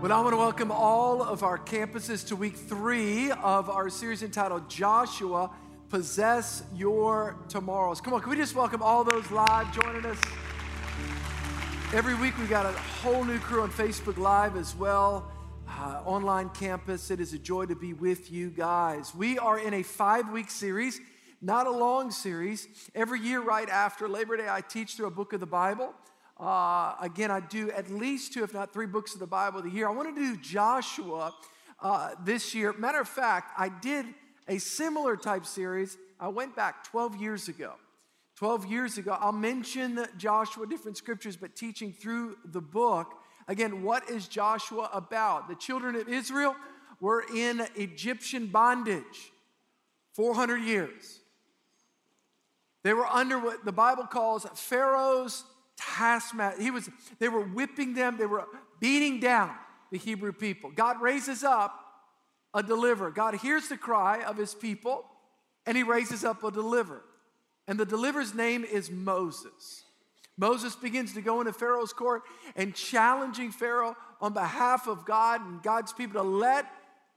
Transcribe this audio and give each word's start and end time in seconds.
But 0.00 0.12
I 0.12 0.20
want 0.20 0.32
to 0.32 0.36
welcome 0.36 0.70
all 0.70 1.24
of 1.24 1.42
our 1.42 1.58
campuses 1.58 2.24
to 2.28 2.36
week 2.36 2.54
three 2.54 3.32
of 3.32 3.68
our 3.68 3.90
series 3.90 4.22
entitled 4.22 4.70
Joshua 4.70 5.50
Possess 5.88 6.62
Your 6.76 7.36
Tomorrows. 7.48 8.00
Come 8.00 8.14
on, 8.14 8.20
can 8.20 8.30
we 8.30 8.36
just 8.36 8.54
welcome 8.54 8.80
all 8.80 9.02
those 9.02 9.28
live 9.32 9.74
joining 9.74 10.06
us? 10.06 10.20
Every 11.92 12.14
week 12.14 12.38
we 12.38 12.46
got 12.46 12.64
a 12.64 12.70
whole 12.78 13.24
new 13.24 13.40
crew 13.40 13.62
on 13.62 13.72
Facebook 13.72 14.18
Live 14.18 14.56
as 14.56 14.76
well. 14.76 15.32
Uh, 15.68 16.00
online 16.04 16.50
campus. 16.50 17.10
It 17.10 17.18
is 17.18 17.32
a 17.32 17.38
joy 17.38 17.66
to 17.66 17.74
be 17.74 17.92
with 17.92 18.30
you 18.30 18.50
guys. 18.50 19.12
We 19.16 19.36
are 19.40 19.58
in 19.58 19.74
a 19.74 19.82
five 19.82 20.30
week 20.30 20.48
series, 20.48 21.00
not 21.42 21.66
a 21.66 21.72
long 21.72 22.12
series. 22.12 22.68
Every 22.94 23.18
year, 23.18 23.40
right 23.40 23.68
after 23.68 24.08
Labor 24.08 24.36
Day, 24.36 24.46
I 24.48 24.60
teach 24.60 24.94
through 24.94 25.06
a 25.06 25.10
book 25.10 25.32
of 25.32 25.40
the 25.40 25.46
Bible. 25.46 25.92
Uh, 26.38 26.94
again, 27.00 27.30
I 27.30 27.40
do 27.40 27.70
at 27.72 27.90
least 27.90 28.32
two, 28.32 28.44
if 28.44 28.54
not 28.54 28.72
three 28.72 28.86
books 28.86 29.14
of 29.14 29.20
the 29.20 29.26
Bible 29.26 29.60
a 29.60 29.68
year. 29.68 29.88
I 29.88 29.90
want 29.90 30.14
to 30.14 30.20
do 30.20 30.36
Joshua 30.36 31.34
uh, 31.80 32.10
this 32.24 32.54
year. 32.54 32.72
Matter 32.74 33.00
of 33.00 33.08
fact, 33.08 33.52
I 33.58 33.68
did 33.68 34.06
a 34.46 34.58
similar 34.58 35.16
type 35.16 35.44
series. 35.44 35.98
I 36.20 36.28
went 36.28 36.54
back 36.54 36.84
12 36.84 37.16
years 37.16 37.48
ago. 37.48 37.74
12 38.36 38.66
years 38.66 38.98
ago, 38.98 39.16
I'll 39.20 39.32
mention 39.32 40.06
Joshua, 40.16 40.64
different 40.64 40.96
scriptures, 40.96 41.36
but 41.36 41.56
teaching 41.56 41.92
through 41.92 42.36
the 42.44 42.60
book. 42.60 43.14
Again, 43.48 43.82
what 43.82 44.08
is 44.08 44.28
Joshua 44.28 44.88
about? 44.92 45.48
The 45.48 45.56
children 45.56 45.96
of 45.96 46.08
Israel 46.08 46.54
were 47.00 47.24
in 47.34 47.66
Egyptian 47.74 48.46
bondage 48.46 49.32
400 50.12 50.58
years. 50.58 51.18
They 52.84 52.92
were 52.92 53.06
under 53.06 53.40
what 53.40 53.64
the 53.64 53.72
Bible 53.72 54.04
calls 54.04 54.46
Pharaoh's 54.54 55.42
taskmaster. 55.78 56.60
He 56.60 56.70
was, 56.70 56.88
they 57.18 57.28
were 57.28 57.42
whipping 57.42 57.94
them, 57.94 58.16
they 58.18 58.26
were 58.26 58.44
beating 58.80 59.20
down 59.20 59.54
the 59.90 59.98
Hebrew 59.98 60.32
people. 60.32 60.70
God 60.70 61.00
raises 61.00 61.44
up 61.44 61.78
a 62.52 62.62
deliverer. 62.62 63.10
God 63.10 63.34
hears 63.36 63.68
the 63.68 63.76
cry 63.76 64.22
of 64.22 64.36
his 64.36 64.54
people 64.54 65.04
and 65.66 65.76
he 65.76 65.82
raises 65.82 66.24
up 66.24 66.42
a 66.44 66.50
deliverer. 66.50 67.04
And 67.66 67.78
the 67.78 67.86
deliverer's 67.86 68.34
name 68.34 68.64
is 68.64 68.90
Moses. 68.90 69.84
Moses 70.36 70.74
begins 70.76 71.14
to 71.14 71.20
go 71.20 71.40
into 71.40 71.52
Pharaoh's 71.52 71.92
court 71.92 72.22
and 72.56 72.74
challenging 72.74 73.50
Pharaoh 73.50 73.96
on 74.20 74.32
behalf 74.32 74.86
of 74.86 75.04
God 75.04 75.44
and 75.44 75.62
God's 75.62 75.92
people 75.92 76.22
to 76.22 76.28
let 76.28 76.66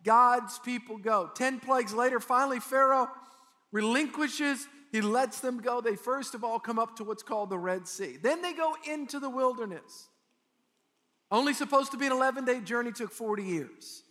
God's 0.04 0.58
people 0.60 0.98
go. 0.98 1.30
Ten 1.36 1.60
plagues 1.60 1.94
later, 1.94 2.20
finally, 2.20 2.60
Pharaoh 2.60 3.10
relinquishes 3.72 4.68
he 4.92 5.02
lets 5.02 5.40
them 5.40 5.60
go. 5.60 5.80
They 5.80 5.96
first 5.96 6.36
of 6.36 6.44
all 6.44 6.60
come 6.60 6.78
up 6.78 6.98
to 6.98 7.04
what's 7.04 7.24
called 7.24 7.50
the 7.50 7.58
Red 7.58 7.88
Sea. 7.88 8.18
Then 8.22 8.42
they 8.42 8.54
go 8.54 8.76
into 8.90 9.20
the 9.20 9.30
wilderness. 9.30 10.10
Only 11.32 11.54
supposed 11.54 11.92
to 11.92 11.98
be 11.98 12.08
an 12.08 12.12
11 12.12 12.44
day 12.44 12.60
journey, 12.60 12.92
took 12.92 13.12
40 13.12 13.44
years. 13.44 14.04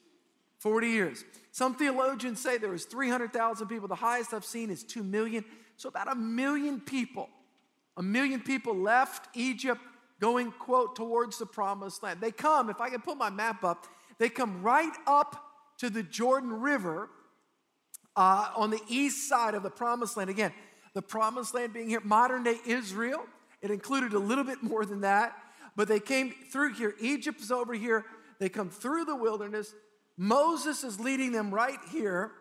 40 0.59 0.89
years. 0.89 1.25
Some 1.53 1.75
theologians 1.75 2.41
say 2.41 2.57
there 2.57 2.71
was 2.71 2.87
300,000 2.87 3.67
people. 3.67 3.89
The 3.89 3.95
highest 3.95 4.33
I've 4.33 4.45
seen 4.45 4.71
is 4.71 4.83
2 4.85 5.03
million. 5.03 5.45
So 5.77 5.89
about 5.89 6.11
a 6.11 6.15
million 6.15 6.81
people, 6.81 7.29
a 7.97 8.03
million 8.03 8.41
people 8.41 8.75
left 8.75 9.35
Egypt 9.35 9.81
going, 10.19 10.53
quote, 10.53 10.97
towards 10.97 11.39
the 11.39 11.47
promised 11.47 12.03
land. 12.03 12.21
They 12.21 12.31
come, 12.31 12.69
if 12.69 12.81
I 12.81 12.91
can 12.91 13.01
put 13.01 13.17
my 13.17 13.31
map 13.31 13.65
up, 13.65 13.87
they 14.19 14.29
come 14.29 14.63
right 14.63 14.93
up 15.07 15.43
to 15.79 15.89
the 15.89 16.03
Jordan 16.03 16.61
River 16.61 17.09
uh, 18.17 18.51
on 18.57 18.71
the 18.71 18.81
east 18.89 19.29
side 19.29 19.55
of 19.55 19.63
the 19.63 19.71
promised 19.71 20.17
land. 20.17 20.31
Again, 20.31 20.53
the 20.95 21.03
promised 21.03 21.55
land 21.55 21.73
being 21.73 21.89
here, 21.89 22.01
modern 22.01 22.43
day 22.43 22.59
Israel. 22.67 23.25
It 23.63 23.71
included 23.71 24.13
a 24.13 24.19
little 24.19 24.45
bit 24.45 24.63
more 24.63 24.85
than 24.85 25.03
that, 25.03 25.37
but 25.77 25.87
they 25.87 26.01
came 26.01 26.35
through 26.51 26.75
here. 26.75 26.95
Egypt 27.01 27.41
is 27.41 27.51
over 27.51 27.75
here. 27.75 28.05
They 28.39 28.49
come 28.49 28.71
through 28.71 29.05
the 29.05 29.17
wilderness. 29.17 29.75
Moses 30.17 30.83
is 30.83 30.99
leading 30.99 31.33
them 31.33 31.53
right 31.53 31.79
here. 31.91 32.33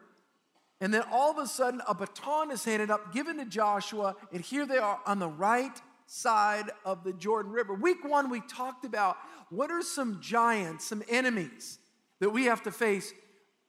And 0.82 0.94
then 0.94 1.04
all 1.12 1.30
of 1.30 1.38
a 1.38 1.46
sudden, 1.46 1.82
a 1.88 1.94
baton 1.94 2.52
is 2.52 2.64
handed 2.64 2.90
up, 2.90 3.14
given 3.14 3.38
to 3.38 3.46
Joshua, 3.46 4.16
and 4.32 4.42
here 4.42 4.66
they 4.66 4.78
are 4.78 5.00
on 5.06 5.20
the 5.20 5.28
right 5.28 5.78
side 6.06 6.72
of 6.86 7.04
the 7.04 7.14
Jordan 7.14 7.52
River. 7.52 7.74
Week 7.74 8.04
one, 8.04 8.30
we 8.30 8.42
talked 8.42 8.86
about 8.86 9.18
what 9.50 9.72
are 9.72 9.82
some 9.82 10.20
giants, 10.22 10.86
some 10.86 11.04
enemies 11.10 11.80
that 12.20 12.30
we 12.30 12.46
have 12.46 12.64
to 12.64 12.72
face 12.72 13.14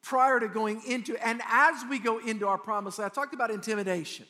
prior 0.03 0.41
to 0.41 0.49
going 0.49 0.83
into, 0.87 1.17
and 1.27 1.43
as 1.47 1.85
we 1.89 1.99
go 1.99 2.19
into 2.19 2.49
our 2.49 2.59
promised 2.59 2.99
land. 2.99 3.13
I 3.13 3.15
talked 3.15 3.35
about 3.35 3.51
intimidation. 3.51 4.27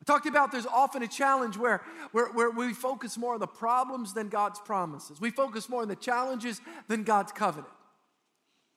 I 0.00 0.04
talked 0.04 0.26
about 0.26 0.52
there's 0.52 0.66
often 0.66 1.02
a 1.02 1.08
challenge 1.08 1.56
where, 1.56 1.82
where, 2.12 2.26
where 2.32 2.50
we 2.50 2.74
focus 2.74 3.16
more 3.16 3.34
on 3.34 3.40
the 3.40 3.46
problems 3.46 4.14
than 4.14 4.28
God's 4.28 4.58
promises. 4.60 5.20
We 5.20 5.30
focus 5.30 5.68
more 5.68 5.82
on 5.82 5.88
the 5.88 5.96
challenges 5.96 6.60
than 6.88 7.02
God's 7.02 7.32
covenant. 7.32 7.72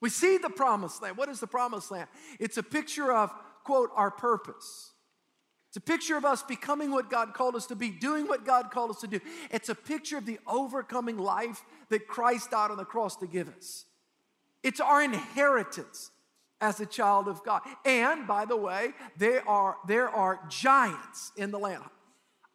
We 0.02 0.10
see 0.10 0.38
the 0.38 0.50
promised 0.50 1.02
land. 1.02 1.18
What 1.18 1.30
is 1.30 1.40
the 1.40 1.48
promised 1.48 1.92
land? 1.92 2.08
It's 2.40 2.58
a 2.58 2.64
picture 2.64 3.12
of, 3.12 3.34
quote, 3.64 3.90
our 3.96 4.12
purpose. 4.12 4.92
It's 5.70 5.78
a 5.78 5.82
picture 5.82 6.18
of 6.18 6.26
us 6.26 6.42
becoming 6.42 6.90
what 6.90 7.12
God 7.12 7.34
called 7.34 7.56
us 7.56 7.68
to 7.68 7.76
be, 7.76 7.90
doing 7.90 8.28
what 8.28 8.46
God 8.46 8.72
called 8.72 8.90
us 8.90 9.02
to 9.02 9.08
do. 9.08 9.20
It's 9.52 9.70
a 9.70 9.76
picture 9.76 10.18
of 10.18 10.26
the 10.26 10.40
overcoming 10.48 11.18
life 11.18 11.64
that 11.90 12.08
Christ 12.08 12.52
died 12.52 12.72
on 12.72 12.78
the 12.78 12.86
cross 12.86 13.18
to 13.18 13.28
give 13.28 13.50
us. 13.50 13.86
It's 14.64 14.80
our 14.80 15.02
inheritance 15.02 16.12
as 16.62 16.80
a 16.80 16.86
child 16.86 17.28
of 17.28 17.44
God. 17.44 17.62
And 17.86 18.28
by 18.28 18.46
the 18.46 18.58
way, 18.58 18.94
there 19.18 19.48
are, 19.48 19.78
there 19.88 20.10
are 20.10 20.40
giants 20.50 21.32
in 21.38 21.52
the 21.52 21.60
land. 21.60 21.84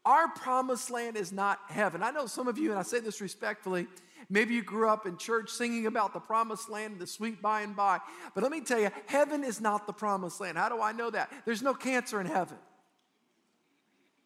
Our 0.04 0.28
promised 0.28 0.90
land 0.90 1.16
is 1.16 1.32
not 1.32 1.58
heaven. 1.68 2.02
I 2.02 2.10
know 2.10 2.26
some 2.26 2.46
of 2.46 2.58
you, 2.58 2.70
and 2.70 2.78
I 2.78 2.82
say 2.82 3.00
this 3.00 3.22
respectfully, 3.22 3.86
maybe 4.28 4.54
you 4.54 4.62
grew 4.62 4.88
up 4.88 5.06
in 5.06 5.16
church 5.16 5.48
singing 5.48 5.86
about 5.86 6.12
the 6.12 6.20
promised 6.20 6.68
land, 6.68 6.98
the 6.98 7.06
sweet 7.06 7.40
by 7.40 7.62
and 7.62 7.74
by. 7.74 8.00
But 8.34 8.42
let 8.42 8.52
me 8.52 8.60
tell 8.60 8.78
you, 8.78 8.90
heaven 9.06 9.42
is 9.42 9.62
not 9.62 9.86
the 9.86 9.94
promised 9.94 10.40
land. 10.40 10.58
How 10.58 10.68
do 10.68 10.82
I 10.82 10.92
know 10.92 11.08
that? 11.10 11.32
There's 11.46 11.62
no 11.62 11.72
cancer 11.72 12.20
in 12.20 12.26
heaven, 12.26 12.58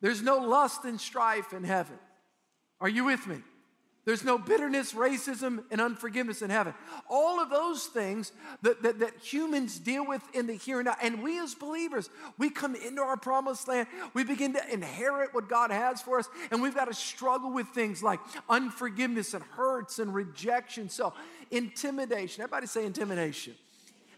there's 0.00 0.22
no 0.22 0.38
lust 0.38 0.84
and 0.84 1.00
strife 1.00 1.52
in 1.52 1.62
heaven. 1.62 1.98
Are 2.80 2.88
you 2.88 3.04
with 3.04 3.26
me? 3.26 3.38
There's 4.08 4.24
no 4.24 4.38
bitterness, 4.38 4.94
racism, 4.94 5.64
and 5.70 5.82
unforgiveness 5.82 6.40
in 6.40 6.48
heaven. 6.48 6.72
All 7.10 7.40
of 7.40 7.50
those 7.50 7.84
things 7.88 8.32
that, 8.62 8.82
that, 8.82 9.00
that, 9.00 9.18
humans 9.18 9.78
deal 9.78 10.06
with 10.06 10.22
in 10.32 10.46
the 10.46 10.54
here 10.54 10.78
and 10.78 10.86
now. 10.86 10.96
And 11.02 11.22
we 11.22 11.38
as 11.38 11.54
believers, 11.54 12.08
we 12.38 12.48
come 12.48 12.74
into 12.74 13.02
our 13.02 13.18
promised 13.18 13.68
land, 13.68 13.86
we 14.14 14.24
begin 14.24 14.54
to 14.54 14.72
inherit 14.72 15.34
what 15.34 15.46
God 15.50 15.70
has 15.70 16.00
for 16.00 16.18
us, 16.18 16.26
and 16.50 16.62
we've 16.62 16.74
got 16.74 16.86
to 16.86 16.94
struggle 16.94 17.52
with 17.52 17.66
things 17.66 18.02
like 18.02 18.18
unforgiveness 18.48 19.34
and 19.34 19.44
hurts 19.44 19.98
and 19.98 20.14
rejection. 20.14 20.88
So, 20.88 21.12
intimidation. 21.50 22.42
Everybody 22.42 22.66
say 22.66 22.86
intimidation. 22.86 23.56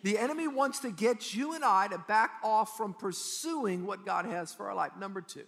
The 0.04 0.18
enemy 0.18 0.46
wants 0.46 0.78
to 0.82 0.92
get 0.92 1.34
you 1.34 1.54
and 1.54 1.64
I 1.64 1.88
to 1.88 1.98
back 1.98 2.34
off 2.44 2.76
from 2.76 2.94
pursuing 2.94 3.84
what 3.84 4.06
God 4.06 4.24
has 4.24 4.54
for 4.54 4.68
our 4.68 4.74
life. 4.76 4.92
Number 4.96 5.20
two. 5.20 5.46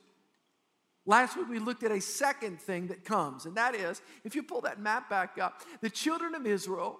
Last 1.04 1.36
week 1.36 1.48
we 1.48 1.58
looked 1.58 1.82
at 1.82 1.90
a 1.90 2.00
second 2.00 2.60
thing 2.60 2.88
that 2.88 3.04
comes, 3.04 3.44
and 3.44 3.56
that 3.56 3.74
is 3.74 4.00
if 4.24 4.34
you 4.34 4.42
pull 4.42 4.60
that 4.62 4.80
map 4.80 5.10
back 5.10 5.38
up, 5.40 5.62
the 5.80 5.90
children 5.90 6.34
of 6.34 6.46
Israel 6.46 6.98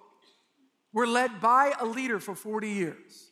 were 0.91 1.07
led 1.07 1.39
by 1.39 1.73
a 1.79 1.85
leader 1.85 2.19
for 2.19 2.35
40 2.35 2.69
years. 2.69 3.31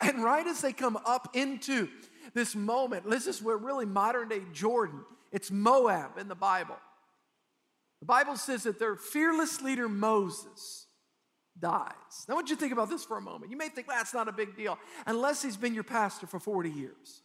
And 0.00 0.24
right 0.24 0.46
as 0.46 0.60
they 0.60 0.72
come 0.72 0.96
up 1.04 1.34
into 1.34 1.88
this 2.32 2.54
moment, 2.54 3.08
this 3.08 3.26
is 3.26 3.42
where 3.42 3.56
really 3.56 3.86
modern 3.86 4.28
day 4.28 4.42
Jordan, 4.52 5.00
it's 5.32 5.50
Moab 5.50 6.18
in 6.18 6.28
the 6.28 6.34
Bible. 6.34 6.76
The 8.00 8.06
Bible 8.06 8.36
says 8.36 8.64
that 8.64 8.78
their 8.78 8.96
fearless 8.96 9.62
leader 9.62 9.88
Moses 9.88 10.86
dies. 11.58 11.92
Now, 12.28 12.32
I 12.32 12.36
want 12.36 12.50
you 12.50 12.56
to 12.56 12.60
think 12.60 12.72
about 12.72 12.90
this 12.90 13.04
for 13.04 13.16
a 13.16 13.20
moment. 13.20 13.50
You 13.50 13.56
may 13.56 13.68
think 13.68 13.88
well, 13.88 13.96
that's 13.96 14.14
not 14.14 14.28
a 14.28 14.32
big 14.32 14.56
deal, 14.56 14.78
unless 15.06 15.42
he's 15.42 15.56
been 15.56 15.74
your 15.74 15.84
pastor 15.84 16.26
for 16.26 16.38
40 16.38 16.70
years. 16.70 17.22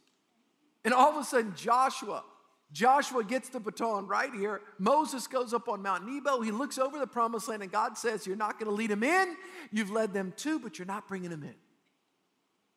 And 0.85 0.94
all 0.94 1.09
of 1.09 1.17
a 1.17 1.23
sudden, 1.23 1.53
Joshua, 1.55 2.23
Joshua 2.72 3.24
gets 3.24 3.50
the 3.50 3.59
baton 3.59 4.07
right 4.07 4.34
here. 4.34 4.62
Moses 4.78 5.25
goes 5.25 5.53
up 5.53 5.68
on 5.68 5.81
Mount 5.81 6.07
Nebo. 6.07 6.41
He 6.41 6.52
looks 6.52 6.78
over 6.78 7.00
the 7.00 7.07
promised 7.07 7.47
land, 7.47 7.63
and 7.63 7.72
God 7.72 7.97
says, 7.97 8.28
You're 8.28 8.35
not 8.35 8.59
going 8.59 8.69
to 8.69 8.75
lead 8.75 8.91
them 8.91 9.03
in. 9.03 9.35
You've 9.72 9.90
led 9.90 10.14
them 10.14 10.34
to, 10.38 10.59
but 10.59 10.78
you're 10.78 10.85
not 10.85 11.08
bringing 11.08 11.32
them 11.32 11.43
in. 11.43 11.55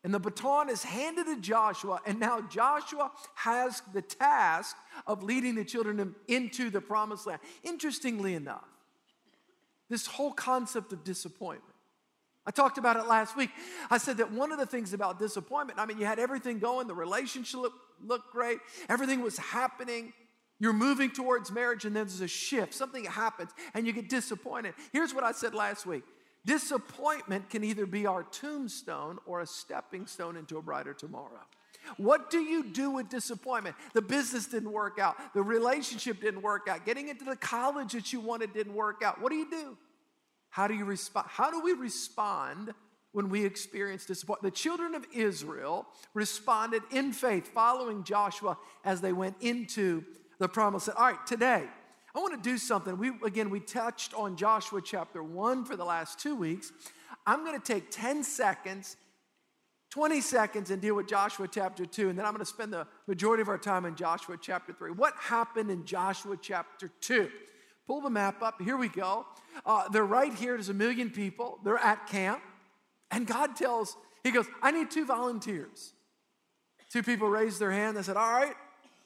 And 0.05 0.13
the 0.13 0.19
baton 0.19 0.69
is 0.69 0.83
handed 0.83 1.27
to 1.27 1.41
Joshua, 1.41 2.01
and 2.07 2.19
now 2.19 2.41
Joshua 2.41 3.13
has 3.35 3.83
the 3.93 4.03
task 4.03 4.77
of 5.07 5.23
leading 5.23 5.55
the 5.55 5.65
children 5.65 6.15
into 6.27 6.71
the 6.71 6.81
promised 6.81 7.27
land. 7.27 7.41
Interestingly 7.63 8.35
enough, 8.35 8.67
this 9.89 10.07
whole 10.07 10.33
concept 10.33 10.93
of 10.93 11.05
disappointment. 11.05 11.72
I 12.45 12.51
talked 12.51 12.79
about 12.79 12.97
it 12.97 13.07
last 13.07 13.37
week. 13.37 13.51
I 13.91 13.99
said 13.99 14.17
that 14.17 14.33
one 14.33 14.51
of 14.51 14.59
the 14.59 14.67
things 14.67 14.93
about 14.93 15.19
disappointment, 15.19 15.79
I 15.79 15.87
mean, 15.87 15.99
you 15.99 16.07
had 16.07 16.19
everything 16.19 16.59
going, 16.59 16.89
the 16.89 16.95
relationship 16.95 17.71
looked 18.05 18.33
great, 18.33 18.59
everything 18.89 19.23
was 19.23 19.39
happening. 19.39 20.13
You're 20.59 20.73
moving 20.73 21.11
towards 21.11 21.51
marriage, 21.51 21.85
and 21.85 21.97
then 21.97 22.07
there's 22.07 22.21
a 22.21 22.29
shift. 22.29 22.73
Something 22.75 23.05
happens, 23.05 23.51
and 23.75 23.85
you 23.85 23.93
get 23.93 24.09
disappointed. 24.09 24.75
Here's 24.93 25.13
what 25.13 25.25
I 25.25 25.33
said 25.33 25.55
last 25.55 25.87
week 25.87 26.05
disappointment 26.45 27.51
can 27.51 27.63
either 27.63 27.87
be 27.87 28.07
our 28.07 28.25
tombstone 28.25 29.19
or 29.27 29.41
a 29.41 29.47
stepping 29.47 30.07
stone 30.07 30.37
into 30.37 30.59
a 30.59 30.63
brighter 30.63 30.95
tomorrow. 30.95 31.41
What 31.97 32.31
do 32.31 32.39
you 32.39 32.65
do 32.65 32.91
with 32.91 33.09
disappointment? 33.09 33.77
The 33.93 34.03
business 34.03 34.47
didn't 34.47 34.73
work 34.73 34.99
out, 34.99 35.17
the 35.35 35.43
relationship 35.43 36.21
didn't 36.21 36.43
work 36.43 36.69
out, 36.69 36.85
getting 36.87 37.09
into 37.09 37.25
the 37.25 37.37
college 37.37 37.93
that 37.93 38.13
you 38.13 38.21
wanted 38.21 38.53
didn't 38.53 38.75
work 38.75 39.03
out. 39.05 39.21
What 39.21 39.31
do 39.31 39.37
you 39.37 39.51
do? 39.51 39.77
How 40.53 40.69
do 40.69 40.75
you 40.75 40.85
respond? 40.85 41.27
How 41.31 41.51
do 41.51 41.61
we 41.63 41.73
respond 41.73 42.75
when 43.13 43.31
we 43.31 43.43
experience 43.47 44.05
disappointment? 44.05 44.55
The 44.55 44.61
children 44.61 44.95
of 44.95 45.07
Israel 45.15 45.87
responded 46.13 46.83
in 46.91 47.15
faith, 47.15 47.49
following 47.49 48.05
Joshua 48.05 48.59
as 48.85 49.01
they 49.01 49.15
went 49.15 49.37
into 49.41 50.05
the 50.39 50.49
promise. 50.49 50.91
All 50.91 51.07
right, 51.07 51.27
today, 51.27 51.65
I 52.15 52.21
want 52.21 52.35
to 52.35 52.51
do 52.51 52.59
something. 52.59 52.99
We 52.99 53.13
again 53.25 53.49
we 53.49 53.61
touched 53.61 54.13
on 54.13 54.37
Joshua 54.37 54.83
chapter 54.85 55.23
1 55.23 55.65
for 55.65 55.75
the 55.75 55.87
last 55.87 56.19
2 56.21 56.37
weeks. 56.37 56.71
I'm 57.27 57.47
going 57.47 57.59
to 57.59 57.65
take 57.65 57.91
10 57.91 58.23
seconds 58.23 58.99
20 59.93 60.23
seconds 60.23 60.71
and 60.71 60.81
deal 60.81 60.95
with 60.95 61.07
Joshua 61.07 61.47
chapter 61.47 61.85
2, 61.85 62.09
and 62.09 62.19
then 62.19 62.25
I'm 62.25 62.33
going 62.33 62.43
to 62.43 62.47
spend 62.47 62.73
the 62.73 62.87
majority 63.07 63.43
of 63.43 63.51
our 63.51 63.59
time 63.59 63.85
in 63.85 63.95
Joshua 63.95 64.39
chapter 64.41 64.73
3. 64.73 64.93
What 64.93 65.13
happened 65.19 65.71
in 65.71 65.85
Joshua 65.85 66.39
chapter 66.41 66.91
2? 67.03 67.29
Pull 67.87 68.01
the 68.01 68.11
map 68.11 68.43
up. 68.43 68.61
Here 68.61 68.77
we 68.77 68.89
go. 68.89 69.27
Uh, 69.67 69.89
they're 69.89 70.05
right 70.05 70.33
here. 70.33 70.55
There's 70.55 70.69
a 70.69 70.75
million 70.75 71.11
people. 71.11 71.59
They're 71.65 71.79
at 71.79 72.07
camp. 72.07 72.41
And 73.11 73.27
God 73.27 73.57
tells, 73.57 73.97
He 74.23 74.31
goes, 74.31 74.47
I 74.63 74.71
need 74.71 74.91
two 74.91 75.05
volunteers. 75.05 75.93
Two 76.93 77.03
people 77.03 77.29
raised 77.29 77.59
their 77.59 77.73
hand. 77.73 77.97
They 77.97 78.03
said, 78.03 78.17
All 78.17 78.33
right, 78.33 78.55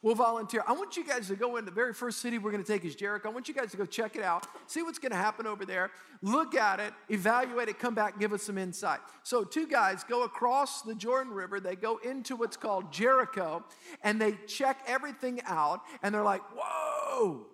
we'll 0.02 0.14
volunteer. 0.14 0.62
I 0.66 0.72
want 0.72 0.96
you 0.96 1.04
guys 1.04 1.28
to 1.28 1.36
go 1.36 1.56
in 1.56 1.64
the 1.64 1.70
very 1.70 1.92
first 1.92 2.20
city 2.20 2.38
we're 2.38 2.52
going 2.52 2.62
to 2.62 2.72
take 2.72 2.84
is 2.84 2.94
Jericho. 2.94 3.28
I 3.28 3.32
want 3.32 3.48
you 3.48 3.54
guys 3.54 3.72
to 3.72 3.76
go 3.76 3.86
check 3.86 4.14
it 4.14 4.22
out, 4.22 4.46
see 4.66 4.82
what's 4.82 4.98
going 4.98 5.10
to 5.10 5.18
happen 5.18 5.46
over 5.46 5.64
there, 5.64 5.90
look 6.22 6.54
at 6.54 6.80
it, 6.80 6.92
evaluate 7.08 7.68
it, 7.68 7.78
come 7.78 7.94
back, 7.94 8.18
give 8.18 8.32
us 8.32 8.44
some 8.44 8.58
insight. 8.58 9.00
So, 9.24 9.42
two 9.42 9.66
guys 9.66 10.04
go 10.04 10.22
across 10.22 10.82
the 10.82 10.94
Jordan 10.94 11.32
River, 11.32 11.58
they 11.58 11.74
go 11.74 11.98
into 11.98 12.36
what's 12.36 12.56
called 12.56 12.92
Jericho, 12.92 13.64
and 14.02 14.20
they 14.20 14.38
check 14.46 14.78
everything 14.86 15.40
out, 15.44 15.80
and 16.02 16.14
they're 16.14 16.22
like, 16.22 16.42
whoa, 16.54 17.46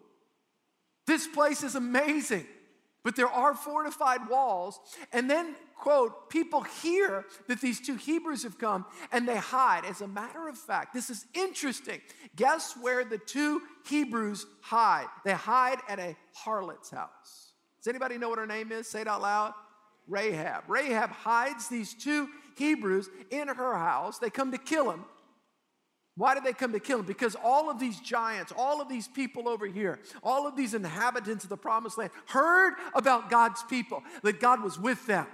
this 1.12 1.26
place 1.26 1.62
is 1.62 1.74
amazing. 1.74 2.46
But 3.04 3.16
there 3.16 3.28
are 3.28 3.54
fortified 3.54 4.28
walls. 4.30 4.80
And 5.12 5.28
then, 5.28 5.56
quote, 5.76 6.30
people 6.30 6.62
hear 6.62 7.26
that 7.48 7.60
these 7.60 7.80
two 7.80 7.96
Hebrews 7.96 8.44
have 8.44 8.58
come 8.58 8.86
and 9.10 9.28
they 9.28 9.36
hide. 9.36 9.84
As 9.84 10.00
a 10.00 10.08
matter 10.08 10.48
of 10.48 10.56
fact, 10.56 10.94
this 10.94 11.10
is 11.10 11.26
interesting. 11.34 12.00
Guess 12.36 12.76
where 12.80 13.04
the 13.04 13.18
two 13.18 13.60
Hebrews 13.88 14.46
hide? 14.62 15.08
They 15.24 15.32
hide 15.32 15.78
at 15.88 15.98
a 15.98 16.16
harlot's 16.32 16.90
house. 16.90 17.52
Does 17.78 17.88
anybody 17.88 18.16
know 18.16 18.28
what 18.28 18.38
her 18.38 18.46
name 18.46 18.72
is? 18.72 18.86
Say 18.86 19.02
it 19.02 19.08
out 19.08 19.20
loud. 19.20 19.52
Rahab. 20.08 20.64
Rahab 20.68 21.10
hides 21.10 21.68
these 21.68 21.92
two 21.94 22.28
Hebrews 22.56 23.10
in 23.30 23.48
her 23.48 23.74
house. 23.76 24.18
They 24.18 24.30
come 24.30 24.52
to 24.52 24.58
kill 24.58 24.90
him. 24.90 25.04
Why 26.16 26.34
did 26.34 26.44
they 26.44 26.52
come 26.52 26.72
to 26.72 26.80
kill 26.80 27.00
him? 27.00 27.06
Because 27.06 27.36
all 27.42 27.70
of 27.70 27.78
these 27.78 27.98
giants, 27.98 28.52
all 28.56 28.82
of 28.82 28.88
these 28.88 29.08
people 29.08 29.48
over 29.48 29.66
here, 29.66 29.98
all 30.22 30.46
of 30.46 30.56
these 30.56 30.74
inhabitants 30.74 31.44
of 31.44 31.50
the 31.50 31.56
promised 31.56 31.96
land 31.96 32.10
heard 32.26 32.74
about 32.94 33.30
God's 33.30 33.62
people, 33.62 34.02
that 34.22 34.38
God 34.38 34.62
was 34.62 34.78
with 34.78 35.06
them, 35.06 35.26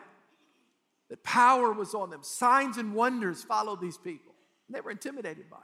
that 1.10 1.24
power 1.24 1.72
was 1.72 1.94
on 1.94 2.10
them, 2.10 2.22
signs 2.22 2.76
and 2.76 2.94
wonders 2.94 3.42
followed 3.42 3.80
these 3.80 3.98
people. 3.98 4.34
And 4.68 4.76
they 4.76 4.80
were 4.80 4.92
intimidated 4.92 5.50
by 5.50 5.56
it. 5.56 5.62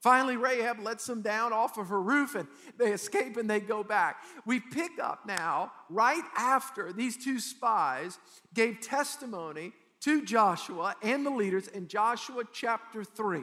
Finally, 0.00 0.36
Rahab 0.36 0.78
lets 0.80 1.06
them 1.06 1.22
down 1.22 1.52
off 1.52 1.76
of 1.76 1.88
her 1.88 2.00
roof 2.00 2.36
and 2.36 2.46
they 2.78 2.92
escape 2.92 3.36
and 3.36 3.50
they 3.50 3.58
go 3.58 3.82
back. 3.82 4.22
We 4.46 4.60
pick 4.60 4.92
up 5.02 5.26
now, 5.26 5.72
right 5.90 6.22
after 6.36 6.92
these 6.92 7.22
two 7.22 7.40
spies 7.40 8.18
gave 8.54 8.80
testimony 8.80 9.72
to 10.00 10.24
Joshua 10.24 10.94
and 11.02 11.26
the 11.26 11.30
leaders 11.30 11.66
in 11.66 11.88
Joshua 11.88 12.44
chapter 12.52 13.02
3. 13.02 13.42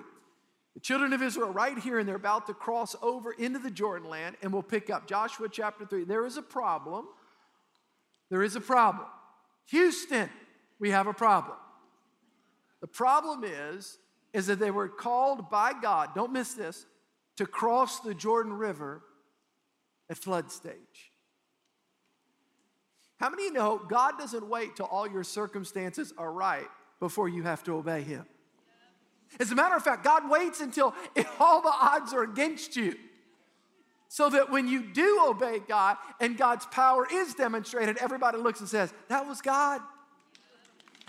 The 0.76 0.82
children 0.82 1.14
of 1.14 1.22
Israel 1.22 1.48
are 1.48 1.52
right 1.52 1.78
here 1.78 2.00
and 2.00 2.08
they're 2.08 2.16
about 2.16 2.48
to 2.48 2.54
cross 2.54 2.96
over 3.02 3.32
into 3.32 3.60
the 3.60 3.72
Jordan 3.72 4.10
land, 4.10 4.36
and 4.42 4.54
we'll 4.54 4.62
pick 4.62 4.90
up 4.90 5.08
Joshua 5.08 5.48
chapter 5.50 5.86
3. 5.86 6.04
There 6.04 6.26
is 6.26 6.38
a 6.38 6.42
problem. 6.42 7.08
There 8.30 8.44
is 8.44 8.56
a 8.56 8.62
problem. 8.62 9.08
Houston, 9.68 10.30
we 10.80 10.92
have 10.92 11.08
a 11.08 11.14
problem. 11.14 11.58
The 12.82 12.88
problem 12.88 13.44
is, 13.46 13.98
is 14.34 14.48
that 14.48 14.60
they 14.60 14.70
were 14.70 14.90
called 14.90 15.50
by 15.50 15.72
God, 15.82 16.10
don't 16.14 16.34
miss 16.34 16.54
this, 16.54 16.86
to 17.38 17.46
cross 17.46 18.02
the 18.02 18.14
Jordan 18.14 18.54
River 18.54 19.02
at 20.10 20.18
flood 20.18 20.52
stage. 20.52 21.12
How 23.18 23.30
many 23.30 23.48
of 23.48 23.54
you 23.54 23.60
know 23.60 23.78
God 23.78 24.18
doesn't 24.20 24.48
wait 24.48 24.76
till 24.76 24.88
all 24.88 25.08
your 25.08 25.24
circumstances 25.24 26.14
are 26.18 26.32
right 26.32 26.68
before 27.00 27.30
you 27.30 27.44
have 27.44 27.64
to 27.64 27.76
obey 27.76 28.02
Him? 28.02 28.26
As 29.40 29.52
a 29.52 29.56
matter 29.56 29.76
of 29.76 29.84
fact, 29.84 30.04
God 30.04 30.30
waits 30.30 30.62
until 30.62 30.94
all 31.40 31.62
the 31.62 31.74
odds 31.74 32.14
are 32.14 32.24
against 32.24 32.76
you. 32.76 32.96
So 34.08 34.30
that 34.30 34.50
when 34.50 34.68
you 34.68 34.82
do 34.82 35.26
obey 35.28 35.60
God 35.68 35.98
and 36.22 36.38
God's 36.38 36.66
power 36.68 37.08
is 37.12 37.34
demonstrated, 37.34 37.98
everybody 37.98 38.38
looks 38.38 38.60
and 38.62 38.70
says, 38.70 38.94
That 39.10 39.28
was 39.28 39.42
God. 39.42 39.82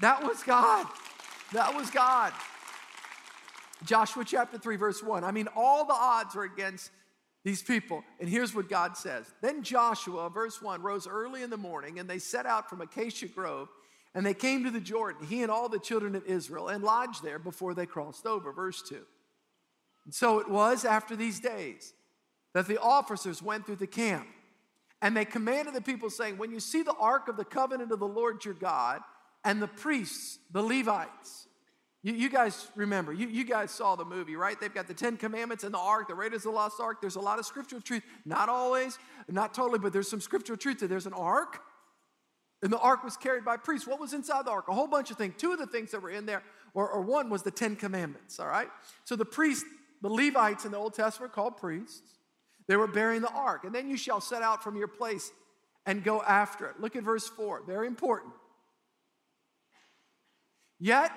That 0.00 0.22
was 0.22 0.42
God. 0.42 0.86
That 1.52 1.74
was 1.74 1.90
God. 1.90 2.32
Joshua 3.84 4.24
chapter 4.24 4.58
3, 4.58 4.76
verse 4.76 5.02
1. 5.02 5.22
I 5.22 5.30
mean, 5.30 5.48
all 5.54 5.84
the 5.84 5.92
odds 5.92 6.34
are 6.34 6.42
against 6.42 6.90
these 7.44 7.62
people. 7.62 8.02
And 8.19 8.28
here's 8.28 8.54
what 8.54 8.69
God 8.69 8.96
says 8.96 9.32
Then 9.40 9.62
Joshua, 9.62 10.28
verse 10.28 10.60
1, 10.60 10.82
rose 10.82 11.06
early 11.06 11.42
in 11.42 11.50
the 11.50 11.56
morning, 11.56 11.98
and 11.98 12.10
they 12.10 12.19
set 12.19 12.46
out 12.46 12.69
from 12.69 12.80
Acacia 12.80 13.28
Grove 13.28 13.69
and 14.16 14.24
they 14.24 14.32
came 14.32 14.64
to 14.64 14.70
the 14.70 14.80
Jordan, 14.80 15.26
he 15.26 15.42
and 15.42 15.50
all 15.50 15.68
the 15.68 15.78
children 15.78 16.16
of 16.16 16.24
Israel, 16.24 16.68
and 16.68 16.82
lodged 16.82 17.22
there 17.22 17.38
before 17.38 17.74
they 17.74 17.84
crossed 17.84 18.24
over. 18.24 18.50
Verse 18.50 18.82
2. 18.88 18.98
And 20.06 20.14
so 20.14 20.38
it 20.38 20.48
was 20.48 20.86
after 20.86 21.14
these 21.14 21.38
days 21.38 21.92
that 22.54 22.66
the 22.66 22.80
officers 22.80 23.42
went 23.42 23.66
through 23.66 23.76
the 23.76 23.86
camp, 23.86 24.26
and 25.02 25.14
they 25.14 25.26
commanded 25.26 25.74
the 25.74 25.82
people, 25.82 26.08
saying, 26.08 26.38
When 26.38 26.50
you 26.50 26.60
see 26.60 26.82
the 26.82 26.94
ark 26.94 27.28
of 27.28 27.36
the 27.36 27.44
covenant 27.44 27.92
of 27.92 27.98
the 27.98 28.08
Lord 28.08 28.42
your 28.42 28.54
God, 28.54 29.02
and 29.44 29.60
the 29.60 29.68
priests, 29.68 30.38
the 30.50 30.62
Levites, 30.62 31.46
you, 32.02 32.14
you 32.14 32.30
guys 32.30 32.69
remember, 32.74 33.12
you, 33.12 33.28
you 33.28 33.44
guys 33.44 33.70
saw 33.70 33.96
the 33.96 34.04
movie, 34.06 34.34
right? 34.34 34.58
They've 34.58 34.72
got 34.72 34.88
the 34.88 34.94
Ten 34.94 35.19
Commandments 35.19 35.62
and 35.62 35.74
the 35.74 35.78
ark, 35.78 36.08
the 36.08 36.14
Raiders 36.14 36.38
of 36.38 36.52
the 36.52 36.56
Lost 36.56 36.80
Ark. 36.80 37.02
There's 37.02 37.16
a 37.16 37.20
lot 37.20 37.38
of 37.38 37.44
scriptural 37.44 37.82
truth. 37.82 38.02
Not 38.24 38.48
always, 38.48 38.98
not 39.28 39.52
totally, 39.52 39.78
but 39.78 39.92
there's 39.92 40.08
some 40.08 40.22
scriptural 40.22 40.56
truth 40.56 40.78
that 40.78 40.88
there's 40.88 41.06
an 41.06 41.12
ark 41.12 41.60
and 42.62 42.73
the 42.73 42.79
ark 42.79 43.05
was 43.05 43.17
carried 43.17 43.44
by 43.44 43.56
priests. 43.56 43.87
What 43.87 44.00
was 44.00 44.14
inside 44.14 44.47
the 44.47 44.50
ark? 44.50 44.69
A 44.69 44.75
whole 44.75 44.87
bunch 44.87 45.11
of 45.11 45.19
things. 45.19 45.35
Two 45.37 45.53
of 45.53 45.58
the 45.58 45.67
things 45.67 45.91
that 45.91 46.03
were 46.03 46.11
in 46.11 46.26
there, 46.26 46.43
or, 46.75 46.88
or 46.88 47.03
one 47.03 47.29
was 47.29 47.43
the 47.43 47.50
Ten 47.50 47.76
Commandments, 47.76 48.41
all 48.41 48.49
right? 48.49 48.69
So 49.05 49.14
the 49.17 49.25
priests, 49.25 49.64
the 50.03 50.08
Levites 50.08 50.64
in 50.64 50.73
the 50.73 50.79
Old 50.79 50.94
Testament 50.94 51.32
called 51.32 51.56
priests, 51.58 52.14
they 52.67 52.76
were 52.76 52.87
bearing 52.87 53.20
the 53.20 53.31
ark. 53.31 53.64
And 53.64 53.75
then 53.75 53.88
you 53.88 53.97
shall 53.97 54.20
set 54.20 54.43
out 54.43 54.64
from 54.64 54.76
your 54.76 54.88
place 54.88 55.31
and 55.85 56.03
go 56.03 56.23
after 56.23 56.67
it. 56.67 56.81
Look 56.81 56.97
at 56.97 57.03
verse 57.05 57.29
4, 57.29 57.62
very 57.67 57.87
important. 57.87 58.32
Yet 60.79 61.13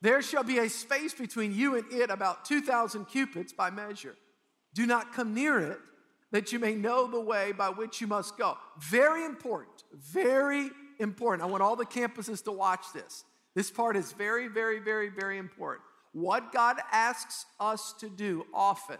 there 0.00 0.22
shall 0.22 0.44
be 0.44 0.58
a 0.58 0.68
space 0.68 1.14
between 1.14 1.54
you 1.54 1.76
and 1.76 1.92
it 1.92 2.10
about 2.10 2.44
2,000 2.44 3.06
cubits 3.06 3.52
by 3.52 3.70
measure. 3.70 4.16
Do 4.74 4.86
not 4.86 5.12
come 5.12 5.34
near 5.34 5.58
it 5.58 5.78
that 6.34 6.50
you 6.50 6.58
may 6.58 6.74
know 6.74 7.06
the 7.06 7.20
way 7.20 7.52
by 7.52 7.68
which 7.68 8.00
you 8.00 8.08
must 8.08 8.36
go. 8.36 8.58
Very 8.80 9.24
important, 9.24 9.84
very 9.92 10.68
important. 10.98 11.48
I 11.48 11.50
want 11.50 11.62
all 11.62 11.76
the 11.76 11.86
campuses 11.86 12.42
to 12.42 12.50
watch 12.50 12.86
this. 12.92 13.24
This 13.54 13.70
part 13.70 13.96
is 13.96 14.10
very, 14.10 14.48
very, 14.48 14.80
very, 14.80 15.10
very 15.10 15.38
important. 15.38 15.84
What 16.10 16.52
God 16.52 16.78
asks 16.90 17.46
us 17.60 17.94
to 18.00 18.08
do 18.08 18.46
often 18.52 18.96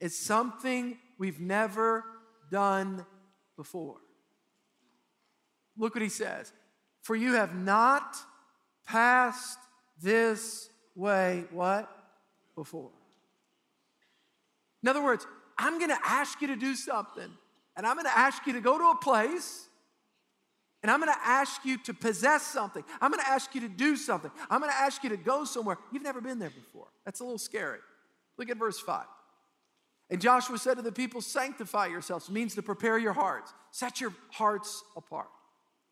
is 0.00 0.18
something 0.18 0.98
we've 1.18 1.40
never 1.40 2.04
done 2.52 3.06
before. 3.56 3.96
Look 5.78 5.94
what 5.94 6.02
he 6.02 6.10
says 6.10 6.52
For 7.00 7.16
you 7.16 7.36
have 7.36 7.54
not 7.54 8.18
passed 8.86 9.58
this 10.02 10.68
way, 10.94 11.44
what? 11.52 11.90
Before. 12.54 12.90
In 14.82 14.90
other 14.90 15.02
words, 15.02 15.26
I'm 15.60 15.78
going 15.78 15.90
to 15.90 15.98
ask 16.04 16.40
you 16.40 16.48
to 16.48 16.56
do 16.56 16.74
something. 16.74 17.30
And 17.76 17.86
I'm 17.86 17.94
going 17.94 18.06
to 18.06 18.18
ask 18.18 18.46
you 18.46 18.54
to 18.54 18.60
go 18.60 18.78
to 18.78 18.84
a 18.90 18.96
place 18.96 19.68
and 20.82 20.90
I'm 20.90 21.00
going 21.00 21.12
to 21.12 21.26
ask 21.26 21.64
you 21.64 21.76
to 21.78 21.94
possess 21.94 22.42
something. 22.42 22.82
I'm 23.00 23.10
going 23.10 23.22
to 23.22 23.28
ask 23.28 23.54
you 23.54 23.60
to 23.60 23.68
do 23.68 23.96
something. 23.96 24.30
I'm 24.48 24.60
going 24.60 24.72
to 24.72 24.78
ask 24.78 25.04
you 25.04 25.10
to 25.10 25.16
go 25.16 25.44
somewhere. 25.44 25.76
You've 25.92 26.02
never 26.02 26.20
been 26.20 26.38
there 26.38 26.50
before. 26.50 26.86
That's 27.04 27.20
a 27.20 27.24
little 27.24 27.38
scary. 27.38 27.80
Look 28.38 28.48
at 28.48 28.56
verse 28.56 28.80
5. 28.80 29.04
And 30.08 30.20
Joshua 30.20 30.58
said 30.58 30.76
to 30.76 30.82
the 30.82 30.90
people, 30.90 31.20
Sanctify 31.20 31.88
yourselves, 31.88 32.28
it 32.28 32.32
means 32.32 32.54
to 32.54 32.62
prepare 32.62 32.98
your 32.98 33.12
hearts. 33.12 33.52
Set 33.70 34.00
your 34.00 34.14
hearts 34.30 34.82
apart. 34.96 35.28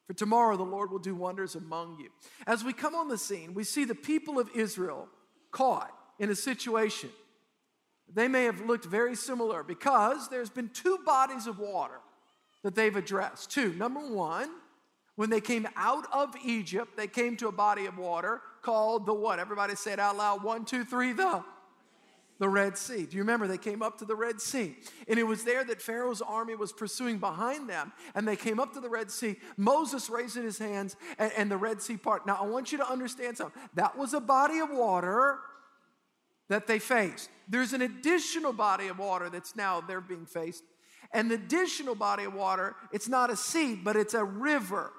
For 0.06 0.14
tomorrow 0.14 0.56
the 0.56 0.62
Lord 0.62 0.90
will 0.90 0.98
do 0.98 1.14
wonders 1.14 1.54
among 1.54 1.98
you. 2.00 2.08
As 2.46 2.64
we 2.64 2.72
come 2.72 2.94
on 2.94 3.08
the 3.08 3.18
scene, 3.18 3.52
we 3.52 3.64
see 3.64 3.84
the 3.84 3.94
people 3.94 4.38
of 4.38 4.48
Israel 4.54 5.08
caught 5.50 5.92
in 6.18 6.30
a 6.30 6.34
situation 6.34 7.10
they 8.14 8.28
may 8.28 8.44
have 8.44 8.60
looked 8.60 8.84
very 8.84 9.14
similar 9.14 9.62
because 9.62 10.28
there's 10.28 10.50
been 10.50 10.70
two 10.70 10.98
bodies 11.04 11.46
of 11.46 11.58
water 11.58 12.00
that 12.62 12.74
they've 12.74 12.96
addressed. 12.96 13.50
Two. 13.50 13.72
Number 13.74 14.00
one, 14.00 14.50
when 15.16 15.30
they 15.30 15.40
came 15.40 15.66
out 15.76 16.06
of 16.12 16.34
Egypt, 16.44 16.96
they 16.96 17.06
came 17.06 17.36
to 17.36 17.48
a 17.48 17.52
body 17.52 17.86
of 17.86 17.98
water 17.98 18.40
called 18.62 19.06
the 19.06 19.14
what? 19.14 19.38
Everybody 19.38 19.74
say 19.74 19.92
it 19.92 19.98
out 19.98 20.16
loud. 20.16 20.42
One, 20.42 20.64
two, 20.64 20.84
three, 20.84 21.12
the. 21.12 21.44
the 22.38 22.48
Red 22.48 22.78
Sea. 22.78 23.04
Do 23.04 23.16
you 23.16 23.22
remember 23.22 23.48
they 23.48 23.58
came 23.58 23.82
up 23.82 23.98
to 23.98 24.04
the 24.04 24.14
Red 24.14 24.40
Sea? 24.40 24.76
And 25.08 25.18
it 25.18 25.24
was 25.24 25.42
there 25.42 25.64
that 25.64 25.82
Pharaoh's 25.82 26.22
army 26.22 26.54
was 26.54 26.72
pursuing 26.72 27.18
behind 27.18 27.68
them. 27.68 27.92
And 28.14 28.28
they 28.28 28.36
came 28.36 28.60
up 28.60 28.72
to 28.74 28.80
the 28.80 28.88
Red 28.88 29.10
Sea. 29.10 29.36
Moses 29.56 30.08
raising 30.08 30.44
his 30.44 30.58
hands 30.58 30.96
and, 31.18 31.32
and 31.36 31.50
the 31.50 31.56
Red 31.56 31.82
Sea 31.82 31.96
part. 31.96 32.26
Now, 32.26 32.38
I 32.40 32.46
want 32.46 32.70
you 32.70 32.78
to 32.78 32.88
understand 32.88 33.36
something. 33.36 33.60
That 33.74 33.98
was 33.98 34.14
a 34.14 34.20
body 34.20 34.60
of 34.60 34.70
water 34.70 35.38
that 36.49 36.67
they 36.67 36.78
faced. 36.78 37.31
There's 37.49 37.73
an 37.73 37.83
additional 37.83 38.52
body 38.52 38.88
of 38.88 38.99
water 38.99 39.31
that's 39.31 39.57
now 39.57 39.81
they're 39.81 40.00
being 40.00 40.26
faced. 40.26 40.64
The 41.12 41.35
additional 41.35 41.95
body 41.95 42.25
of 42.25 42.35
water, 42.35 42.76
it's 42.93 43.09
not 43.09 43.31
a 43.31 43.37
sea, 43.37 43.75
but 43.75 43.97
it's 43.97 44.14
a 44.14 44.25
river. 44.25 44.93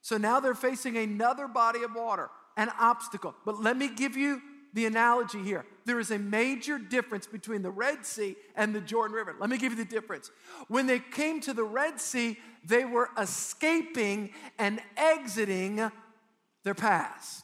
So 0.00 0.16
now 0.16 0.40
they're 0.40 0.54
facing 0.54 0.96
another 0.96 1.48
body 1.48 1.82
of 1.82 1.94
water, 1.94 2.28
an 2.56 2.70
obstacle. 2.78 3.34
But 3.44 3.60
let 3.60 3.76
me 3.76 3.88
give 3.88 4.16
you 4.16 4.42
the 4.74 4.86
analogy 4.86 5.42
here. 5.42 5.64
There 5.84 6.00
is 6.00 6.10
a 6.10 6.18
major 6.18 6.78
difference 6.78 7.28
between 7.28 7.62
the 7.62 7.70
Red 7.70 8.04
Sea 8.04 8.34
and 8.56 8.74
the 8.74 8.80
Jordan 8.80 9.14
River. 9.14 9.36
Let 9.38 9.48
me 9.48 9.56
give 9.56 9.70
you 9.72 9.78
the 9.78 9.84
difference. 9.84 10.32
When 10.66 10.86
they 10.86 10.98
came 10.98 11.40
to 11.42 11.54
the 11.54 11.62
Red 11.62 12.00
Sea, 12.00 12.38
they 12.64 12.84
were 12.84 13.10
escaping 13.16 14.30
and 14.58 14.80
exiting 14.96 15.90
their 16.64 16.74
past. 16.74 17.43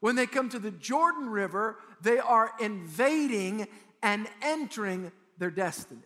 When 0.00 0.16
they 0.16 0.26
come 0.26 0.48
to 0.48 0.58
the 0.58 0.70
Jordan 0.70 1.28
River, 1.28 1.76
they 2.00 2.18
are 2.18 2.52
invading 2.58 3.68
and 4.02 4.26
entering 4.42 5.12
their 5.38 5.50
destiny. 5.50 6.00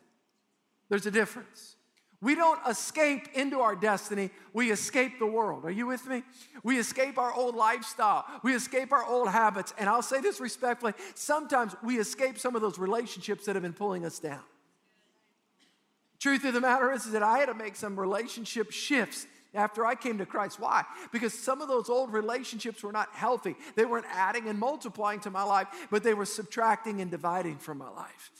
There's 0.88 1.06
a 1.06 1.10
difference. 1.10 1.76
We 2.20 2.34
don't 2.34 2.60
escape 2.66 3.28
into 3.34 3.60
our 3.60 3.76
destiny, 3.76 4.30
we 4.54 4.72
escape 4.72 5.18
the 5.18 5.26
world. 5.26 5.66
Are 5.66 5.70
you 5.70 5.86
with 5.86 6.06
me? 6.06 6.22
We 6.62 6.78
escape 6.78 7.18
our 7.18 7.30
old 7.32 7.54
lifestyle, 7.54 8.24
we 8.42 8.54
escape 8.54 8.92
our 8.92 9.04
old 9.04 9.28
habits. 9.28 9.74
And 9.76 9.90
I'll 9.90 10.00
say 10.00 10.22
this 10.22 10.40
respectfully 10.40 10.94
sometimes 11.14 11.76
we 11.82 11.98
escape 11.98 12.38
some 12.38 12.56
of 12.56 12.62
those 12.62 12.78
relationships 12.78 13.44
that 13.44 13.56
have 13.56 13.62
been 13.62 13.74
pulling 13.74 14.06
us 14.06 14.18
down. 14.18 14.40
Truth 16.18 16.46
of 16.46 16.54
the 16.54 16.62
matter 16.62 16.90
is, 16.92 17.04
is 17.04 17.12
that 17.12 17.22
I 17.22 17.38
had 17.38 17.46
to 17.46 17.54
make 17.54 17.76
some 17.76 18.00
relationship 18.00 18.70
shifts 18.70 19.26
after 19.54 19.86
I 19.86 19.94
came 19.94 20.18
to 20.18 20.26
Christ. 20.26 20.60
Why? 20.60 20.84
Because 21.12 21.32
some 21.32 21.60
of 21.60 21.68
those 21.68 21.88
old 21.88 22.12
relationships 22.12 22.82
were 22.82 22.92
not 22.92 23.08
healthy. 23.12 23.54
They 23.76 23.84
weren't 23.84 24.06
adding 24.12 24.48
and 24.48 24.58
multiplying 24.58 25.20
to 25.20 25.30
my 25.30 25.42
life, 25.42 25.68
but 25.90 26.02
they 26.02 26.14
were 26.14 26.26
subtracting 26.26 27.00
and 27.00 27.10
dividing 27.10 27.58
from 27.58 27.78
my 27.78 27.90
life. 27.90 28.30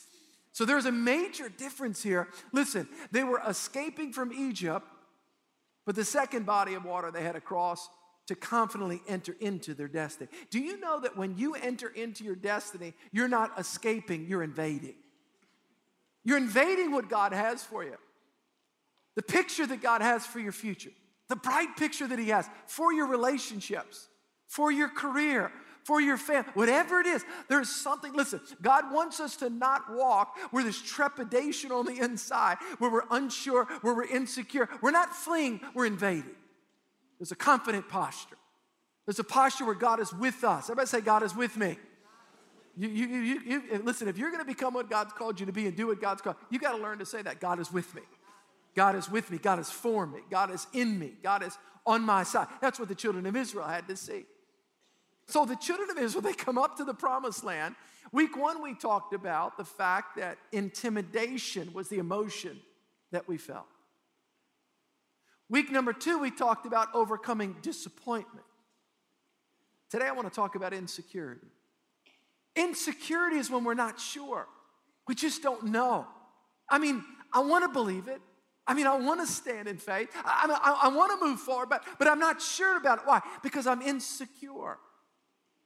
So 0.53 0.65
there's 0.65 0.87
a 0.87 0.93
major 0.93 1.49
difference 1.49 2.03
here. 2.03 2.29
Listen, 2.53 2.89
they 3.11 3.25
were 3.25 3.41
escaping 3.47 4.13
from 4.13 4.33
Egypt, 4.33 4.87
but 5.85 5.97
the 5.97 6.05
second 6.05 6.47
body 6.47 6.75
of 6.75 6.85
water 6.85 7.11
they 7.11 7.23
had 7.23 7.33
to 7.33 7.41
cross 7.41 7.89
to 8.27 8.35
confidently 8.35 9.03
enter 9.07 9.37
into 9.41 9.75
their 9.75 9.89
destiny. 9.89 10.31
Do 10.51 10.59
you 10.59 10.81
know 10.81 11.01
that 11.01 11.17
when 11.17 11.37
you 11.37 11.55
enter 11.55 11.89
into 11.89 12.25
your 12.25 12.37
destiny, 12.37 12.95
you're 13.13 13.29
not 13.29 13.59
escaping, 13.59 14.27
you're 14.27 14.43
invading? 14.43 14.95
You're 16.25 16.39
invading 16.39 16.93
what 16.93 17.11
God 17.11 17.33
has 17.33 17.63
for 17.63 17.85
you. 17.85 17.97
The 19.15 19.23
picture 19.23 19.67
that 19.67 19.83
God 19.83 20.01
has 20.01 20.27
for 20.27 20.41
your 20.41 20.53
future, 20.53 20.91
the 21.29 21.37
bright 21.37 21.77
picture 21.77 22.07
that 22.07 22.19
He 22.19 22.29
has 22.29 22.49
for 22.67 22.93
your 22.93 23.07
relationships, 23.07 24.09
for 24.47 24.71
your 24.71 24.89
career, 24.89 25.51
for 25.85 26.01
your 26.01 26.17
family, 26.17 26.51
whatever 26.55 27.01
it 27.01 27.07
is, 27.07 27.25
there's 27.49 27.69
something. 27.69 28.13
Listen, 28.15 28.41
God 28.63 28.91
wants 28.91 29.21
us 29.21 29.37
to 29.37 29.51
not 29.51 29.83
walk 29.93 30.37
where 30.51 30.63
there's 30.63 30.81
trepidation 30.81 31.71
on 31.71 31.85
the 31.85 31.99
inside, 31.99 32.57
where 32.79 32.91
we're 32.91 33.05
unsure, 33.11 33.67
where 33.83 33.95
we're 33.95 34.07
insecure. 34.07 34.69
We're 34.81 34.91
not 34.91 35.15
fleeing, 35.15 35.61
we're 35.75 35.87
invading. 35.87 36.37
There's 37.19 37.33
a 37.33 37.37
confident 37.37 37.89
posture. 37.89 38.37
There's 39.07 39.19
a 39.19 39.25
posture 39.25 39.67
where 39.67 39.75
God 39.75 40.01
is 40.01 40.13
with 40.13 40.43
us. 40.45 40.65
Everybody 40.65 40.89
say, 40.89 41.01
God 41.03 41.23
is 41.23 41.37
with 41.37 41.57
me. 41.57 41.77
You, 42.77 42.89
you, 42.89 43.07
you, 43.07 43.41
you 43.47 43.83
listen, 43.85 44.09
if 44.09 44.19
you're 44.19 44.31
going 44.31 44.43
to 44.43 44.47
become 44.47 44.75
what 44.75 44.91
God's 44.91 45.13
called 45.13 45.39
you 45.39 45.47
to 45.47 45.53
be 45.53 45.67
and 45.67 45.77
do 45.77 45.89
what 45.89 46.01
God's 46.01 46.23
called, 46.23 46.37
you 46.51 46.59
got 46.59 46.73
to 46.73 46.83
learn 46.83 46.99
to 46.99 47.07
say 47.07 47.23
that 47.23 47.41
God 47.41 47.61
is 47.61 47.71
with 47.71 47.95
me. 47.95 48.03
God 48.75 48.97
is 48.97 49.09
with 49.11 49.31
me. 49.31 49.39
God 49.39 49.59
is 49.59 49.71
for 49.71 50.07
me. 50.07 50.21
God 50.31 50.51
is 50.51 50.67
in 50.73 50.99
me. 50.99 51.13
God 51.23 51.43
is 51.43 51.57
on 51.87 52.03
my 52.03 52.23
side. 52.23 52.49
That's 52.61 52.79
what 52.79 52.89
the 52.89 52.95
children 52.95 53.27
of 53.27 53.37
Israel 53.37 53.67
had 53.67 53.87
to 53.89 53.97
see. 53.97 54.25
So 55.27 55.45
the 55.45 55.57
children 55.57 55.91
of 55.91 55.99
Israel, 55.99 56.23
they 56.23 56.33
come 56.33 56.59
up 56.59 56.77
to 56.79 56.85
the 56.85 56.95
promised 56.95 57.45
land. 57.45 57.75
Week 58.13 58.37
one, 58.37 58.63
we 58.63 58.75
talked 58.75 59.15
about 59.15 59.57
the 59.57 59.65
fact 59.65 60.17
that 60.17 60.39
intimidation 60.53 61.73
was 61.73 61.89
the 61.89 61.99
emotion 61.99 62.61
that 63.13 63.27
we 63.29 63.39
felt. 63.39 63.67
Week 65.49 65.71
number 65.71 65.93
two, 65.93 66.19
we 66.19 66.31
talked 66.31 66.67
about 66.67 66.89
overcoming 66.95 67.57
disappointment. 67.63 68.47
Today, 69.91 70.07
I 70.07 70.13
want 70.13 70.27
to 70.27 70.35
talk 70.35 70.55
about 70.55 70.73
insecurity. 70.73 71.47
Insecurity 72.57 73.37
is 73.37 73.51
when 73.51 73.65
we're 73.65 73.75
not 73.75 74.01
sure, 74.01 74.47
we 75.07 75.15
just 75.15 75.43
don't 75.43 75.67
know. 75.67 76.07
I 76.69 76.79
mean, 76.79 77.05
I 77.33 77.41
want 77.41 77.65
to 77.65 77.69
believe 77.69 78.09
it. 78.09 78.21
I 78.67 78.75
mean, 78.75 78.87
I 78.87 78.97
want 78.97 79.21
to 79.21 79.27
stand 79.27 79.69
in 79.69 79.77
faith. 79.77 80.09
I, 80.25 80.47
I, 80.63 80.89
I 80.89 80.97
want 80.97 81.19
to 81.19 81.27
move 81.27 81.41
forward, 81.41 81.69
but, 81.69 81.85
but 81.99 82.09
I'm 82.09 82.19
not 82.19 82.41
sure 82.41 82.77
about 82.77 82.99
it. 82.99 83.05
Why? 83.05 83.21
Because 83.43 83.67
I'm 83.67 83.83
insecure. 83.83 84.79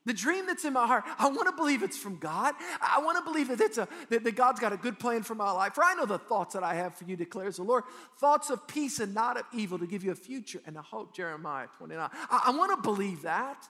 The 0.09 0.15
dream 0.15 0.47
that's 0.47 0.65
in 0.65 0.73
my 0.73 0.87
heart, 0.87 1.05
I 1.19 1.29
want 1.29 1.49
to 1.49 1.53
believe 1.55 1.83
it's 1.83 1.99
from 1.99 2.17
God. 2.17 2.55
I 2.81 3.01
want 3.01 3.19
to 3.19 3.31
believe 3.31 3.49
that, 3.49 3.61
it's 3.61 3.77
a, 3.77 3.87
that, 4.09 4.25
that 4.25 4.37
God's 4.37 4.59
got 4.59 4.73
a 4.73 4.77
good 4.79 4.99
plan 4.99 5.23
for 5.23 5.35
my 5.35 5.51
life. 5.51 5.75
For 5.75 5.85
I 5.85 5.95
know 5.95 6.07
the 6.07 6.19
thoughts 6.19 6.55
that 6.55 6.63
I 6.63 6.75
have 6.75 6.95
for 6.95 7.05
you, 7.05 7.15
declares 7.15 7.57
the 7.57 7.63
Lord 7.63 7.85
thoughts 8.19 8.49
of 8.49 8.67
peace 8.67 9.01
and 9.01 9.15
not 9.15 9.37
of 9.37 9.45
evil 9.53 9.79
to 9.79 9.87
give 9.87 10.03
you 10.03 10.13
a 10.13 10.17
future 10.17 10.61
and 10.67 10.79
a 10.79 10.83
hope, 10.83 11.15
Jeremiah 11.15 11.67
29. 11.77 12.09
I, 12.31 12.43
I 12.47 12.51
want 12.57 12.75
to 12.75 12.83
believe 12.83 13.23
that. 13.23 13.69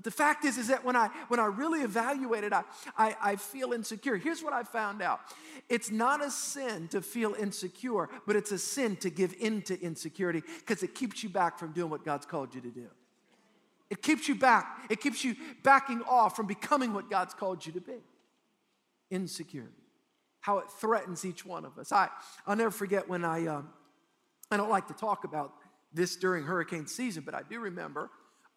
But 0.00 0.04
the 0.06 0.10
fact 0.12 0.46
is, 0.46 0.56
is 0.56 0.68
that 0.68 0.82
when 0.82 0.96
I 0.96 1.08
when 1.28 1.38
I 1.38 1.44
really 1.44 1.82
evaluate 1.82 2.42
it, 2.42 2.54
I, 2.54 2.62
I, 2.96 3.16
I 3.20 3.36
feel 3.36 3.74
insecure. 3.74 4.16
Here's 4.16 4.42
what 4.42 4.54
I 4.54 4.62
found 4.62 5.02
out. 5.02 5.20
It's 5.68 5.90
not 5.90 6.24
a 6.24 6.30
sin 6.30 6.88
to 6.88 7.02
feel 7.02 7.34
insecure, 7.34 8.08
but 8.26 8.34
it's 8.34 8.50
a 8.50 8.56
sin 8.56 8.96
to 8.96 9.10
give 9.10 9.34
in 9.38 9.60
to 9.60 9.78
insecurity 9.78 10.42
because 10.60 10.82
it 10.82 10.94
keeps 10.94 11.22
you 11.22 11.28
back 11.28 11.58
from 11.58 11.72
doing 11.72 11.90
what 11.90 12.02
God's 12.02 12.24
called 12.24 12.54
you 12.54 12.62
to 12.62 12.70
do. 12.70 12.86
It 13.90 14.00
keeps 14.00 14.26
you 14.26 14.36
back. 14.36 14.86
It 14.88 15.02
keeps 15.02 15.22
you 15.22 15.36
backing 15.62 16.00
off 16.08 16.34
from 16.34 16.46
becoming 16.46 16.94
what 16.94 17.10
God's 17.10 17.34
called 17.34 17.66
you 17.66 17.72
to 17.72 17.80
be. 17.82 18.00
Insecurity. 19.10 19.74
How 20.40 20.60
it 20.60 20.70
threatens 20.80 21.26
each 21.26 21.44
one 21.44 21.66
of 21.66 21.76
us. 21.76 21.92
I, 21.92 22.08
I'll 22.46 22.56
never 22.56 22.70
forget 22.70 23.06
when 23.06 23.22
I, 23.22 23.48
um, 23.48 23.68
I 24.50 24.56
don't 24.56 24.70
like 24.70 24.88
to 24.88 24.94
talk 24.94 25.24
about 25.24 25.52
this 25.92 26.16
during 26.16 26.44
hurricane 26.44 26.86
season, 26.86 27.22
but 27.26 27.34
I 27.34 27.42
do 27.42 27.60
remember 27.60 28.08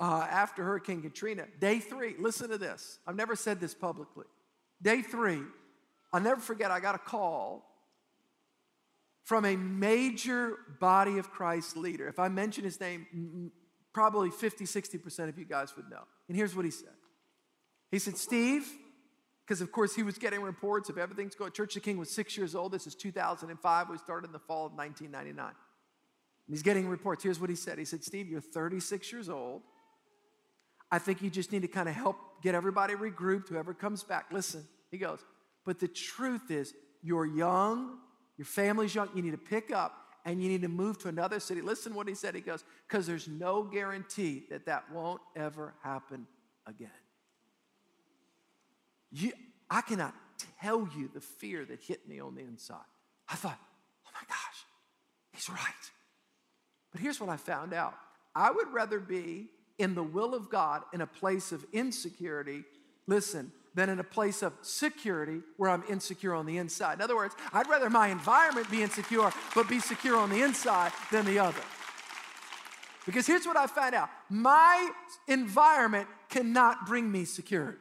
uh, 0.04 0.28
after 0.30 0.66
Hurricane 0.66 1.02
Katrina, 1.02 1.46
day 1.62 1.80
three, 1.80 2.16
listen 2.20 2.50
to 2.50 2.58
this. 2.58 3.00
I've 3.08 3.16
never 3.16 3.38
said 3.38 3.62
this 3.62 3.74
publicly. 3.74 4.26
Day 4.82 5.02
three, 5.02 5.40
I'll 6.12 6.20
never 6.20 6.42
forget, 6.42 6.72
I 6.72 6.82
got 6.82 6.94
a 6.94 6.98
call 6.98 7.64
from 9.24 9.46
a 9.46 9.56
major 9.56 10.58
body 10.82 11.20
of 11.20 11.32
Christ 11.32 11.78
leader. 11.78 12.10
If 12.10 12.20
I 12.20 12.28
mention 12.28 12.66
his 12.66 12.82
name, 12.82 13.54
probably 13.94 14.30
50, 14.30 14.66
60% 14.66 15.30
of 15.30 15.40
you 15.40 15.46
guys 15.46 15.74
would 15.78 15.90
know. 15.90 16.04
And 16.28 16.36
here's 16.36 16.54
what 16.54 16.66
he 16.66 16.72
said 16.72 16.96
He 17.90 17.98
said, 17.98 18.18
Steve, 18.18 18.70
because 19.48 19.62
of 19.62 19.72
course 19.72 19.96
he 19.96 20.04
was 20.04 20.18
getting 20.18 20.42
reports 20.42 20.90
of 20.90 20.98
everything's 20.98 21.34
going. 21.34 21.54
Church 21.54 21.78
of 21.78 21.82
the 21.82 21.86
King 21.86 21.98
was 21.98 22.12
six 22.12 22.36
years 22.36 22.56
old. 22.56 22.74
This 22.74 22.88
is 22.88 22.96
2005. 22.96 23.90
We 23.90 23.98
started 24.00 24.28
in 24.28 24.34
the 24.34 24.40
fall 24.40 24.66
of 24.66 24.74
1999. 24.74 25.46
And 25.48 25.56
he's 26.54 26.62
getting 26.62 26.90
reports. 26.90 27.24
Here's 27.24 27.40
what 27.40 27.50
he 27.50 27.56
said 27.56 27.80
He 27.80 27.86
said, 27.86 28.04
Steve, 28.04 28.28
you're 28.28 28.42
36 28.42 29.10
years 29.10 29.30
old. 29.30 29.62
I 30.94 31.00
think 31.00 31.24
you 31.24 31.32
just 31.32 31.52
need 31.52 31.64
to 31.64 31.68
kind 31.68 31.90
of 31.90 31.96
help 31.96 32.18
get 32.44 32.54
everybody 32.54 32.94
regrouped, 32.94 33.50
whoever 33.50 33.74
comes 33.74 34.04
back. 34.04 34.28
Listen, 34.32 34.64
he 34.92 35.00
goes, 35.00 35.26
but 35.66 35.80
the 35.80 35.88
truth 35.88 36.52
is, 36.52 36.72
you're 37.02 37.26
young, 37.26 37.98
your 38.38 38.46
family's 38.46 38.94
young, 38.94 39.10
you 39.16 39.24
need 39.24 39.32
to 39.32 39.40
pick 39.40 39.72
up 39.72 39.98
and 40.24 40.40
you 40.40 40.48
need 40.48 40.62
to 40.62 40.68
move 40.68 41.00
to 41.00 41.08
another 41.08 41.40
city. 41.40 41.62
Listen 41.62 41.96
what 41.96 42.08
he 42.08 42.14
said. 42.14 42.36
He 42.36 42.42
goes, 42.42 42.64
because 42.88 43.08
there's 43.08 43.28
no 43.28 43.64
guarantee 43.64 44.44
that 44.52 44.68
that 44.68 44.84
won't 44.92 45.20
ever 45.36 45.74
happen 45.82 46.28
again. 46.68 46.90
You, 49.12 49.32
I 49.72 49.82
cannot 49.82 50.14
tell 50.62 50.88
you 50.96 51.10
the 51.12 51.22
fear 51.22 51.66
that 51.66 51.82
hit 51.82 52.08
me 52.08 52.20
on 52.20 52.36
the 52.36 52.42
inside. 52.42 52.86
I 53.28 53.34
thought, 53.34 53.58
oh 54.06 54.12
my 54.14 54.28
gosh, 54.28 54.66
he's 55.32 55.50
right. 55.50 55.58
But 56.92 57.02
here's 57.02 57.20
what 57.20 57.30
I 57.30 57.38
found 57.38 57.74
out 57.74 57.96
I 58.36 58.52
would 58.52 58.72
rather 58.72 59.00
be 59.00 59.48
in 59.78 59.96
the 59.96 60.04
will 60.04 60.36
of 60.36 60.50
God 60.50 60.84
in 60.94 61.02
a 61.02 61.08
place 61.08 61.52
of 61.52 61.66
insecurity, 61.74 62.64
listen, 63.08 63.52
than 63.76 63.90
in 63.90 64.00
a 64.00 64.04
place 64.04 64.44
of 64.44 64.54
security 64.62 65.42
where 65.58 65.70
I'm 65.70 65.84
insecure 65.90 66.34
on 66.34 66.46
the 66.46 66.58
inside. 66.58 66.96
In 66.96 67.02
other 67.02 67.16
words, 67.16 67.36
I'd 67.52 67.68
rather 67.68 67.90
my 67.90 68.10
environment 68.10 68.70
be 68.70 68.84
insecure, 68.84 69.32
but 69.56 69.68
be 69.68 69.80
secure 69.80 70.18
on 70.18 70.30
the 70.30 70.42
inside 70.42 70.92
than 71.12 71.26
the 71.26 71.40
other. 71.40 71.62
Because 73.06 73.28
here's 73.28 73.46
what 73.46 73.58
I 73.58 73.68
found 73.68 73.96
out 73.96 74.10
my 74.30 74.92
environment 75.28 76.08
cannot 76.30 76.86
bring 76.86 77.12
me 77.12 77.26
security. 77.26 77.78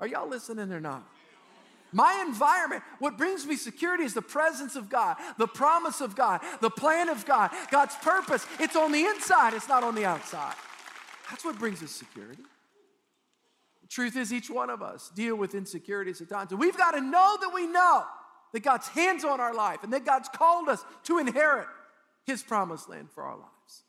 Are 0.00 0.06
y'all 0.06 0.28
listening 0.28 0.72
or 0.72 0.80
not? 0.80 1.06
My 1.92 2.24
environment, 2.26 2.82
what 2.98 3.16
brings 3.16 3.46
me 3.46 3.56
security 3.56 4.04
is 4.04 4.14
the 4.14 4.22
presence 4.22 4.76
of 4.76 4.88
God, 4.88 5.16
the 5.38 5.46
promise 5.46 6.00
of 6.00 6.14
God, 6.14 6.40
the 6.60 6.70
plan 6.70 7.08
of 7.08 7.24
God, 7.24 7.50
God's 7.70 7.94
purpose. 7.96 8.46
It's 8.58 8.76
on 8.76 8.92
the 8.92 9.04
inside, 9.04 9.54
it's 9.54 9.68
not 9.68 9.84
on 9.84 9.94
the 9.94 10.04
outside. 10.04 10.54
That's 11.30 11.44
what 11.44 11.58
brings 11.58 11.82
us 11.82 11.90
security. 11.90 12.42
The 13.82 13.88
truth 13.88 14.16
is, 14.16 14.32
each 14.32 14.50
one 14.50 14.68
of 14.68 14.82
us 14.82 15.10
deal 15.14 15.36
with 15.36 15.54
insecurities 15.54 16.20
at 16.20 16.28
times. 16.28 16.50
And 16.50 16.60
we've 16.60 16.76
got 16.76 16.92
to 16.92 17.00
know 17.00 17.36
that 17.40 17.50
we 17.54 17.66
know 17.66 18.04
that 18.52 18.60
God's 18.60 18.88
hands 18.88 19.24
on 19.24 19.40
our 19.40 19.54
life 19.54 19.82
and 19.82 19.92
that 19.92 20.04
God's 20.04 20.28
called 20.28 20.68
us 20.68 20.84
to 21.04 21.18
inherit 21.18 21.68
His 22.24 22.42
promised 22.42 22.88
land 22.88 23.10
for 23.10 23.22
our 23.22 23.36
lives. 23.36 23.84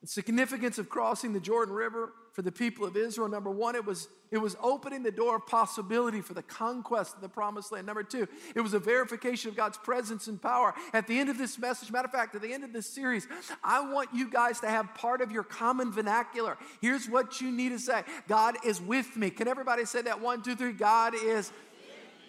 The 0.00 0.06
significance 0.06 0.78
of 0.78 0.88
crossing 0.88 1.32
the 1.32 1.40
Jordan 1.40 1.74
River 1.74 2.12
for 2.32 2.42
the 2.42 2.52
people 2.52 2.86
of 2.86 2.96
Israel, 2.96 3.28
number 3.28 3.50
one, 3.50 3.74
it 3.74 3.84
was, 3.84 4.06
it 4.30 4.38
was 4.38 4.56
opening 4.62 5.02
the 5.02 5.10
door 5.10 5.36
of 5.36 5.46
possibility 5.48 6.20
for 6.20 6.34
the 6.34 6.42
conquest 6.42 7.16
of 7.16 7.20
the 7.20 7.28
promised 7.28 7.72
land. 7.72 7.84
Number 7.86 8.04
two, 8.04 8.28
it 8.54 8.60
was 8.60 8.74
a 8.74 8.78
verification 8.78 9.50
of 9.50 9.56
God's 9.56 9.76
presence 9.76 10.28
and 10.28 10.40
power. 10.40 10.72
At 10.92 11.08
the 11.08 11.18
end 11.18 11.30
of 11.30 11.36
this 11.36 11.58
message, 11.58 11.90
matter 11.90 12.06
of 12.06 12.12
fact, 12.12 12.36
at 12.36 12.42
the 12.42 12.52
end 12.52 12.62
of 12.62 12.72
this 12.72 12.86
series, 12.86 13.26
I 13.64 13.92
want 13.92 14.10
you 14.14 14.30
guys 14.30 14.60
to 14.60 14.68
have 14.68 14.94
part 14.94 15.20
of 15.20 15.32
your 15.32 15.42
common 15.42 15.90
vernacular. 15.90 16.56
Here's 16.80 17.08
what 17.08 17.40
you 17.40 17.50
need 17.50 17.70
to 17.70 17.78
say 17.80 18.04
God 18.28 18.54
is 18.64 18.80
with 18.80 19.16
me. 19.16 19.30
Can 19.30 19.48
everybody 19.48 19.84
say 19.84 20.02
that? 20.02 20.20
One, 20.20 20.42
two, 20.42 20.54
three. 20.54 20.72
God 20.72 21.14
is. 21.16 21.50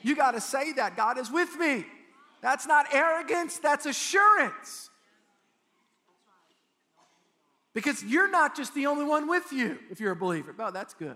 You 0.02 0.16
got 0.16 0.32
to 0.32 0.42
say 0.42 0.74
that. 0.74 0.98
God 0.98 1.20
is 1.20 1.30
with 1.30 1.56
me. 1.60 1.86
That's 2.42 2.66
not 2.66 2.88
arrogance, 2.94 3.58
that's 3.58 3.86
assurance. 3.86 4.89
Because 7.82 8.04
you're 8.04 8.30
not 8.30 8.58
just 8.58 8.74
the 8.74 8.88
only 8.88 9.06
one 9.06 9.30
with 9.30 9.54
you 9.54 9.80
if 9.90 10.02
you're 10.02 10.12
a 10.12 10.16
believer. 10.16 10.54
Oh, 10.60 10.70
that's 10.70 10.94
good. 10.94 11.16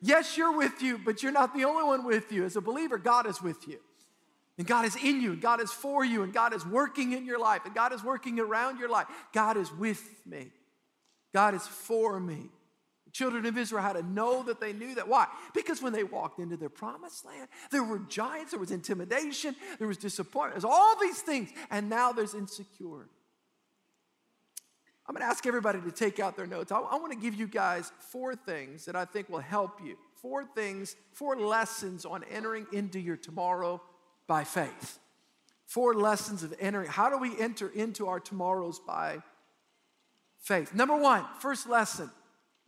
Yes, 0.00 0.38
you're 0.38 0.56
with 0.56 0.80
you, 0.80 0.96
but 0.96 1.22
you're 1.22 1.30
not 1.30 1.54
the 1.54 1.64
only 1.64 1.82
one 1.82 2.06
with 2.06 2.32
you. 2.32 2.46
As 2.46 2.56
a 2.56 2.62
believer, 2.62 2.96
God 2.96 3.26
is 3.26 3.42
with 3.42 3.68
you. 3.68 3.80
And 4.56 4.66
God 4.66 4.86
is 4.86 4.96
in 4.96 5.20
you, 5.20 5.32
and 5.32 5.42
God 5.42 5.60
is 5.60 5.70
for 5.70 6.06
you, 6.06 6.22
and 6.22 6.32
God 6.32 6.54
is 6.54 6.64
working 6.64 7.12
in 7.12 7.26
your 7.26 7.38
life, 7.38 7.66
and 7.66 7.74
God 7.74 7.92
is 7.92 8.02
working 8.02 8.40
around 8.40 8.78
your 8.78 8.88
life. 8.88 9.06
God 9.34 9.58
is 9.58 9.70
with 9.70 10.02
me. 10.24 10.52
God 11.34 11.54
is 11.54 11.66
for 11.66 12.18
me. 12.18 12.48
The 13.04 13.10
children 13.10 13.44
of 13.44 13.58
Israel 13.58 13.82
had 13.82 13.92
to 13.92 14.02
know 14.02 14.42
that 14.44 14.58
they 14.58 14.72
knew 14.72 14.94
that. 14.94 15.06
Why? 15.06 15.26
Because 15.52 15.82
when 15.82 15.92
they 15.92 16.02
walked 16.02 16.38
into 16.38 16.56
their 16.56 16.70
promised 16.70 17.26
land, 17.26 17.48
there 17.70 17.84
were 17.84 17.98
giants, 17.98 18.52
there 18.52 18.60
was 18.60 18.70
intimidation, 18.70 19.54
there 19.78 19.86
was 19.86 19.98
disappointment, 19.98 20.54
there's 20.54 20.64
all 20.64 20.98
these 20.98 21.20
things, 21.20 21.50
and 21.70 21.90
now 21.90 22.12
there's 22.12 22.32
insecurity. 22.32 23.10
I'm 25.08 25.14
going 25.14 25.22
to 25.22 25.30
ask 25.30 25.46
everybody 25.46 25.80
to 25.80 25.90
take 25.90 26.20
out 26.20 26.36
their 26.36 26.46
notes. 26.46 26.70
I, 26.70 26.78
I 26.78 26.96
want 26.96 27.12
to 27.12 27.18
give 27.18 27.34
you 27.34 27.46
guys 27.46 27.90
four 27.98 28.34
things 28.36 28.84
that 28.84 28.94
I 28.94 29.06
think 29.06 29.30
will 29.30 29.38
help 29.38 29.80
you. 29.82 29.96
Four 30.20 30.44
things, 30.44 30.96
four 31.12 31.36
lessons 31.36 32.04
on 32.04 32.24
entering 32.30 32.66
into 32.72 33.00
your 33.00 33.16
tomorrow 33.16 33.80
by 34.26 34.44
faith. 34.44 34.98
Four 35.66 35.94
lessons 35.94 36.42
of 36.42 36.54
entering. 36.60 36.88
How 36.88 37.08
do 37.08 37.16
we 37.16 37.38
enter 37.38 37.68
into 37.68 38.06
our 38.08 38.20
tomorrows 38.20 38.80
by 38.80 39.22
faith? 40.40 40.74
Number 40.74 40.96
one, 40.96 41.24
first 41.40 41.68
lesson 41.68 42.10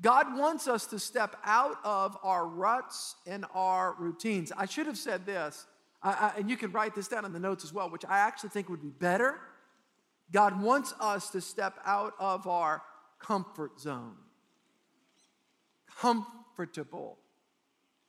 God 0.00 0.34
wants 0.38 0.66
us 0.66 0.86
to 0.86 0.98
step 0.98 1.36
out 1.44 1.76
of 1.84 2.16
our 2.22 2.46
ruts 2.46 3.16
and 3.26 3.44
our 3.54 3.94
routines. 3.98 4.50
I 4.56 4.64
should 4.64 4.86
have 4.86 4.96
said 4.96 5.26
this, 5.26 5.66
I, 6.02 6.10
I, 6.10 6.38
and 6.38 6.48
you 6.48 6.56
can 6.56 6.72
write 6.72 6.94
this 6.94 7.06
down 7.06 7.26
in 7.26 7.34
the 7.34 7.40
notes 7.40 7.64
as 7.64 7.72
well, 7.72 7.90
which 7.90 8.06
I 8.06 8.20
actually 8.20 8.48
think 8.48 8.70
would 8.70 8.80
be 8.80 8.88
better 8.88 9.38
God 10.32 10.62
wants 10.62 10.94
us 11.00 11.30
to 11.30 11.40
step 11.40 11.78
out 11.84 12.14
of 12.18 12.46
our 12.46 12.82
comfort 13.18 13.80
zone. 13.80 14.14
Comfortable, 15.98 17.18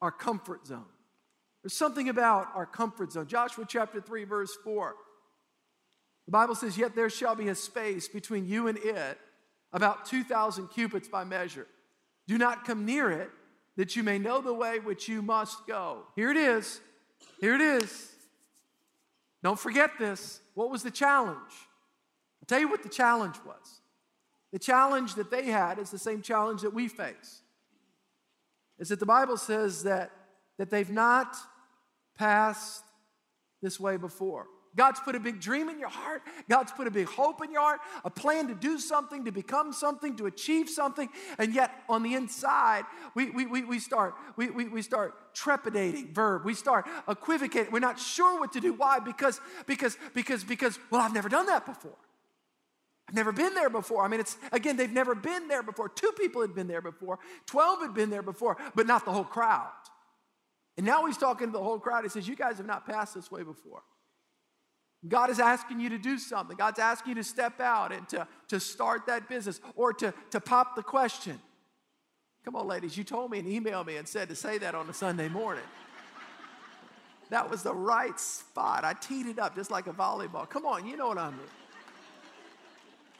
our 0.01 0.11
comfort 0.11 0.65
zone. 0.67 0.85
There's 1.63 1.73
something 1.73 2.09
about 2.09 2.47
our 2.55 2.65
comfort 2.65 3.11
zone. 3.11 3.27
Joshua 3.27 3.65
chapter 3.67 4.01
3, 4.01 4.23
verse 4.23 4.55
4. 4.63 4.95
The 6.25 6.31
Bible 6.31 6.55
says, 6.55 6.77
Yet 6.77 6.95
there 6.95 7.09
shall 7.09 7.35
be 7.35 7.49
a 7.49 7.55
space 7.55 8.07
between 8.07 8.47
you 8.47 8.67
and 8.67 8.77
it, 8.77 9.17
about 9.73 10.05
2,000 10.05 10.67
cubits 10.69 11.07
by 11.07 11.23
measure. 11.23 11.67
Do 12.27 12.37
not 12.37 12.65
come 12.65 12.85
near 12.85 13.11
it, 13.11 13.29
that 13.77 13.95
you 13.95 14.03
may 14.03 14.17
know 14.17 14.41
the 14.41 14.53
way 14.53 14.79
which 14.79 15.07
you 15.07 15.21
must 15.21 15.65
go. 15.67 16.03
Here 16.15 16.31
it 16.31 16.37
is. 16.37 16.79
Here 17.39 17.55
it 17.55 17.61
is. 17.61 18.11
Don't 19.43 19.59
forget 19.59 19.91
this. 19.99 20.39
What 20.53 20.69
was 20.69 20.83
the 20.83 20.91
challenge? 20.91 21.37
Tell 22.51 22.59
you 22.59 22.67
what 22.67 22.83
the 22.83 22.89
challenge 22.89 23.37
was. 23.45 23.79
The 24.51 24.59
challenge 24.59 25.15
that 25.15 25.31
they 25.31 25.45
had 25.45 25.79
is 25.79 25.89
the 25.89 25.97
same 25.97 26.21
challenge 26.21 26.63
that 26.63 26.73
we 26.73 26.89
face. 26.89 27.43
Is 28.77 28.89
that 28.89 28.99
the 28.99 29.05
Bible 29.05 29.37
says 29.37 29.83
that, 29.83 30.11
that 30.57 30.69
they've 30.69 30.89
not 30.89 31.33
passed 32.17 32.83
this 33.61 33.79
way 33.79 33.95
before. 33.95 34.47
God's 34.75 34.99
put 34.99 35.15
a 35.15 35.19
big 35.21 35.39
dream 35.39 35.69
in 35.69 35.79
your 35.79 35.87
heart. 35.87 36.23
God's 36.49 36.73
put 36.73 36.87
a 36.87 36.91
big 36.91 37.07
hope 37.07 37.41
in 37.41 37.53
your 37.53 37.61
heart, 37.61 37.79
a 38.03 38.09
plan 38.09 38.49
to 38.49 38.53
do 38.53 38.79
something, 38.79 39.23
to 39.23 39.31
become 39.31 39.71
something, 39.71 40.17
to 40.17 40.25
achieve 40.25 40.69
something. 40.69 41.07
And 41.37 41.55
yet 41.55 41.71
on 41.87 42.03
the 42.03 42.15
inside, 42.15 42.83
we, 43.15 43.29
we, 43.29 43.45
we, 43.45 43.63
we 43.63 43.79
start, 43.79 44.13
we, 44.35 44.49
we, 44.49 44.67
we 44.67 44.81
start 44.81 45.33
trepidating, 45.33 46.13
verb. 46.13 46.43
We 46.43 46.53
start 46.53 46.85
equivocating. 47.07 47.71
We're 47.71 47.79
not 47.79 47.97
sure 47.97 48.41
what 48.41 48.51
to 48.51 48.59
do. 48.59 48.73
Why? 48.73 48.99
Because, 48.99 49.39
because, 49.67 49.95
because, 50.13 50.43
because, 50.43 50.77
well, 50.89 50.99
I've 50.99 51.13
never 51.13 51.29
done 51.29 51.45
that 51.45 51.65
before. 51.65 51.95
Never 53.11 53.31
been 53.31 53.53
there 53.53 53.69
before. 53.69 54.03
I 54.03 54.07
mean, 54.07 54.19
it's 54.19 54.37
again, 54.51 54.77
they've 54.77 54.91
never 54.91 55.15
been 55.15 55.47
there 55.47 55.63
before. 55.63 55.89
Two 55.89 56.11
people 56.17 56.41
had 56.41 56.55
been 56.55 56.67
there 56.67 56.81
before, 56.81 57.19
12 57.47 57.81
had 57.81 57.93
been 57.93 58.09
there 58.09 58.21
before, 58.21 58.57
but 58.75 58.87
not 58.87 59.05
the 59.05 59.11
whole 59.11 59.23
crowd. 59.23 59.71
And 60.77 60.85
now 60.85 61.05
he's 61.05 61.17
talking 61.17 61.47
to 61.47 61.53
the 61.53 61.63
whole 61.63 61.79
crowd. 61.79 62.03
He 62.03 62.09
says, 62.09 62.27
You 62.27 62.35
guys 62.35 62.57
have 62.57 62.65
not 62.65 62.85
passed 62.85 63.15
this 63.15 63.29
way 63.29 63.43
before. 63.43 63.83
God 65.07 65.29
is 65.29 65.39
asking 65.39 65.79
you 65.79 65.89
to 65.89 65.97
do 65.97 66.17
something. 66.17 66.55
God's 66.55 66.79
asking 66.79 67.09
you 67.11 67.15
to 67.15 67.23
step 67.23 67.59
out 67.59 67.91
and 67.91 68.07
to, 68.09 68.27
to 68.49 68.59
start 68.59 69.07
that 69.07 69.27
business 69.27 69.59
or 69.75 69.93
to, 69.93 70.13
to 70.29 70.39
pop 70.39 70.75
the 70.75 70.83
question. 70.83 71.39
Come 72.45 72.55
on, 72.55 72.67
ladies, 72.67 72.97
you 72.97 73.03
told 73.03 73.31
me 73.31 73.39
and 73.39 73.47
emailed 73.47 73.87
me 73.87 73.97
and 73.97 74.07
said 74.07 74.29
to 74.29 74.35
say 74.35 74.57
that 74.59 74.75
on 74.75 74.89
a 74.89 74.93
Sunday 74.93 75.27
morning. 75.27 75.63
that 77.29 77.49
was 77.49 77.63
the 77.63 77.73
right 77.73 78.19
spot. 78.19 78.83
I 78.83 78.93
teed 78.93 79.25
it 79.25 79.39
up 79.39 79.55
just 79.55 79.71
like 79.71 79.87
a 79.87 79.93
volleyball. 79.93 80.47
Come 80.47 80.65
on, 80.65 80.85
you 80.85 80.97
know 80.97 81.07
what 81.07 81.17
I 81.17 81.31
mean. 81.31 81.39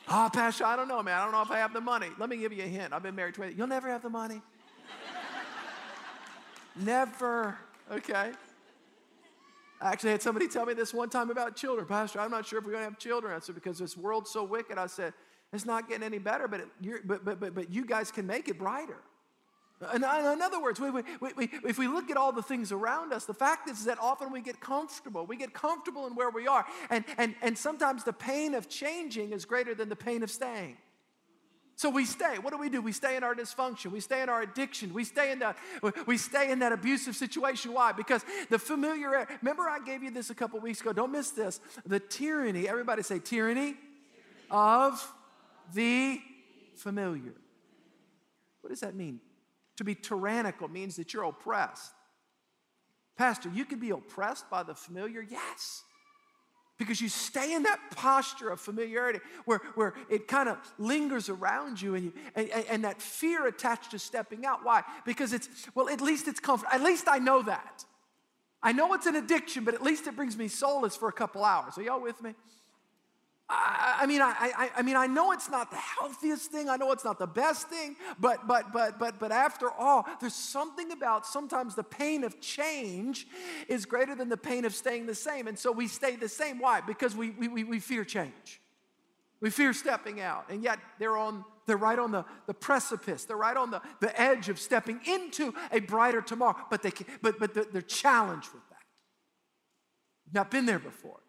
Oh, 0.08 0.30
Pastor, 0.34 0.66
I 0.66 0.76
don't 0.76 0.88
know, 0.88 1.02
man. 1.02 1.18
I 1.18 1.24
don't 1.24 1.32
know 1.32 1.42
if 1.42 1.52
I 1.52 1.58
have 1.58 1.74
the 1.74 1.82
money. 1.82 2.08
Let 2.18 2.30
me 2.30 2.38
give 2.38 2.52
you 2.52 2.64
a 2.64 2.68
hint. 2.68 2.94
I've 2.94 3.04
been 3.04 3.16
married 3.16 3.36
20. 3.36 3.54
You'll 3.54 3.68
never 3.68 3.90
have 3.90 4.02
the 4.02 4.10
money. 4.10 4.42
never. 6.76 7.58
Okay. 7.92 8.32
I 9.82 9.92
actually 9.92 10.12
had 10.12 10.22
somebody 10.22 10.48
tell 10.48 10.66
me 10.66 10.74
this 10.74 10.94
one 10.94 11.10
time 11.10 11.30
about 11.30 11.56
children. 11.56 11.88
Pastor, 11.88 12.20
I'm 12.20 12.30
not 12.30 12.46
sure 12.46 12.60
if 12.60 12.66
we're 12.66 12.72
going 12.72 12.84
to 12.84 12.90
have 12.90 13.00
children. 13.00 13.34
I 13.34 13.40
said, 13.40 13.56
because 13.56 13.80
this 13.80 13.98
world's 13.98 14.30
so 14.30 14.44
wicked. 14.44 14.78
I 14.78 14.88
said, 14.88 15.14
it's 15.54 15.66
not 15.66 15.90
getting 15.90 16.04
any 16.04 16.20
better, 16.20 16.48
but, 16.48 16.62
it, 16.62 17.08
but, 17.08 17.26
but, 17.26 17.40
but, 17.40 17.56
but 17.56 17.74
you 17.74 17.86
guys 17.86 18.12
can 18.12 18.28
make 18.28 18.48
it 18.48 18.60
brighter. 18.60 18.98
In, 19.94 20.04
other 20.04 20.62
words, 20.62 20.80
we, 20.80 20.92
we, 20.92 21.02
we, 21.36 21.50
if 21.66 21.80
we 21.80 21.88
look 21.88 22.12
at 22.12 22.18
all 22.18 22.32
the 22.32 22.44
things 22.44 22.72
around 22.72 23.14
us, 23.14 23.26
the 23.26 23.34
fact 23.34 23.70
is 23.70 23.86
that 23.86 23.98
often 24.00 24.32
we 24.32 24.42
get 24.42 24.60
comfortable. 24.60 25.26
We 25.26 25.38
get 25.38 25.54
comfortable 25.54 26.06
in 26.06 26.14
where 26.14 26.30
we 26.30 26.48
are. 26.48 26.66
And, 26.90 27.04
and, 27.18 27.34
and 27.42 27.58
sometimes 27.58 28.04
the 28.04 28.14
pain 28.14 28.54
of 28.54 28.70
changing 28.70 29.32
is 29.32 29.46
greater 29.46 29.74
than 29.74 29.90
the 29.90 29.96
pain 29.96 30.22
of 30.22 30.30
staying. 30.30 30.78
So 31.76 31.90
we 31.90 32.06
stay. 32.06 32.38
What 32.38 32.52
do 32.52 32.60
we 32.60 32.70
do? 32.70 32.80
We 32.80 32.92
stay 32.92 33.16
in 33.18 33.24
our 33.24 33.34
dysfunction. 33.34 33.88
We 33.92 34.02
stay 34.02 34.22
in 34.22 34.30
our 34.30 34.44
addiction. 34.44 34.94
We 34.94 35.04
stay 35.04 35.32
in 35.32 35.40
that, 35.40 35.58
we 36.06 36.16
stay 36.18 36.52
in 36.52 36.60
that 36.60 36.72
abusive 36.72 37.16
situation. 37.16 37.74
Why? 37.74 37.92
Because 37.92 38.24
the 38.52 38.60
familiar, 38.60 39.28
remember 39.42 39.64
I 39.64 39.80
gave 39.84 40.04
you 40.04 40.12
this 40.12 40.30
a 40.30 40.36
couple 40.36 40.60
weeks 40.60 40.82
ago. 40.82 40.94
Don't 40.94 41.12
miss 41.12 41.32
this. 41.32 41.60
The 41.88 42.00
tyranny, 42.00 42.70
everybody 42.70 43.02
say 43.02 43.18
tyranny, 43.18 43.74
tyranny. 43.74 43.78
of 44.52 45.12
the 45.74 46.22
familiar. 46.76 47.34
What 48.62 48.70
does 48.70 48.82
that 48.82 48.94
mean? 48.94 49.20
To 49.82 49.86
be 49.86 49.96
tyrannical 49.96 50.68
means 50.68 50.98
that 50.98 51.12
you're 51.12 51.24
oppressed. 51.24 51.92
Pastor, 53.18 53.50
you 53.52 53.66
can 53.66 53.80
be 53.80 53.90
oppressed 53.90 54.48
by 54.48 54.62
the 54.62 54.76
familiar? 54.76 55.24
Yes. 55.28 55.82
Because 56.78 57.02
you 57.02 57.10
stay 57.10 57.56
in 57.56 57.64
that 57.64 57.80
posture 57.90 58.52
of 58.52 58.62
familiarity 58.62 59.22
where, 59.46 59.60
where 59.74 59.96
it 60.08 60.28
kind 60.28 60.50
of 60.50 60.60
lingers 60.78 61.30
around 61.30 61.82
you 61.82 61.96
and, 61.96 62.06
you 62.06 62.14
and, 62.36 62.52
and 62.70 62.84
that 62.84 63.02
fear 63.02 63.48
attached 63.48 63.90
to 63.90 63.98
stepping 63.98 64.46
out. 64.46 64.60
Why? 64.62 64.84
Because 65.04 65.34
it's, 65.34 65.50
well, 65.74 65.90
at 65.90 66.00
least 66.00 66.28
it's 66.28 66.40
comfort. 66.40 66.70
At 66.72 66.84
least 66.84 67.08
I 67.08 67.18
know 67.18 67.42
that. 67.42 67.84
I 68.62 68.74
know 68.74 68.94
it's 68.94 69.08
an 69.08 69.16
addiction, 69.16 69.64
but 69.64 69.74
at 69.74 69.82
least 69.82 70.06
it 70.06 70.16
brings 70.16 70.38
me 70.38 70.48
solace 70.48 70.96
for 70.96 71.10
a 71.10 71.14
couple 71.14 71.44
hours. 71.44 71.76
Are 71.80 71.82
y'all 71.82 72.00
with 72.00 72.22
me? 72.22 72.36
I, 73.52 74.00
I 74.02 74.06
mean, 74.06 74.22
I, 74.22 74.34
I, 74.40 74.70
I 74.78 74.82
mean, 74.82 74.96
I 74.96 75.08
know 75.08 75.32
it's 75.32 75.50
not 75.50 75.70
the 75.72 75.78
healthiest 75.78 76.52
thing. 76.52 76.70
I 76.70 76.78
know 76.78 76.92
it's 76.92 77.04
not 77.04 77.20
the 77.20 77.28
best 77.28 77.68
thing, 77.68 77.98
but, 78.20 78.48
but, 78.48 78.72
but, 78.72 78.98
but, 78.98 79.20
but 79.20 79.32
after 79.32 79.70
all, 79.70 80.08
there's 80.22 80.34
something 80.34 80.92
about 80.92 81.26
sometimes 81.26 81.76
the 81.76 81.84
pain 81.84 82.24
of 82.24 82.40
change 82.40 83.28
is 83.68 83.86
greater 83.86 84.16
than 84.16 84.30
the 84.30 84.38
pain 84.38 84.64
of 84.66 84.74
staying 84.74 85.06
the 85.06 85.16
same. 85.16 85.48
And 85.48 85.60
so 85.60 85.72
we 85.72 85.88
stay 85.88 86.16
the 86.16 86.30
same. 86.30 86.60
Why? 86.60 86.82
Because 86.82 87.16
we, 87.16 87.32
we, 87.32 87.64
we 87.64 87.80
fear 87.80 88.06
change. 88.06 88.62
We 89.42 89.50
fear 89.50 89.74
stepping 89.74 90.22
out. 90.22 90.46
And 90.50 90.64
yet 90.64 90.80
they're 90.98 91.18
on, 91.18 91.44
they're 91.66 91.78
right 91.78 92.00
on 92.00 92.12
the, 92.12 92.26
the 92.48 92.54
precipice. 92.54 93.26
They're 93.26 93.36
right 93.38 93.58
on 93.58 93.72
the, 93.72 93.82
the 94.00 94.20
edge 94.20 94.50
of 94.50 94.60
stepping 94.60 95.02
into 95.06 95.54
a 95.72 95.80
brighter 95.80 96.22
tomorrow. 96.22 96.56
But 96.70 96.84
they 96.84 96.92
can, 96.92 97.08
but, 97.22 97.40
but 97.40 97.54
they're 97.54 97.82
challenged 97.82 98.54
with 98.54 98.64
that. 98.70 98.78
Not 100.34 100.52
been 100.52 100.66
there 100.66 100.80
before. 100.80 101.21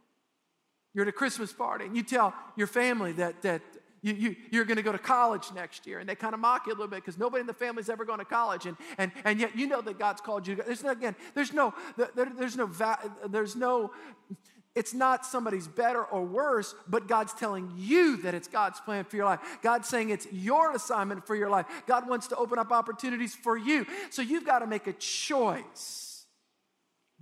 You're 0.95 1.03
at 1.03 1.09
a 1.09 1.13
Christmas 1.13 1.53
party 1.53 1.87
and 1.87 1.97
you 1.97 2.03
tell 2.03 2.35
your 2.57 2.67
family 2.67 3.13
that, 3.13 3.43
that, 3.43 3.63
you, 4.03 4.15
you, 4.15 4.37
you're 4.51 4.65
going 4.65 4.77
to 4.77 4.83
go 4.83 4.93
to 4.93 4.99
college 4.99 5.47
next 5.55 5.87
year. 5.87 6.01
And 6.01 6.09
they 6.09 6.17
kind 6.17 6.35
of 6.35 6.41
mock 6.41 6.67
you 6.67 6.73
a 6.73 6.75
little 6.75 6.89
bit 6.89 6.97
because 6.97 7.19
nobody 7.19 7.41
in 7.41 7.47
the 7.47 7.55
family's 7.55 7.89
ever 7.89 8.05
gone 8.05 8.19
to 8.19 8.25
college. 8.25 8.67
And, 8.67 8.77
and, 8.99 9.13
and 9.25 9.41
yet 9.41 9.57
you 9.57 9.69
know 9.69 9.81
that 9.81 9.99
God's 9.99 10.21
called 10.21 10.47
you. 10.47 10.57
There's 10.57 10.83
no, 10.83 10.91
again, 10.91 11.15
there's 11.35 11.53
no, 11.53 11.73
there, 11.97 12.33
there's 12.37 12.57
no, 12.57 12.69
there's 13.29 13.55
no, 13.55 13.93
it's 14.75 14.93
not 14.93 15.25
somebody's 15.25 15.69
better 15.69 16.03
or 16.03 16.25
worse, 16.25 16.75
but 16.89 17.07
God's 17.07 17.33
telling 17.35 17.73
you 17.77 18.17
that 18.23 18.35
it's 18.35 18.49
God's 18.49 18.81
plan 18.81 19.05
for 19.05 19.17
your 19.17 19.27
life. 19.27 19.41
God's 19.63 19.89
saying 19.89 20.11
it's 20.11 20.27
your 20.33 20.75
assignment 20.75 21.27
for 21.27 21.37
your 21.37 21.51
life. 21.51 21.67
God 21.87 22.09
wants 22.09 22.27
to 22.29 22.37
open 22.37 22.59
up 22.59 22.73
opportunities 22.73 23.35
for 23.35 23.57
you. 23.57 23.87
So 24.11 24.21
you've 24.23 24.47
got 24.47 24.61
to 24.61 24.67
make 24.67 24.87
a 24.89 24.95
choice. 24.95 26.12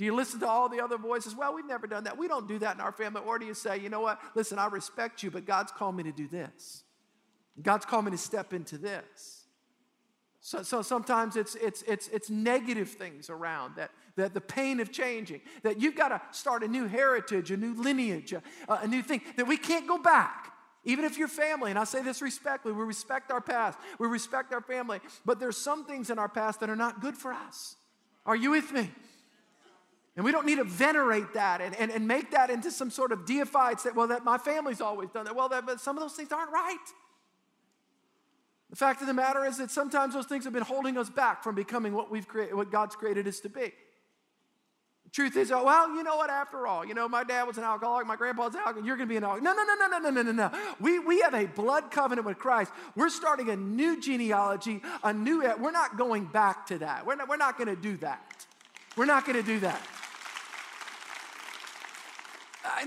Do 0.01 0.07
you 0.07 0.17
listen 0.17 0.41
to 0.41 0.49
all 0.49 0.71
the 0.71 0.81
other 0.81 0.97
voices? 0.97 1.37
Well, 1.37 1.55
we've 1.55 1.67
never 1.67 1.87
done 1.87 2.05
that. 2.05 2.17
We 2.17 2.27
don't 2.27 2.49
do 2.49 2.59
that 2.61 2.75
in 2.75 2.81
our 2.81 2.91
family. 2.91 3.21
Or 3.27 3.39
do 3.39 3.45
you 3.45 3.53
say, 3.53 3.79
you 3.79 3.91
know 3.91 4.01
what? 4.01 4.19
Listen, 4.35 4.59
I 4.59 4.65
respect 4.65 5.23
you, 5.23 5.31
but 5.31 5.45
God's 5.45 5.73
called 5.73 5.95
me 5.95 6.05
to 6.05 6.11
do 6.11 6.27
this. 6.27 6.85
God's 7.61 7.85
called 7.85 8.07
me 8.07 8.11
to 8.13 8.17
step 8.17 8.55
into 8.55 8.79
this. 8.79 9.45
So, 10.41 10.63
so 10.63 10.81
sometimes 10.81 11.37
it's, 11.37 11.55
it's, 11.55 11.83
it's, 11.83 12.09
it's 12.09 12.31
negative 12.31 12.89
things 12.89 13.29
around 13.29 13.77
that, 13.77 13.91
that 14.17 14.33
the 14.33 14.41
pain 14.41 14.81
of 14.81 14.91
changing, 14.91 15.43
that 15.65 15.83
you've 15.83 15.97
got 15.97 16.09
to 16.09 16.23
start 16.31 16.63
a 16.63 16.69
new 16.69 16.87
heritage, 16.87 17.51
a 17.51 17.59
new 17.59 17.75
lineage, 17.75 18.33
a, 18.33 18.43
a 18.69 18.89
new 18.89 19.03
thing, 19.03 19.21
that 19.37 19.47
we 19.47 19.59
can't 19.59 19.87
go 19.87 19.99
back. 19.99 20.51
Even 20.85 21.05
if 21.05 21.19
you're 21.19 21.29
family, 21.29 21.69
and 21.69 21.79
I 21.79 21.85
say 21.85 22.03
this 22.03 22.23
respectfully, 22.23 22.73
we 22.73 22.85
respect 22.85 23.31
our 23.31 23.43
past, 23.43 23.79
we 23.99 24.09
respect 24.09 24.55
our 24.55 24.63
family, 24.63 25.01
but 25.27 25.39
there's 25.41 25.59
some 25.59 25.85
things 25.85 26.09
in 26.09 26.19
our 26.19 26.31
past 26.31 26.61
that 26.61 26.71
are 26.71 26.75
not 26.75 27.03
good 27.03 27.19
for 27.19 27.35
us. 27.35 27.77
Are 28.25 28.35
you 28.37 28.53
with 28.53 28.73
me? 28.73 28.91
And 30.21 30.25
we 30.27 30.33
don't 30.33 30.45
need 30.45 30.59
to 30.59 30.65
venerate 30.65 31.33
that 31.33 31.63
and, 31.63 31.75
and, 31.77 31.91
and 31.91 32.07
make 32.07 32.33
that 32.33 32.51
into 32.51 32.71
some 32.71 32.91
sort 32.91 33.11
of 33.11 33.25
deified 33.25 33.81
state. 33.81 33.95
Well, 33.95 34.09
that 34.09 34.23
my 34.23 34.37
family's 34.37 34.83
always 34.83 35.09
done 35.09 35.25
that. 35.25 35.35
Well, 35.35 35.49
that, 35.49 35.65
but 35.65 35.81
some 35.81 35.97
of 35.97 36.03
those 36.03 36.13
things 36.13 36.31
aren't 36.31 36.53
right. 36.53 36.77
The 38.69 38.77
fact 38.77 39.01
of 39.01 39.07
the 39.07 39.15
matter 39.15 39.47
is 39.47 39.57
that 39.57 39.71
sometimes 39.71 40.13
those 40.13 40.27
things 40.27 40.45
have 40.45 40.53
been 40.53 40.63
holding 40.63 40.99
us 40.99 41.09
back 41.09 41.43
from 41.43 41.55
becoming 41.55 41.95
what 41.95 42.11
we've 42.11 42.29
created, 42.29 42.55
what 42.55 42.71
God's 42.71 42.97
created 42.97 43.27
us 43.27 43.41
to 43.41 43.49
be. 43.49 43.73
The 45.05 45.11
truth 45.11 45.39
is, 45.39 45.51
oh, 45.51 45.65
well, 45.65 45.89
you 45.97 46.03
know 46.03 46.17
what, 46.17 46.29
after 46.29 46.67
all, 46.67 46.85
you 46.85 46.93
know, 46.93 47.09
my 47.09 47.25
dad 47.25 47.45
was 47.45 47.57
an 47.57 47.65
alcoholic, 47.65 48.07
my 48.07 48.17
grandpa's 48.17 48.55
an 48.55 48.61
alcoholic, 48.61 48.85
you're 48.85 48.99
gonna 48.99 49.07
be 49.07 49.17
an 49.17 49.25
alcoholic. 49.25 49.43
No, 49.43 49.55
no, 49.55 49.65
no, 49.65 49.87
no, 49.87 49.99
no, 50.01 50.11
no, 50.11 50.23
no, 50.23 50.33
no. 50.33 50.75
We 50.81 50.99
we 50.99 51.23
have 51.23 51.33
a 51.33 51.47
blood 51.47 51.91
covenant 51.91 52.27
with 52.27 52.39
Christ. 52.39 52.73
We're 52.95 53.09
starting 53.09 53.49
a 53.49 53.57
new 53.57 53.99
genealogy, 53.99 54.83
a 55.03 55.15
new 55.15 55.51
we're 55.59 55.71
not 55.71 55.97
going 55.97 56.27
back 56.27 56.67
to 56.67 56.77
that. 56.81 57.07
We're 57.07 57.17
not, 57.17 57.27
we're 57.27 57.39
not 57.39 57.57
gonna 57.57 57.75
do 57.75 57.97
that. 57.97 58.45
We're 58.99 59.07
not 59.07 59.25
gonna 59.25 59.43
do 59.43 59.61
that 59.61 59.81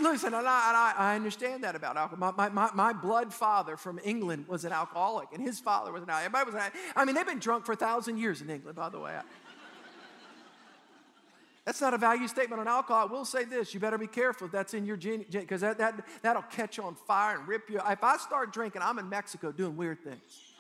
listen, 0.02 0.34
I, 0.34 0.40
and 0.40 0.48
I, 0.48 0.94
I, 0.98 1.16
understand 1.16 1.64
that 1.64 1.76
about 1.76 1.98
alcohol. 1.98 2.34
My, 2.38 2.50
my, 2.50 2.70
my, 2.74 2.94
blood 2.94 3.34
father 3.34 3.78
from 3.78 4.00
England 4.04 4.48
was 4.48 4.66
an 4.66 4.72
alcoholic, 4.72 5.30
and 5.34 5.42
his 5.42 5.60
father 5.60 5.92
was 5.92 6.04
an 6.04 6.10
alcoholic. 6.10 6.54
Was 6.54 6.64
an, 6.64 6.72
I 6.96 7.06
mean, 7.06 7.16
they've 7.16 7.26
been 7.26 7.40
drunk 7.40 7.66
for 7.66 7.72
a 7.72 7.76
thousand 7.76 8.18
years 8.18 8.42
in 8.42 8.50
England, 8.50 8.76
by 8.76 8.90
the 8.90 9.00
way. 9.00 9.18
That's 11.66 11.80
not 11.80 11.94
a 11.94 11.98
value 11.98 12.28
statement 12.28 12.60
on 12.60 12.68
alcohol. 12.68 13.08
I 13.08 13.12
will 13.12 13.26
say 13.26 13.46
this 13.46 13.74
you 13.74 13.80
better 13.80 13.98
be 13.98 14.08
careful 14.08 14.48
if 14.48 14.52
that's 14.52 14.74
in 14.74 14.86
your 14.86 14.98
gene, 14.98 15.26
because 15.32 15.62
that, 15.62 15.78
that, 15.78 16.06
that'll 16.22 16.42
catch 16.44 16.78
on 16.78 16.96
fire 17.08 17.40
and 17.40 17.48
rip 17.48 17.70
you. 17.70 17.80
If 17.88 18.04
I 18.04 18.18
start 18.18 18.52
drinking, 18.52 18.82
I'm 18.82 19.00
in 19.00 19.08
Mexico 19.08 19.52
doing 19.52 19.78
weird 19.78 20.04
things. 20.04 20.53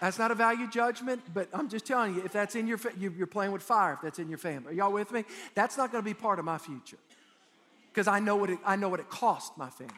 That's 0.00 0.18
not 0.18 0.30
a 0.30 0.34
value 0.34 0.68
judgment, 0.68 1.22
but 1.34 1.48
I'm 1.52 1.68
just 1.68 1.86
telling 1.86 2.14
you, 2.14 2.22
if 2.24 2.32
that's 2.32 2.54
in 2.54 2.66
your, 2.68 2.78
you're 2.98 3.26
playing 3.26 3.52
with 3.52 3.62
fire, 3.62 3.94
if 3.94 4.00
that's 4.00 4.18
in 4.18 4.28
your 4.28 4.38
family. 4.38 4.72
Are 4.72 4.74
y'all 4.74 4.92
with 4.92 5.10
me? 5.10 5.24
That's 5.54 5.76
not 5.76 5.90
going 5.90 6.04
to 6.04 6.08
be 6.08 6.14
part 6.14 6.38
of 6.38 6.44
my 6.44 6.58
future 6.58 6.98
because 7.92 8.06
I 8.06 8.20
know 8.20 8.36
what 8.36 8.50
it, 8.50 8.58
I 8.64 8.76
know 8.76 8.88
what 8.88 9.00
it 9.00 9.08
cost 9.08 9.58
my 9.58 9.70
family. 9.70 9.94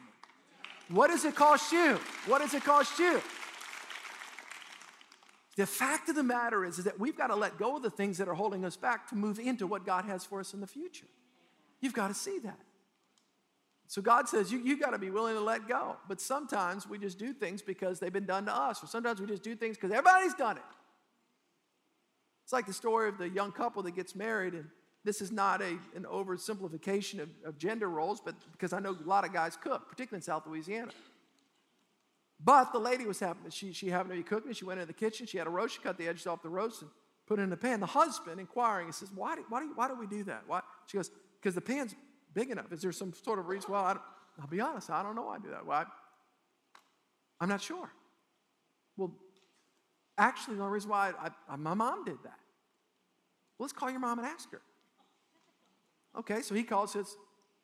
What 0.89 1.07
does 1.09 1.23
it 1.23 1.35
cost 1.35 1.71
you? 1.71 1.99
What 2.25 2.39
does 2.39 2.53
it 2.53 2.63
cost 2.63 2.97
you? 2.99 3.21
The 5.55 5.65
fact 5.65 6.09
of 6.09 6.15
the 6.15 6.23
matter 6.23 6.65
is, 6.65 6.79
is 6.79 6.85
that 6.85 6.99
we've 6.99 7.17
got 7.17 7.27
to 7.27 7.35
let 7.35 7.57
go 7.57 7.75
of 7.75 7.83
the 7.83 7.89
things 7.89 8.17
that 8.17 8.27
are 8.27 8.33
holding 8.33 8.65
us 8.65 8.75
back 8.75 9.07
to 9.09 9.15
move 9.15 9.37
into 9.37 9.67
what 9.67 9.85
God 9.85 10.05
has 10.05 10.25
for 10.25 10.39
us 10.39 10.53
in 10.53 10.61
the 10.61 10.67
future. 10.67 11.05
You've 11.79 11.93
got 11.93 12.07
to 12.07 12.13
see 12.13 12.39
that. 12.39 12.59
So 13.91 14.01
God 14.01 14.29
says, 14.29 14.53
you, 14.53 14.59
you 14.59 14.77
got 14.77 14.91
to 14.91 14.97
be 14.97 15.09
willing 15.09 15.35
to 15.35 15.41
let 15.41 15.67
go. 15.67 15.97
But 16.07 16.21
sometimes 16.21 16.87
we 16.87 16.97
just 16.97 17.19
do 17.19 17.33
things 17.33 17.61
because 17.61 17.99
they've 17.99 18.13
been 18.13 18.25
done 18.25 18.45
to 18.45 18.55
us, 18.55 18.81
or 18.81 18.87
sometimes 18.87 19.19
we 19.19 19.27
just 19.27 19.43
do 19.43 19.53
things 19.53 19.75
because 19.75 19.91
everybody's 19.91 20.33
done 20.33 20.55
it. 20.55 20.63
It's 22.45 22.53
like 22.53 22.67
the 22.67 22.73
story 22.73 23.09
of 23.09 23.17
the 23.17 23.27
young 23.27 23.51
couple 23.51 23.83
that 23.83 23.91
gets 23.93 24.15
married 24.15 24.53
and 24.53 24.63
this 25.03 25.19
is 25.19 25.29
not 25.29 25.61
a, 25.61 25.77
an 25.93 26.05
oversimplification 26.09 27.19
of, 27.19 27.29
of 27.43 27.57
gender 27.57 27.89
roles, 27.89 28.21
but 28.21 28.33
because 28.53 28.71
I 28.71 28.79
know 28.79 28.91
a 28.91 29.05
lot 29.05 29.25
of 29.25 29.33
guys 29.33 29.57
cook, 29.57 29.89
particularly 29.89 30.19
in 30.19 30.21
South 30.21 30.47
Louisiana. 30.47 30.91
But 32.41 32.71
the 32.71 32.79
lady 32.79 33.05
was 33.05 33.19
having, 33.19 33.49
she, 33.49 33.73
she 33.73 33.89
happened 33.89 34.11
to 34.11 34.15
be 34.15 34.23
cooking. 34.23 34.53
She 34.53 34.63
went 34.63 34.79
into 34.79 34.87
the 34.87 34.97
kitchen. 34.97 35.27
She 35.27 35.37
had 35.37 35.47
a 35.47 35.49
roast. 35.49 35.75
She 35.75 35.81
cut 35.81 35.97
the 35.97 36.07
edges 36.07 36.27
off 36.27 36.41
the 36.43 36.49
roast 36.49 36.81
and 36.81 36.91
put 37.27 37.39
it 37.39 37.41
in 37.41 37.49
the 37.49 37.57
pan. 37.57 37.81
The 37.81 37.87
husband 37.87 38.39
inquiring, 38.39 38.87
he 38.87 38.93
says, 38.93 39.09
why 39.13 39.35
do, 39.35 39.43
why 39.49 39.59
do, 39.59 39.71
why 39.75 39.89
do 39.89 39.95
we 39.95 40.07
do 40.07 40.23
that? 40.23 40.43
Why? 40.47 40.61
She 40.85 40.95
goes, 40.95 41.11
because 41.41 41.55
the 41.55 41.61
pan's 41.61 41.93
big 42.33 42.49
enough. 42.49 42.71
Is 42.71 42.81
there 42.81 42.91
some 42.91 43.13
sort 43.13 43.39
of 43.39 43.47
reason? 43.47 43.71
Well, 43.71 43.83
I 43.83 43.93
will 44.39 44.47
be 44.49 44.61
honest, 44.61 44.89
I 44.89 45.03
don't 45.03 45.15
know 45.15 45.23
why 45.23 45.35
I 45.35 45.39
do 45.39 45.49
that. 45.49 45.65
Why? 45.65 45.85
I'm 47.39 47.49
not 47.49 47.61
sure. 47.61 47.91
Well, 48.97 49.13
actually, 50.17 50.57
the 50.57 50.63
only 50.63 50.73
reason 50.73 50.89
why 50.89 51.13
I, 51.19 51.29
I, 51.49 51.55
my 51.55 51.73
mom 51.73 52.05
did 52.05 52.17
that. 52.23 52.39
Well, 53.57 53.65
let's 53.65 53.73
call 53.73 53.89
your 53.89 53.99
mom 53.99 54.19
and 54.19 54.27
ask 54.27 54.51
her. 54.51 54.61
Okay, 56.17 56.41
so 56.41 56.53
he 56.53 56.63
calls 56.63 56.93
says, 56.93 57.15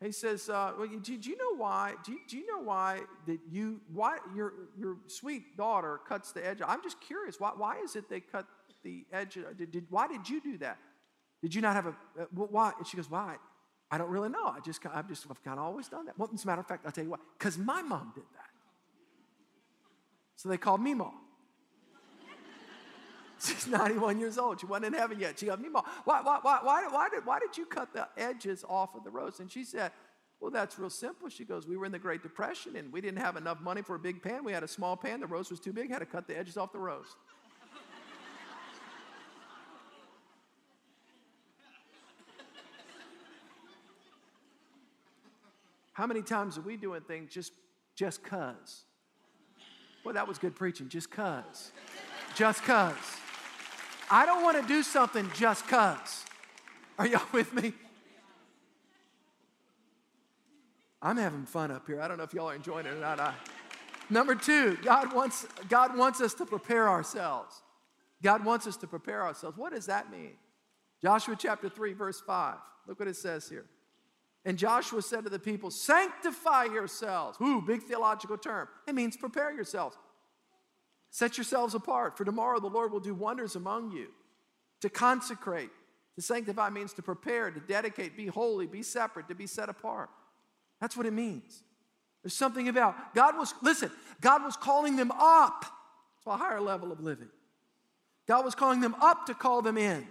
he 0.04 0.12
says, 0.12 0.50
uh, 0.50 0.74
well, 0.78 0.88
do, 0.88 1.18
do, 1.18 1.30
you 1.30 1.38
know 1.38 1.56
why? 1.56 1.94
Do 2.06 2.12
you, 2.12 2.20
do 2.30 2.38
you 2.38 2.46
know 2.48 2.62
why 2.64 3.02
that 3.26 3.40
you 3.50 3.82
why 3.92 4.20
your 4.36 4.54
your 4.78 4.98
sweet 5.08 5.58
daughter 5.58 6.00
cuts 6.08 6.32
the 6.32 6.46
edge? 6.46 6.60
I'm 6.66 6.84
just 6.84 7.02
curious. 7.02 7.40
Why 7.40 7.52
why 7.56 7.80
is 7.84 7.96
it 7.96 8.08
they 8.08 8.20
cut 8.20 8.46
the 8.84 9.06
edge? 9.12 9.40
Did, 9.58 9.72
did 9.72 9.88
why 9.90 10.08
did 10.08 10.30
you 10.30 10.40
do 10.40 10.60
that? 10.60 10.78
Did 11.42 11.56
you 11.56 11.62
not 11.62 11.76
have 11.76 11.88
a 11.88 11.96
uh, 12.22 12.26
why? 12.32 12.74
And 12.78 12.86
she 12.86 12.96
goes, 12.96 13.10
why? 13.10 13.38
I 13.90 13.98
don't 13.98 14.10
really 14.10 14.30
know. 14.30 14.48
I 14.48 14.60
just 14.60 14.86
I've 14.86 15.08
just 15.08 15.26
I've 15.30 15.44
kind 15.44 15.60
of 15.60 15.66
always 15.66 15.88
done 15.88 16.06
that. 16.06 16.18
Well, 16.18 16.30
as 16.34 16.44
a 16.44 16.48
matter 16.48 16.62
of 16.62 16.68
fact, 16.68 16.86
I'll 16.86 16.92
tell 16.92 17.04
you 17.04 17.12
why. 17.12 17.18
Because 17.38 17.58
my 17.58 17.82
mom 17.82 18.12
did 18.14 18.26
that. 18.34 18.48
So 20.36 20.50
they 20.50 20.58
called 20.58 20.82
me 20.82 20.94
mom. 20.94 21.14
She's 23.44 23.68
91 23.68 24.20
years 24.20 24.38
old. 24.38 24.60
She 24.60 24.66
wasn't 24.66 24.88
in 24.88 24.94
heaven 24.94 25.20
yet. 25.20 25.40
She 25.40 25.48
got 25.48 25.60
me, 25.60 25.70
mom. 25.70 25.84
why, 26.06 26.22
why, 26.22 26.40
why, 26.42 26.60
why, 26.62 26.88
why, 26.90 27.10
did, 27.10 27.26
why 27.26 27.40
did 27.40 27.58
you 27.58 27.66
cut 27.66 27.92
the 27.92 28.08
edges 28.18 28.64
off 28.68 28.94
of 28.96 29.04
the 29.04 29.10
roast? 29.10 29.40
And 29.40 29.52
she 29.52 29.64
said, 29.64 29.92
well, 30.40 30.52
that's 30.52 30.78
real 30.78 30.92
simple. 30.92 31.30
She 31.30 31.44
goes, 31.44 31.68
we 31.68 31.76
were 31.76 31.86
in 31.88 31.92
the 31.92 32.00
Great 32.00 32.22
Depression 32.22 32.76
and 32.76 32.94
we 32.94 33.02
didn't 33.02 33.20
have 33.20 33.36
enough 33.36 33.60
money 33.60 33.82
for 33.82 33.96
a 33.96 34.00
big 34.00 34.22
pan. 34.22 34.44
We 34.44 34.52
had 34.52 34.64
a 34.64 34.68
small 34.68 34.96
pan. 34.96 35.22
The 35.22 35.28
roast 35.28 35.50
was 35.50 35.60
too 35.60 35.74
big. 35.74 35.90
Had 35.90 36.00
to 36.00 36.06
cut 36.06 36.28
the 36.28 36.38
edges 36.38 36.58
off 36.58 36.72
the 36.72 36.80
roast. 36.80 37.16
How 45.98 46.06
many 46.06 46.22
times 46.22 46.60
are 46.60 46.62
we 46.62 46.78
doing 46.78 47.02
things 47.02 47.34
just 47.34 47.54
just 47.96 48.24
cuz? 48.24 48.84
Well, 50.06 50.14
that 50.14 50.28
was 50.28 50.38
good 50.38 50.56
preaching. 50.56 50.90
Just 50.90 51.10
cuz. 51.10 51.72
Just 52.36 52.62
cuz. 52.62 52.94
I 54.12 54.28
don't 54.28 54.44
want 54.44 54.62
to 54.62 54.68
do 54.68 54.84
something 54.84 55.28
just 55.34 55.66
because. 55.66 56.24
Are 57.00 57.08
y'all 57.08 57.26
with 57.32 57.52
me? 57.52 57.74
I'm 61.02 61.18
having 61.18 61.48
fun 61.48 61.72
up 61.72 61.88
here. 61.88 62.00
I 62.00 62.08
don't 62.08 62.18
know 62.18 62.26
if 62.26 62.34
y'all 62.36 62.52
are 62.52 62.56
enjoying 62.56 62.86
it 62.86 62.94
or 62.94 63.00
not. 63.00 63.20
I, 63.20 63.34
number 64.12 64.36
two, 64.36 64.78
God 64.84 65.12
wants, 65.14 65.48
God 65.68 65.98
wants 65.98 66.22
us 66.22 66.36
to 66.36 66.46
prepare 66.46 66.88
ourselves. 66.88 67.64
God 68.22 68.46
wants 68.46 68.68
us 68.68 68.78
to 68.78 68.88
prepare 68.88 69.24
ourselves. 69.24 69.58
What 69.58 69.74
does 69.74 69.88
that 69.88 70.12
mean? 70.12 70.34
Joshua 71.02 71.36
chapter 71.36 71.70
3, 71.70 71.94
verse 71.94 72.22
5. 72.22 72.58
Look 72.88 73.00
what 73.00 73.08
it 73.08 73.16
says 73.16 73.50
here. 73.50 73.66
And 74.48 74.58
Joshua 74.58 75.02
said 75.02 75.26
to 75.26 75.30
the 75.30 75.40
people, 75.40 75.70
Sanctify 75.70 76.66
yourselves. 76.66 77.38
Ooh, 77.42 77.62
big 77.62 77.84
theological 77.84 78.38
term. 78.38 78.70
It 78.88 78.96
means 78.96 79.18
prepare 79.18 79.54
yourselves. 79.54 79.98
Set 81.10 81.38
yourselves 81.38 81.76
apart, 81.76 82.18
for 82.18 82.24
tomorrow 82.24 82.58
the 82.62 82.70
Lord 82.70 82.94
will 82.94 83.02
do 83.02 83.14
wonders 83.14 83.58
among 83.58 83.92
you. 83.92 84.08
To 84.82 84.90
consecrate, 84.90 85.72
to 86.16 86.22
sanctify 86.22 86.70
means 86.70 86.94
to 86.94 87.02
prepare, 87.02 87.52
to 87.52 87.60
dedicate, 87.60 88.16
be 88.16 88.28
holy, 88.28 88.68
be 88.68 88.84
separate, 88.84 89.28
to 89.28 89.36
be 89.36 89.48
set 89.48 89.68
apart. 89.68 90.10
That's 90.80 90.96
what 90.96 91.06
it 91.06 91.14
means. 91.14 91.62
There's 92.24 92.34
something 92.34 92.70
about 92.70 93.14
God 93.14 93.36
was, 93.38 93.54
listen, 93.62 93.92
God 94.22 94.46
was 94.46 94.56
calling 94.56 94.96
them 94.96 95.12
up 95.12 95.66
to 96.24 96.30
a 96.30 96.38
higher 96.38 96.62
level 96.62 96.94
of 96.94 97.02
living. 97.02 97.30
God 98.30 98.46
was 98.46 98.56
calling 98.56 98.80
them 98.80 98.96
up 99.02 99.26
to 99.26 99.34
call 99.34 99.62
them 99.62 99.78
in. 99.78 100.08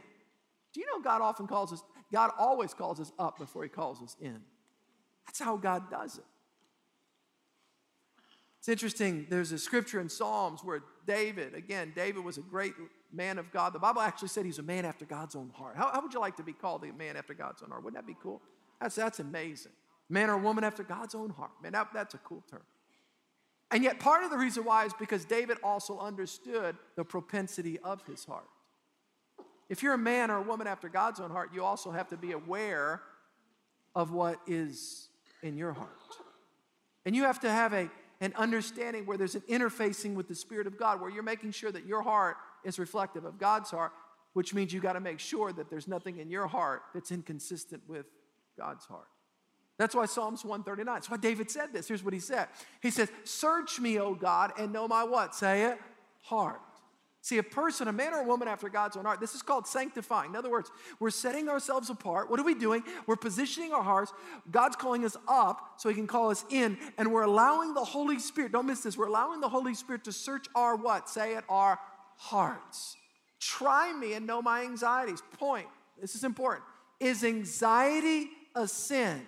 Do 0.75 0.81
you 0.81 0.87
know 0.89 1.01
God 1.01 1.23
often 1.23 1.47
calls 1.47 1.73
us, 1.73 1.83
God 2.13 2.31
always 2.39 2.75
calls 2.75 3.01
us 3.01 3.13
up 3.19 3.39
before 3.39 3.63
he 3.63 3.69
calls 3.69 4.03
us 4.03 4.17
in? 4.21 4.41
That's 5.27 5.41
how 5.41 5.57
God 5.57 5.91
does 5.91 6.19
it. 6.19 6.25
It's 8.59 8.69
interesting, 8.69 9.27
there's 9.31 9.53
a 9.53 9.59
scripture 9.59 10.01
in 10.01 10.09
Psalms 10.09 10.65
where 10.65 10.83
David, 11.07 11.55
again, 11.55 11.93
David 11.95 12.25
was 12.25 12.37
a 12.37 12.41
great 12.41 12.73
man 13.13 13.39
of 13.39 13.53
God. 13.53 13.73
The 13.73 13.79
Bible 13.79 14.01
actually 14.01 14.29
said 14.29 14.45
he's 14.45 14.59
a 14.59 14.63
man 14.65 14.85
after 14.85 15.05
God's 15.05 15.37
own 15.37 15.51
heart. 15.55 15.77
How, 15.77 15.91
how 15.93 16.03
would 16.03 16.13
you 16.13 16.19
like 16.21 16.37
to 16.37 16.43
be 16.43 16.53
called 16.53 16.85
a 16.85 16.93
man 16.93 17.17
after 17.17 17.33
God's 17.33 17.63
own 17.63 17.71
heart? 17.71 17.85
Wouldn't 17.85 18.03
that 18.03 18.09
be 18.09 18.17
cool? 18.21 18.43
That's, 18.81 18.97
that's 18.97 19.21
amazing. 19.21 19.73
Man 20.09 20.31
or 20.31 20.37
woman 20.37 20.65
after 20.65 20.83
God's 20.83 21.15
own 21.15 21.31
heart. 21.31 21.53
Man, 21.63 21.73
that, 21.73 21.89
that's 21.95 22.15
a 22.15 22.19
cool 22.19 22.43
term. 22.51 22.63
And 23.71 23.83
yet, 23.83 23.99
part 23.99 24.23
of 24.23 24.31
the 24.31 24.39
reason 24.39 24.65
why 24.65 24.85
is 24.85 24.93
because 24.95 25.25
David 25.25 25.59
also 25.63 25.99
understood 25.99 26.77
the 26.95 27.05
propensity 27.05 27.79
of 27.81 28.03
his 28.05 28.25
heart. 28.25 28.47
If 29.69 29.83
you're 29.83 29.95
a 29.95 29.99
man 29.99 30.31
or 30.31 30.39
a 30.39 30.43
woman 30.43 30.67
after 30.67 30.89
God's 30.89 31.21
own 31.21 31.31
heart, 31.31 31.51
you 31.53 31.65
also 31.65 31.91
have 31.91 32.09
to 32.09 32.17
be 32.17 32.33
aware 32.33 33.03
of 33.95 34.13
what 34.13 34.39
is 34.47 35.09
in 35.43 35.57
your 35.57 35.73
heart. 35.73 35.91
And 37.05 37.17
you 37.17 37.25
have 37.25 37.41
to 37.41 37.51
have 37.51 37.73
a, 37.73 37.91
an 38.21 38.33
understanding 38.37 39.07
where 39.07 39.17
there's 39.17 39.35
an 39.35 39.43
interfacing 39.49 40.15
with 40.15 40.29
the 40.29 40.35
Spirit 40.35 40.67
of 40.67 40.79
God, 40.79 41.01
where 41.01 41.11
you're 41.11 41.23
making 41.23 41.53
sure 41.53 41.73
that 41.73 41.87
your 41.87 42.03
heart 42.03 42.37
is 42.65 42.79
reflective 42.79 43.25
of 43.25 43.39
God's 43.39 43.71
heart, 43.71 43.93
which 44.35 44.55
means 44.55 44.73
you 44.73 44.81
got 44.81 44.95
to 44.95 45.01
make 45.01 45.19
sure 45.19 45.53
that 45.53 45.71
there's 45.71 45.89
nothing 45.89 46.19
in 46.19 46.31
your 46.31 46.47
heart 46.47 46.83
that's 46.95 47.11
inconsistent 47.11 47.83
with 47.89 48.07
God's 48.59 48.85
heart. 48.85 49.09
That's 49.79 49.95
why 49.95 50.07
Psalms 50.07 50.45
139. 50.45 50.95
That's 50.95 51.11
why 51.11 51.17
David 51.19 51.51
said 51.51 51.73
this. 51.73 51.89
Here's 51.89 52.03
what 52.03 52.15
he 52.15 52.21
said. 52.21 52.49
He 52.81 52.91
says, 52.91 53.11
Search 53.25 53.79
me, 53.79 53.99
O 53.99 54.15
God, 54.15 54.53
and 54.59 54.73
know 54.73 54.89
my 54.89 55.05
what? 55.05 55.35
Say 55.35 55.65
it, 55.65 55.79
heart. 56.23 56.61
See, 57.27 57.39
a 57.39 57.43
person, 57.43 57.89
a 57.89 57.93
man 57.93 58.15
or 58.15 58.21
a 58.21 58.25
woman 58.25 58.47
after 58.47 58.69
God's 58.69 58.97
own 58.97 59.05
heart, 59.05 59.19
this 59.19 59.35
is 59.35 59.43
called 59.43 59.67
sanctifying. 59.67 60.31
In 60.31 60.37
other 60.37 60.49
words, 60.49 60.71
we're 61.01 61.11
setting 61.11 61.49
ourselves 61.49 61.91
apart. 61.91 62.31
What 62.31 62.39
are 62.39 62.45
we 62.45 62.55
doing? 62.55 62.85
We're 63.05 63.17
positioning 63.17 63.73
our 63.73 63.83
hearts. 63.83 64.13
God's 64.49 64.77
calling 64.77 65.05
us 65.05 65.17
up 65.27 65.73
so 65.77 65.89
he 65.89 65.97
can 65.97 66.07
call 66.07 66.31
us 66.31 66.45
in, 66.51 66.79
and 66.97 67.13
we're 67.13 67.25
allowing 67.25 67.75
the 67.75 67.83
Holy 67.83 68.21
Spirit, 68.21 68.53
don't 68.53 68.65
miss 68.65 68.83
this, 68.83 68.97
we're 68.97 69.09
allowing 69.09 69.41
the 69.41 69.49
Holy 69.49 69.75
Spirit 69.75 70.05
to 70.05 70.13
search 70.13 70.47
our 70.55 70.77
what? 70.77 71.09
Say 71.09 71.35
it, 71.35 71.43
our 71.49 71.81
hearts. 72.15 72.97
Try 73.41 73.93
me 73.93 74.13
and 74.13 74.25
know 74.25 74.41
my 74.41 74.63
anxieties. 74.63 75.21
Point, 75.37 75.67
this 76.01 76.15
is 76.15 76.23
important. 76.23 76.65
Is 77.01 77.25
anxiety 77.25 78.29
a 78.55 78.69
sin? 78.69 79.27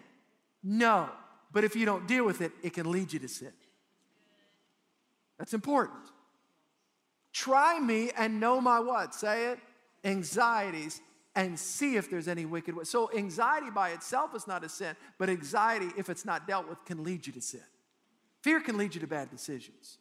No. 0.63 1.09
But 1.53 1.65
if 1.65 1.75
you 1.75 1.85
don't 1.85 2.07
deal 2.07 2.25
with 2.25 2.43
it, 2.43 2.53
it 2.63 2.75
can 2.75 2.93
lead 2.93 3.13
you 3.13 3.19
to 3.19 3.29
sin. 3.29 3.51
That's 5.37 5.53
important. 5.53 5.99
Try 7.39 7.79
me 7.79 8.11
and 8.17 8.41
know 8.41 8.61
my 8.61 8.81
what? 8.81 9.15
Say 9.15 9.53
it. 9.53 9.61
Anxieties 10.03 11.01
and 11.37 11.57
see 11.57 11.95
if 11.95 12.11
there's 12.11 12.27
any 12.27 12.45
wicked 12.45 12.75
way. 12.75 12.83
So 12.83 13.13
anxiety 13.17 13.71
by 13.71 13.91
itself 13.91 14.35
is 14.35 14.49
not 14.49 14.65
a 14.65 14.69
sin, 14.69 14.97
but 15.19 15.31
anxiety, 15.31 15.87
if 15.97 16.11
it's 16.11 16.25
not 16.25 16.49
dealt 16.49 16.69
with, 16.69 16.85
can 16.85 17.05
lead 17.05 17.29
you 17.29 17.33
to 17.35 17.41
sin. 17.41 17.63
Fear 18.43 18.63
can 18.63 18.77
lead 18.77 18.97
you 18.97 19.01
to 19.03 19.07
bad 19.07 19.31
decisions, 19.31 19.99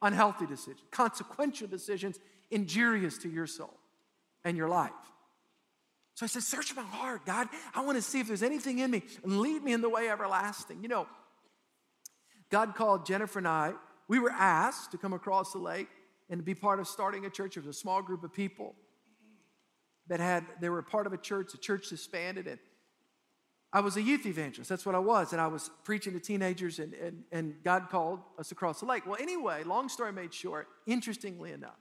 unhealthy 0.00 0.46
decisions, 0.46 0.84
consequential 0.92 1.66
decisions, 1.66 2.20
injurious 2.52 3.18
to 3.18 3.28
your 3.28 3.48
soul 3.48 3.74
and 4.44 4.56
your 4.56 4.68
life. 4.68 4.92
So 6.14 6.24
I 6.24 6.28
said, 6.28 6.44
Search 6.44 6.76
my 6.76 6.82
heart, 6.82 7.26
God. 7.26 7.48
I 7.74 7.84
want 7.84 7.98
to 7.98 8.02
see 8.02 8.20
if 8.20 8.28
there's 8.28 8.44
anything 8.44 8.78
in 8.78 8.92
me 8.92 9.02
and 9.24 9.40
lead 9.40 9.64
me 9.64 9.72
in 9.72 9.80
the 9.80 9.90
way 9.90 10.08
everlasting. 10.08 10.82
You 10.82 10.88
know, 10.88 11.08
God 12.48 12.76
called 12.76 13.06
Jennifer 13.06 13.40
and 13.40 13.48
I, 13.48 13.72
we 14.06 14.20
were 14.20 14.30
asked 14.30 14.92
to 14.92 14.98
come 14.98 15.14
across 15.14 15.52
the 15.52 15.58
lake 15.58 15.88
and 16.28 16.38
to 16.38 16.44
be 16.44 16.54
part 16.54 16.80
of 16.80 16.88
starting 16.88 17.24
a 17.24 17.30
church. 17.30 17.54
There 17.54 17.62
was 17.62 17.76
a 17.76 17.78
small 17.78 18.02
group 18.02 18.24
of 18.24 18.32
people 18.32 18.74
that 20.08 20.20
had, 20.20 20.44
they 20.60 20.68
were 20.68 20.82
part 20.82 21.06
of 21.06 21.12
a 21.12 21.18
church, 21.18 21.52
the 21.52 21.58
church 21.58 21.88
disbanded, 21.88 22.46
and 22.46 22.58
I 23.72 23.80
was 23.80 23.96
a 23.96 24.02
youth 24.02 24.24
evangelist. 24.26 24.68
That's 24.70 24.86
what 24.86 24.94
I 24.94 25.00
was. 25.00 25.32
And 25.32 25.40
I 25.40 25.48
was 25.48 25.70
preaching 25.84 26.12
to 26.12 26.20
teenagers, 26.20 26.78
and, 26.78 26.94
and, 26.94 27.24
and 27.32 27.54
God 27.64 27.88
called 27.90 28.20
us 28.38 28.52
across 28.52 28.80
the 28.80 28.86
lake. 28.86 29.04
Well, 29.06 29.18
anyway, 29.20 29.64
long 29.64 29.88
story 29.88 30.12
made 30.12 30.32
short, 30.32 30.68
interestingly 30.86 31.52
enough, 31.52 31.78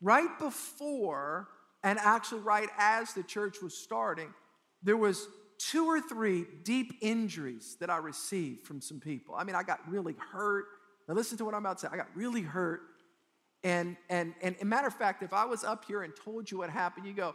right 0.00 0.38
before 0.38 1.48
and 1.84 1.98
actually, 1.98 2.40
right 2.40 2.70
as 2.78 3.12
the 3.12 3.22
church 3.22 3.60
was 3.62 3.76
starting, 3.76 4.32
there 4.82 4.96
was 4.96 5.28
two 5.58 5.86
or 5.86 6.00
three 6.00 6.46
deep 6.62 6.94
injuries 7.02 7.76
that 7.78 7.90
I 7.90 7.98
received 7.98 8.66
from 8.66 8.80
some 8.80 9.00
people. 9.00 9.34
I 9.34 9.44
mean, 9.44 9.54
I 9.54 9.62
got 9.62 9.80
really 9.86 10.16
hurt. 10.32 10.64
Now, 11.06 11.14
listen 11.14 11.36
to 11.38 11.44
what 11.44 11.54
I'm 11.54 11.60
about 11.60 11.78
to 11.78 11.86
say. 11.86 11.88
I 11.92 11.96
got 11.96 12.08
really 12.14 12.40
hurt. 12.40 12.80
And, 13.64 13.96
and, 14.10 14.34
and, 14.42 14.56
matter 14.64 14.86
of 14.86 14.94
fact, 14.94 15.22
if 15.22 15.32
I 15.32 15.46
was 15.46 15.64
up 15.64 15.86
here 15.86 16.02
and 16.02 16.12
told 16.14 16.50
you 16.50 16.58
what 16.58 16.68
happened, 16.68 17.06
you 17.06 17.14
go, 17.14 17.34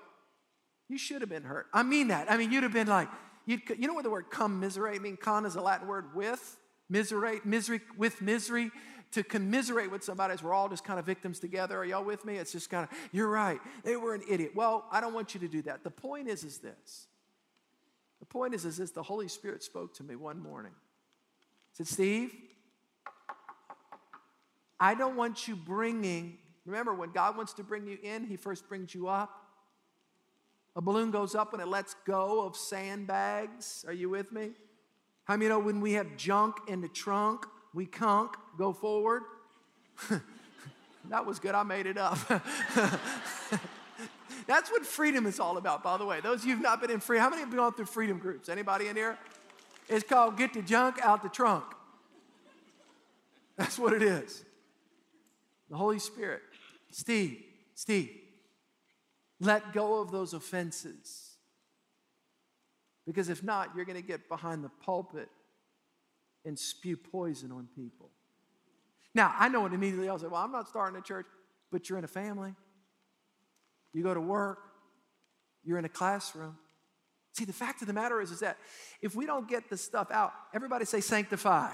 you 0.88 0.98
should 0.98 1.22
have 1.22 1.30
been 1.30 1.44
hurt. 1.44 1.66
I 1.74 1.82
mean 1.82 2.10
that. 2.10 2.32
I 2.32 2.38
mean, 2.38 2.52
you'd 2.52 2.64
have 2.64 2.72
been 2.72 2.88
like, 2.88 3.10
you 3.48 3.60
you 3.78 3.88
know 3.88 3.96
what 3.96 4.04
the 4.04 4.12
word 4.12 4.30
commiserate 4.30 5.02
mean? 5.02 5.18
Con 5.18 5.46
is 5.46 5.56
a 5.56 5.62
Latin 5.62 5.88
word 5.88 6.14
with, 6.14 6.58
miserate, 6.88 7.48
misery, 7.48 7.82
with 7.98 8.22
misery 8.22 8.70
to 9.12 9.24
commiserate 9.24 9.90
with 9.90 10.04
somebody 10.04 10.36
as 10.36 10.44
we're 10.44 10.54
all 10.54 10.70
just 10.70 10.84
kind 10.84 11.00
of 11.00 11.06
victims 11.06 11.40
together. 11.40 11.80
Are 11.80 11.86
y'all 11.86 12.04
with 12.04 12.24
me? 12.26 12.36
It's 12.36 12.52
just 12.52 12.70
kind 12.70 12.88
of, 12.90 12.96
you're 13.12 13.28
right. 13.28 13.60
They 13.84 13.96
were 13.96 14.14
an 14.14 14.22
idiot. 14.30 14.52
Well, 14.54 14.86
I 14.92 15.02
don't 15.02 15.16
want 15.16 15.34
you 15.34 15.40
to 15.40 15.48
do 15.48 15.64
that. 15.64 15.84
The 15.84 15.90
point 15.90 16.28
is, 16.28 16.44
is 16.44 16.60
this. 16.60 17.08
The 18.20 18.28
point 18.28 18.54
is, 18.54 18.66
is 18.66 18.78
this. 18.78 18.92
The 18.92 19.02
Holy 19.02 19.28
Spirit 19.28 19.64
spoke 19.64 19.96
to 19.96 20.04
me 20.04 20.16
one 20.16 20.40
morning. 20.40 20.74
He 21.72 21.78
said, 21.78 21.88
Steve, 21.88 22.36
I 24.80 24.96
don't 24.96 25.16
want 25.16 25.48
you 25.48 25.56
bringing, 25.56 26.38
remember, 26.66 26.94
when 26.94 27.12
God 27.12 27.36
wants 27.36 27.54
to 27.54 27.64
bring 27.64 27.86
you 27.88 27.98
in, 28.02 28.26
He 28.26 28.38
first 28.38 28.68
brings 28.70 28.96
you 28.96 29.08
up. 29.08 29.30
A 30.76 30.82
balloon 30.82 31.12
goes 31.12 31.36
up 31.36 31.54
and 31.54 31.62
it 31.62 31.68
lets 31.68 31.96
go 32.06 32.46
of 32.46 32.56
sandbags. 32.56 33.84
Are 33.88 33.94
you 33.94 34.10
with 34.10 34.32
me? 34.32 34.52
How 35.26 35.36
many 35.36 35.50
know 35.50 35.60
when 35.60 35.82
we 35.82 35.94
have 35.94 36.16
junk 36.16 36.56
in 36.68 36.82
the 36.82 36.88
trunk, 36.88 37.46
we 37.74 37.86
conk, 37.86 38.36
go 38.58 38.74
forward. 38.74 39.24
that 41.10 41.26
was 41.26 41.40
good, 41.40 41.54
I 41.54 41.64
made 41.64 41.86
it 41.86 41.98
up. 41.98 42.18
That's 44.48 44.72
what 44.72 44.86
freedom 44.86 45.28
is 45.28 45.40
all 45.40 45.58
about, 45.58 45.84
by 45.84 45.98
the 45.98 46.06
way. 46.06 46.22
Those 46.22 46.42
of 46.42 46.46
you 46.46 46.56
who've 46.56 46.64
not 46.64 46.82
been 46.82 46.90
in 46.90 47.00
free, 47.00 47.20
how 47.20 47.30
many 47.30 47.42
have 47.42 47.56
gone 47.56 47.74
through 47.74 47.86
freedom 47.86 48.18
groups? 48.18 48.50
Anybody 48.50 48.88
in 48.88 48.96
here? 48.96 49.18
It's 49.88 50.08
called 50.08 50.38
Get 50.38 50.54
the 50.54 50.62
Junk 50.62 50.98
Out 51.04 51.22
the 51.22 51.30
Trunk. 51.30 51.66
That's 53.58 53.78
what 53.78 53.94
it 53.94 54.02
is. 54.02 54.46
The 55.70 55.78
Holy 55.78 56.00
Spirit. 56.00 56.42
Steve, 56.92 57.44
Steve, 57.76 58.10
let 59.40 59.74
go 59.74 60.02
of 60.02 60.12
those 60.12 60.34
offenses. 60.34 61.38
Because 63.06 63.30
if 63.30 63.44
not, 63.44 63.70
you're 63.76 63.86
going 63.86 63.96
to 64.00 64.08
get 64.08 64.28
behind 64.28 64.64
the 64.64 64.70
pulpit 64.84 65.30
and 66.46 66.58
spew 66.58 66.98
poison 66.98 67.52
on 67.52 67.68
people. 67.76 68.10
Now, 69.16 69.34
I 69.38 69.50
know 69.50 69.66
it 69.66 69.74
immediately. 69.74 70.10
I'll 70.10 70.20
say, 70.20 70.28
well, 70.28 70.44
I'm 70.44 70.52
not 70.52 70.68
starting 70.68 70.98
a 70.98 71.02
church, 71.02 71.26
but 71.72 71.90
you're 71.90 71.98
in 71.98 72.06
a 72.06 72.10
family. 72.10 72.54
You 73.94 74.04
go 74.04 74.14
to 74.14 74.22
work. 74.22 74.60
You're 75.64 75.78
in 75.78 75.86
a 75.86 75.90
classroom. 75.90 76.58
See, 77.34 77.46
the 77.46 77.54
fact 77.54 77.82
of 77.82 77.88
the 77.88 77.94
matter 77.94 78.22
is, 78.22 78.32
is 78.32 78.40
that 78.40 78.58
if 79.02 79.16
we 79.16 79.26
don't 79.26 79.48
get 79.48 79.70
this 79.70 79.82
stuff 79.82 80.12
out, 80.12 80.34
everybody 80.54 80.86
say 80.86 81.00
sanctify. 81.00 81.72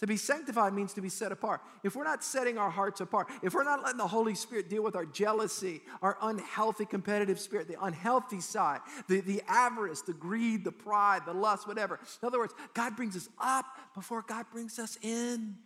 To 0.00 0.06
be 0.06 0.16
sanctified 0.16 0.72
means 0.72 0.94
to 0.94 1.02
be 1.02 1.10
set 1.10 1.30
apart. 1.30 1.60
If 1.84 1.94
we're 1.94 2.04
not 2.04 2.24
setting 2.24 2.56
our 2.56 2.70
hearts 2.70 3.02
apart, 3.02 3.28
if 3.42 3.52
we're 3.52 3.64
not 3.64 3.82
letting 3.82 3.98
the 3.98 4.06
Holy 4.06 4.34
Spirit 4.34 4.70
deal 4.70 4.82
with 4.82 4.96
our 4.96 5.04
jealousy, 5.04 5.82
our 6.00 6.16
unhealthy 6.22 6.86
competitive 6.86 7.38
spirit, 7.38 7.68
the 7.68 7.76
unhealthy 7.82 8.40
side, 8.40 8.80
the, 9.08 9.20
the 9.20 9.42
avarice, 9.46 10.00
the 10.00 10.14
greed, 10.14 10.64
the 10.64 10.72
pride, 10.72 11.26
the 11.26 11.34
lust, 11.34 11.68
whatever. 11.68 12.00
In 12.22 12.26
other 12.26 12.38
words, 12.38 12.54
God 12.72 12.96
brings 12.96 13.14
us 13.14 13.28
up 13.38 13.66
before 13.94 14.24
God 14.26 14.46
brings 14.50 14.78
us 14.78 14.96
in. 15.02 15.56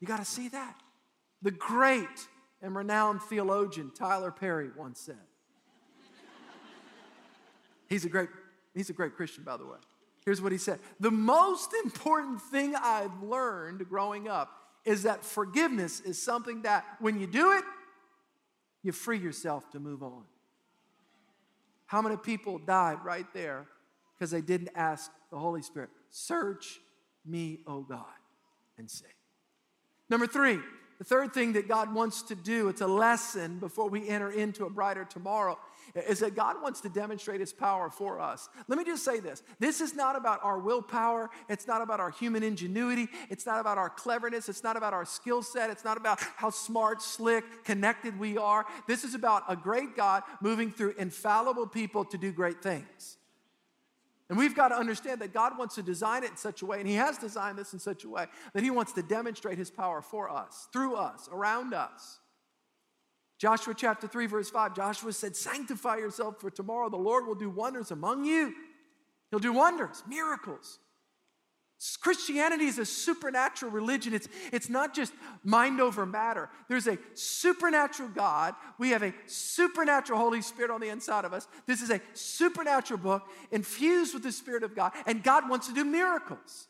You 0.00 0.06
got 0.06 0.20
to 0.20 0.24
see 0.24 0.48
that. 0.48 0.76
The 1.42 1.50
great 1.50 2.28
and 2.62 2.74
renowned 2.74 3.20
theologian 3.20 3.90
Tyler 3.94 4.30
Perry 4.30 4.70
once 4.74 5.00
said. 5.00 5.16
He's 7.90 8.06
a 8.06 8.08
great, 8.08 8.30
he's 8.74 8.88
a 8.88 8.94
great 8.94 9.14
Christian, 9.14 9.44
by 9.44 9.58
the 9.58 9.66
way. 9.66 9.76
Here's 10.24 10.40
what 10.40 10.52
he 10.52 10.58
said 10.58 10.80
The 11.00 11.10
most 11.10 11.72
important 11.84 12.40
thing 12.40 12.74
I've 12.74 13.22
learned 13.22 13.88
growing 13.88 14.28
up 14.28 14.50
is 14.84 15.04
that 15.04 15.24
forgiveness 15.24 16.00
is 16.00 16.20
something 16.20 16.62
that 16.62 16.84
when 17.00 17.18
you 17.18 17.26
do 17.26 17.52
it, 17.52 17.64
you 18.82 18.92
free 18.92 19.18
yourself 19.18 19.70
to 19.70 19.80
move 19.80 20.02
on. 20.02 20.24
How 21.86 22.02
many 22.02 22.16
people 22.16 22.58
died 22.58 22.98
right 23.04 23.26
there 23.32 23.66
because 24.14 24.30
they 24.30 24.40
didn't 24.40 24.70
ask 24.74 25.10
the 25.30 25.38
Holy 25.38 25.62
Spirit, 25.62 25.90
Search 26.10 26.78
me, 27.26 27.60
O 27.66 27.80
God, 27.82 28.04
and 28.78 28.90
see. 28.90 29.06
Number 30.08 30.26
three, 30.26 30.60
the 30.98 31.04
third 31.04 31.32
thing 31.34 31.54
that 31.54 31.66
God 31.66 31.92
wants 31.92 32.22
to 32.22 32.34
do, 32.34 32.68
it's 32.68 32.80
a 32.80 32.86
lesson 32.86 33.58
before 33.58 33.88
we 33.88 34.08
enter 34.08 34.30
into 34.30 34.64
a 34.64 34.70
brighter 34.70 35.04
tomorrow, 35.04 35.58
is 35.94 36.20
that 36.20 36.34
God 36.34 36.62
wants 36.62 36.80
to 36.82 36.88
demonstrate 36.88 37.40
his 37.40 37.52
power 37.52 37.90
for 37.90 38.20
us. 38.20 38.48
Let 38.68 38.78
me 38.78 38.84
just 38.84 39.04
say 39.04 39.20
this 39.20 39.42
this 39.58 39.80
is 39.80 39.94
not 39.94 40.16
about 40.16 40.40
our 40.42 40.58
willpower, 40.58 41.30
it's 41.48 41.66
not 41.66 41.82
about 41.82 42.00
our 42.00 42.10
human 42.10 42.42
ingenuity, 42.42 43.08
it's 43.30 43.46
not 43.46 43.60
about 43.60 43.78
our 43.78 43.90
cleverness, 43.90 44.48
it's 44.48 44.62
not 44.62 44.76
about 44.76 44.92
our 44.92 45.04
skill 45.04 45.42
set, 45.42 45.70
it's 45.70 45.84
not 45.84 45.96
about 45.96 46.20
how 46.36 46.50
smart, 46.50 47.02
slick, 47.02 47.44
connected 47.64 48.18
we 48.18 48.36
are. 48.38 48.64
This 48.86 49.04
is 49.04 49.14
about 49.14 49.44
a 49.48 49.56
great 49.56 49.96
God 49.96 50.22
moving 50.40 50.70
through 50.70 50.94
infallible 50.98 51.66
people 51.66 52.04
to 52.06 52.18
do 52.18 52.32
great 52.32 52.62
things. 52.62 53.18
And 54.28 54.38
we've 54.38 54.54
got 54.54 54.68
to 54.68 54.76
understand 54.76 55.20
that 55.20 55.34
God 55.34 55.58
wants 55.58 55.74
to 55.74 55.82
design 55.82 56.24
it 56.24 56.30
in 56.30 56.36
such 56.36 56.62
a 56.62 56.66
way, 56.66 56.80
and 56.80 56.88
He 56.88 56.94
has 56.94 57.18
designed 57.18 57.58
this 57.58 57.72
in 57.72 57.78
such 57.78 58.04
a 58.04 58.08
way 58.08 58.26
that 58.54 58.62
He 58.62 58.70
wants 58.70 58.92
to 58.92 59.02
demonstrate 59.02 59.58
His 59.58 59.70
power 59.70 60.00
for 60.00 60.30
us, 60.30 60.68
through 60.72 60.96
us, 60.96 61.28
around 61.30 61.74
us. 61.74 62.20
Joshua 63.44 63.74
chapter 63.76 64.06
3, 64.08 64.24
verse 64.24 64.48
5, 64.48 64.74
Joshua 64.74 65.12
said, 65.12 65.36
Sanctify 65.36 65.98
yourself, 65.98 66.40
for 66.40 66.48
tomorrow 66.48 66.88
the 66.88 66.96
Lord 66.96 67.26
will 67.26 67.34
do 67.34 67.50
wonders 67.50 67.90
among 67.90 68.24
you. 68.24 68.54
He'll 69.30 69.38
do 69.38 69.52
wonders, 69.52 70.02
miracles. 70.08 70.78
Christianity 72.00 72.64
is 72.64 72.78
a 72.78 72.86
supernatural 72.86 73.70
religion. 73.70 74.14
It's, 74.14 74.28
it's 74.50 74.70
not 74.70 74.94
just 74.94 75.12
mind 75.42 75.78
over 75.78 76.06
matter. 76.06 76.48
There's 76.70 76.86
a 76.86 76.96
supernatural 77.12 78.08
God. 78.08 78.54
We 78.78 78.88
have 78.92 79.02
a 79.02 79.12
supernatural 79.26 80.18
Holy 80.18 80.40
Spirit 80.40 80.70
on 80.70 80.80
the 80.80 80.88
inside 80.88 81.26
of 81.26 81.34
us. 81.34 81.46
This 81.66 81.82
is 81.82 81.90
a 81.90 82.00
supernatural 82.14 82.98
book 82.98 83.28
infused 83.50 84.14
with 84.14 84.22
the 84.22 84.32
Spirit 84.32 84.62
of 84.62 84.74
God, 84.74 84.92
and 85.06 85.22
God 85.22 85.50
wants 85.50 85.66
to 85.66 85.74
do 85.74 85.84
miracles. 85.84 86.68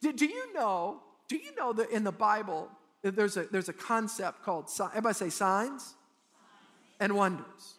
Do, 0.00 0.12
do 0.12 0.26
you 0.26 0.54
know? 0.54 1.02
Do 1.28 1.34
you 1.34 1.56
know 1.56 1.72
that 1.72 1.90
in 1.90 2.04
the 2.04 2.12
Bible 2.12 2.68
there's 3.02 3.36
a, 3.36 3.44
there's 3.44 3.68
a 3.68 3.72
concept 3.72 4.42
called, 4.42 4.68
everybody 4.80 5.14
say 5.14 5.30
signs 5.30 5.94
and 7.00 7.14
wonders. 7.14 7.78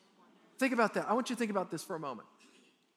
Think 0.57 0.73
about 0.73 0.93
that. 0.95 1.09
I 1.09 1.13
want 1.13 1.29
you 1.29 1.35
to 1.35 1.39
think 1.39 1.51
about 1.51 1.71
this 1.71 1.83
for 1.83 1.95
a 1.95 1.99
moment. 1.99 2.27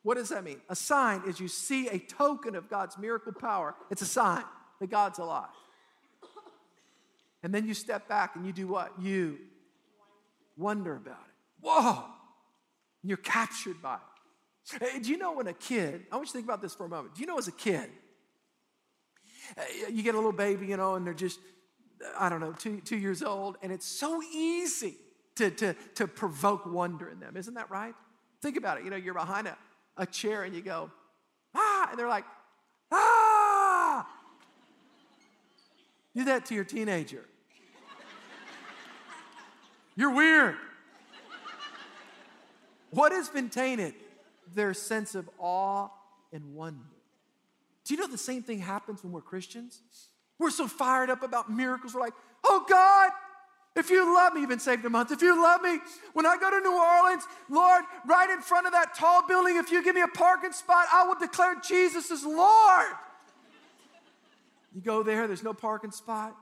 What 0.02 0.16
does 0.16 0.30
that 0.30 0.42
mean? 0.42 0.60
A 0.68 0.74
sign 0.74 1.22
is 1.26 1.38
you 1.38 1.48
see 1.48 1.88
a 1.88 1.98
token 1.98 2.56
of 2.56 2.68
God's 2.68 2.98
miracle 2.98 3.32
power. 3.32 3.74
It's 3.90 4.02
a 4.02 4.06
sign 4.06 4.42
that 4.80 4.90
God's 4.90 5.18
alive. 5.18 5.48
And 7.44 7.54
then 7.54 7.66
you 7.66 7.74
step 7.74 8.08
back 8.08 8.36
and 8.36 8.46
you 8.46 8.52
do 8.52 8.68
what? 8.68 8.92
You 9.00 9.38
wonder 10.56 10.94
about 10.94 11.12
it. 11.12 11.34
Whoa! 11.60 12.04
You're 13.02 13.16
captured 13.16 13.82
by 13.82 13.96
it. 13.96 14.80
Hey, 14.80 15.00
do 15.00 15.10
you 15.10 15.18
know 15.18 15.32
when 15.32 15.48
a 15.48 15.52
kid, 15.52 16.06
I 16.10 16.16
want 16.16 16.28
you 16.28 16.32
to 16.32 16.38
think 16.38 16.46
about 16.46 16.62
this 16.62 16.74
for 16.74 16.86
a 16.86 16.88
moment. 16.88 17.14
Do 17.14 17.20
you 17.20 17.26
know 17.26 17.38
as 17.38 17.48
a 17.48 17.52
kid, 17.52 17.90
eh, 19.56 19.62
you 19.90 20.04
get 20.04 20.14
a 20.14 20.18
little 20.18 20.32
baby, 20.32 20.66
you 20.66 20.76
know, 20.76 20.94
and 20.94 21.04
they're 21.04 21.14
just, 21.14 21.40
I 22.18 22.28
don't 22.28 22.40
know, 22.40 22.52
two, 22.52 22.80
two 22.80 22.96
years 22.96 23.22
old, 23.22 23.56
and 23.62 23.72
it's 23.72 23.86
so 23.86 24.22
easy 24.22 24.96
to, 25.36 25.50
to, 25.50 25.74
to 25.94 26.06
provoke 26.06 26.66
wonder 26.66 27.08
in 27.08 27.20
them. 27.20 27.36
Isn't 27.36 27.54
that 27.54 27.70
right? 27.70 27.94
Think 28.40 28.56
about 28.56 28.78
it. 28.78 28.84
You 28.84 28.90
know, 28.90 28.96
you're 28.96 29.14
behind 29.14 29.46
a, 29.46 29.56
a 29.96 30.06
chair 30.06 30.42
and 30.42 30.54
you 30.54 30.62
go, 30.62 30.90
ah, 31.54 31.88
and 31.90 31.98
they're 31.98 32.08
like, 32.08 32.24
ah. 32.90 34.08
Do 36.14 36.24
that 36.24 36.46
to 36.46 36.54
your 36.54 36.64
teenager. 36.64 37.24
You're 39.96 40.14
weird. 40.14 40.56
What 42.90 43.12
has 43.12 43.28
been 43.28 43.48
tainted? 43.48 43.94
Their 44.54 44.74
sense 44.74 45.14
of 45.14 45.30
awe 45.38 45.88
and 46.32 46.54
wonder. 46.54 46.84
Do 47.84 47.94
you 47.94 48.00
know 48.00 48.06
the 48.06 48.18
same 48.18 48.42
thing 48.42 48.58
happens 48.58 49.02
when 49.02 49.12
we're 49.12 49.22
Christians? 49.22 49.80
We're 50.42 50.50
so 50.50 50.66
fired 50.66 51.08
up 51.08 51.22
about 51.22 51.50
miracles. 51.50 51.94
We're 51.94 52.00
like, 52.00 52.14
oh 52.44 52.66
God, 52.68 53.10
if 53.74 53.88
you 53.88 54.12
love 54.14 54.34
me, 54.34 54.40
you've 54.40 54.50
been 54.50 54.58
saved 54.58 54.84
a 54.84 54.90
month. 54.90 55.12
If 55.12 55.22
you 55.22 55.40
love 55.40 55.62
me, 55.62 55.78
when 56.12 56.26
I 56.26 56.36
go 56.36 56.50
to 56.50 56.60
New 56.60 56.76
Orleans, 56.76 57.22
Lord, 57.48 57.84
right 58.06 58.28
in 58.28 58.40
front 58.40 58.66
of 58.66 58.72
that 58.72 58.94
tall 58.94 59.26
building, 59.26 59.56
if 59.56 59.70
you 59.70 59.82
give 59.82 59.94
me 59.94 60.02
a 60.02 60.08
parking 60.08 60.52
spot, 60.52 60.86
I 60.92 61.06
will 61.06 61.14
declare 61.14 61.54
Jesus 61.66 62.10
is 62.10 62.24
Lord. 62.24 62.88
You 64.74 64.82
go 64.82 65.02
there, 65.02 65.26
there's 65.26 65.42
no 65.42 65.54
parking 65.54 65.92
spot. 65.92 66.36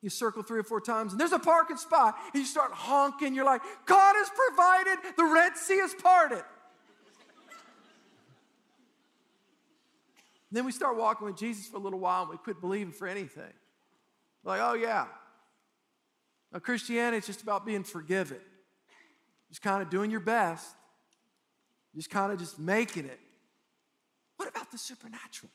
You 0.00 0.10
circle 0.10 0.42
three 0.42 0.60
or 0.60 0.64
four 0.64 0.80
times, 0.80 1.12
and 1.12 1.20
there's 1.20 1.32
a 1.32 1.38
parking 1.38 1.76
spot, 1.76 2.16
and 2.32 2.42
you 2.42 2.46
start 2.46 2.72
honking. 2.72 3.34
You're 3.34 3.44
like, 3.44 3.62
God 3.86 4.14
has 4.16 4.28
provided, 4.48 4.98
the 5.16 5.24
Red 5.24 5.56
Sea 5.56 5.74
is 5.74 5.94
parted. 5.94 6.42
Then 10.56 10.64
we 10.64 10.72
start 10.72 10.96
walking 10.96 11.26
with 11.26 11.36
Jesus 11.36 11.66
for 11.66 11.76
a 11.76 11.80
little 11.80 11.98
while, 11.98 12.22
and 12.22 12.30
we 12.30 12.36
quit 12.36 12.60
believing 12.60 12.92
for 12.92 13.06
anything. 13.08 13.52
We're 14.42 14.52
like, 14.52 14.60
oh, 14.62 14.74
yeah, 14.74 15.06
now, 16.54 16.60
Christianity 16.60 17.16
is 17.18 17.26
just 17.26 17.42
about 17.42 17.66
being 17.66 17.82
forgiven, 17.82 18.38
just 19.48 19.60
kind 19.60 19.82
of 19.82 19.90
doing 19.90 20.08
your 20.12 20.20
best, 20.20 20.64
just 21.96 22.10
kind 22.10 22.32
of 22.32 22.38
just 22.38 22.60
making 22.60 23.06
it. 23.06 23.18
What 24.36 24.48
about 24.48 24.70
the 24.70 24.78
supernatural? 24.78 25.50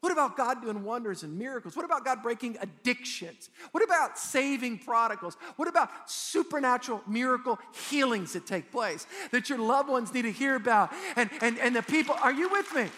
What 0.00 0.12
about 0.12 0.36
God 0.36 0.62
doing 0.62 0.82
wonders 0.84 1.22
and 1.22 1.38
miracles? 1.38 1.76
What 1.76 1.84
about 1.84 2.04
God 2.04 2.22
breaking 2.22 2.56
addictions? 2.60 3.50
What 3.72 3.84
about 3.84 4.18
saving 4.18 4.78
prodigals? 4.78 5.36
What 5.56 5.68
about 5.68 5.90
supernatural 6.10 7.02
miracle 7.06 7.58
healings 7.88 8.32
that 8.32 8.46
take 8.46 8.72
place 8.72 9.06
that 9.30 9.48
your 9.48 9.58
loved 9.58 9.88
ones 9.88 10.12
need 10.12 10.22
to 10.22 10.32
hear 10.32 10.56
about? 10.56 10.92
And, 11.14 11.30
and, 11.40 11.58
and 11.58 11.74
the 11.74 11.82
people, 11.82 12.16
are 12.20 12.32
you 12.32 12.48
with 12.48 12.72
me? 12.74 12.88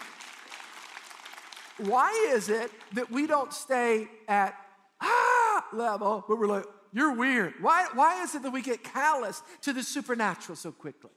Why 1.77 2.29
is 2.33 2.49
it 2.49 2.71
that 2.93 3.11
we 3.11 3.27
don't 3.27 3.53
stay 3.53 4.07
at 4.27 4.55
ah 5.01 5.65
level, 5.73 6.23
but 6.27 6.37
we're 6.37 6.47
like, 6.47 6.65
you're 6.93 7.13
weird. 7.13 7.55
Why, 7.59 7.87
why 7.93 8.23
is 8.23 8.35
it 8.35 8.43
that 8.43 8.51
we 8.51 8.61
get 8.61 8.83
callous 8.83 9.43
to 9.63 9.73
the 9.73 9.83
supernatural 9.83 10.55
so 10.55 10.71
quickly? 10.71 11.11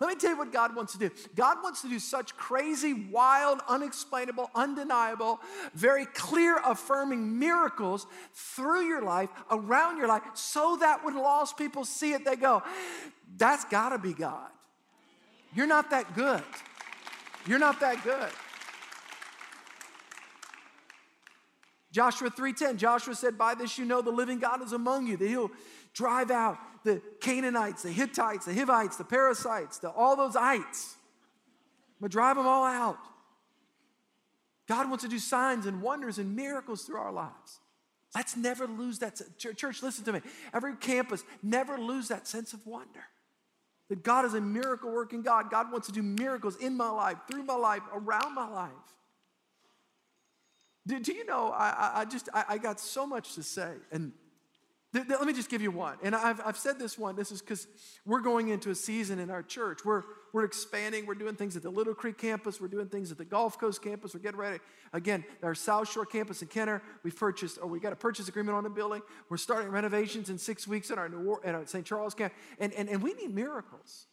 Let 0.00 0.08
me 0.08 0.16
tell 0.16 0.30
you 0.30 0.38
what 0.38 0.52
God 0.52 0.74
wants 0.74 0.94
to 0.94 0.98
do. 0.98 1.10
God 1.34 1.58
wants 1.62 1.82
to 1.82 1.88
do 1.88 1.98
such 1.98 2.36
crazy, 2.36 2.92
wild, 2.92 3.60
unexplainable, 3.68 4.50
undeniable, 4.54 5.40
very 5.74 6.06
clear, 6.06 6.60
affirming 6.64 7.38
miracles 7.38 8.06
through 8.34 8.86
your 8.86 9.02
life, 9.02 9.30
around 9.50 9.98
your 9.98 10.08
life, 10.08 10.22
so 10.34 10.76
that 10.80 11.04
when 11.04 11.16
lost 11.16 11.56
people 11.56 11.84
see 11.84 12.12
it, 12.12 12.24
they 12.24 12.36
go, 12.36 12.62
That's 13.36 13.64
gotta 13.66 13.98
be 13.98 14.12
God. 14.12 14.48
You're 15.54 15.66
not 15.66 15.90
that 15.90 16.14
good. 16.14 16.42
You're 17.46 17.58
not 17.58 17.80
that 17.80 18.02
good. 18.02 18.30
Joshua 21.92 22.30
3:10, 22.30 22.78
Joshua 22.78 23.14
said, 23.14 23.38
By 23.38 23.54
this 23.54 23.78
you 23.78 23.84
know 23.84 24.00
the 24.00 24.10
living 24.10 24.38
God 24.38 24.62
is 24.62 24.72
among 24.72 25.06
you, 25.06 25.16
that 25.18 25.28
he'll 25.28 25.50
drive 25.92 26.30
out 26.30 26.58
the 26.84 27.00
Canaanites, 27.20 27.82
the 27.82 27.92
Hittites, 27.92 28.46
the 28.46 28.54
Hivites, 28.54 28.96
the 28.96 29.04
Perizzites, 29.04 29.78
the, 29.78 29.90
all 29.90 30.16
those 30.16 30.34
ites. 30.34 30.96
But 32.00 32.10
drive 32.10 32.36
them 32.36 32.46
all 32.46 32.64
out. 32.64 32.98
God 34.66 34.88
wants 34.88 35.04
to 35.04 35.10
do 35.10 35.18
signs 35.18 35.66
and 35.66 35.82
wonders 35.82 36.18
and 36.18 36.34
miracles 36.34 36.82
through 36.82 36.96
our 36.96 37.12
lives. 37.12 37.60
Let's 38.14 38.36
never 38.36 38.66
lose 38.66 38.98
that. 39.00 39.20
Church, 39.38 39.82
listen 39.82 40.04
to 40.06 40.12
me. 40.12 40.20
Every 40.52 40.76
campus, 40.76 41.22
never 41.42 41.78
lose 41.78 42.08
that 42.08 42.26
sense 42.26 42.52
of 42.52 42.66
wonder. 42.66 43.04
That 43.90 44.02
God 44.02 44.24
is 44.24 44.34
a 44.34 44.40
miracle 44.40 44.90
working 44.90 45.22
God. 45.22 45.50
God 45.50 45.70
wants 45.70 45.88
to 45.88 45.92
do 45.92 46.02
miracles 46.02 46.56
in 46.56 46.76
my 46.76 46.88
life, 46.88 47.18
through 47.30 47.42
my 47.42 47.54
life, 47.54 47.82
around 47.92 48.34
my 48.34 48.48
life. 48.48 48.70
Do, 50.86 50.98
do 50.98 51.12
you 51.12 51.24
know, 51.24 51.52
I, 51.54 52.00
I 52.00 52.04
just, 52.04 52.28
I, 52.34 52.44
I, 52.50 52.58
got 52.58 52.80
so 52.80 53.06
much 53.06 53.34
to 53.36 53.42
say. 53.42 53.70
And 53.92 54.12
th- 54.92 55.06
th- 55.06 55.18
let 55.18 55.28
me 55.28 55.32
just 55.32 55.48
give 55.48 55.62
you 55.62 55.70
one. 55.70 55.96
And 56.02 56.14
I've, 56.14 56.40
I've 56.44 56.56
said 56.56 56.78
this 56.80 56.98
one. 56.98 57.14
This 57.14 57.30
is 57.30 57.40
because 57.40 57.68
we're 58.04 58.20
going 58.20 58.48
into 58.48 58.70
a 58.70 58.74
season 58.74 59.20
in 59.20 59.30
our 59.30 59.44
church. 59.44 59.84
We're, 59.84 60.02
we're 60.32 60.42
expanding. 60.44 61.06
We're 61.06 61.14
doing 61.14 61.36
things 61.36 61.56
at 61.56 61.62
the 61.62 61.70
Little 61.70 61.94
Creek 61.94 62.18
campus. 62.18 62.60
We're 62.60 62.66
doing 62.66 62.88
things 62.88 63.12
at 63.12 63.18
the 63.18 63.24
Gulf 63.24 63.60
Coast 63.60 63.80
campus. 63.80 64.12
We're 64.12 64.20
getting 64.20 64.40
ready. 64.40 64.58
Again, 64.92 65.24
our 65.44 65.54
South 65.54 65.88
Shore 65.88 66.04
campus 66.04 66.42
in 66.42 66.48
Kenner, 66.48 66.82
we've 67.04 67.16
purchased, 67.16 67.58
or 67.62 67.68
we 67.68 67.78
got 67.78 67.92
a 67.92 67.96
purchase 67.96 68.26
agreement 68.26 68.56
on 68.56 68.64
the 68.64 68.70
building. 68.70 69.02
We're 69.28 69.36
starting 69.36 69.70
renovations 69.70 70.30
in 70.30 70.38
six 70.38 70.66
weeks 70.66 70.90
in 70.90 70.98
our, 70.98 71.08
New 71.08 71.38
at 71.44 71.54
our 71.54 71.64
St. 71.64 71.86
Charles 71.86 72.14
camp. 72.14 72.32
And, 72.58 72.72
and, 72.72 72.88
and 72.88 73.00
we 73.00 73.14
need 73.14 73.32
miracles. 73.32 74.06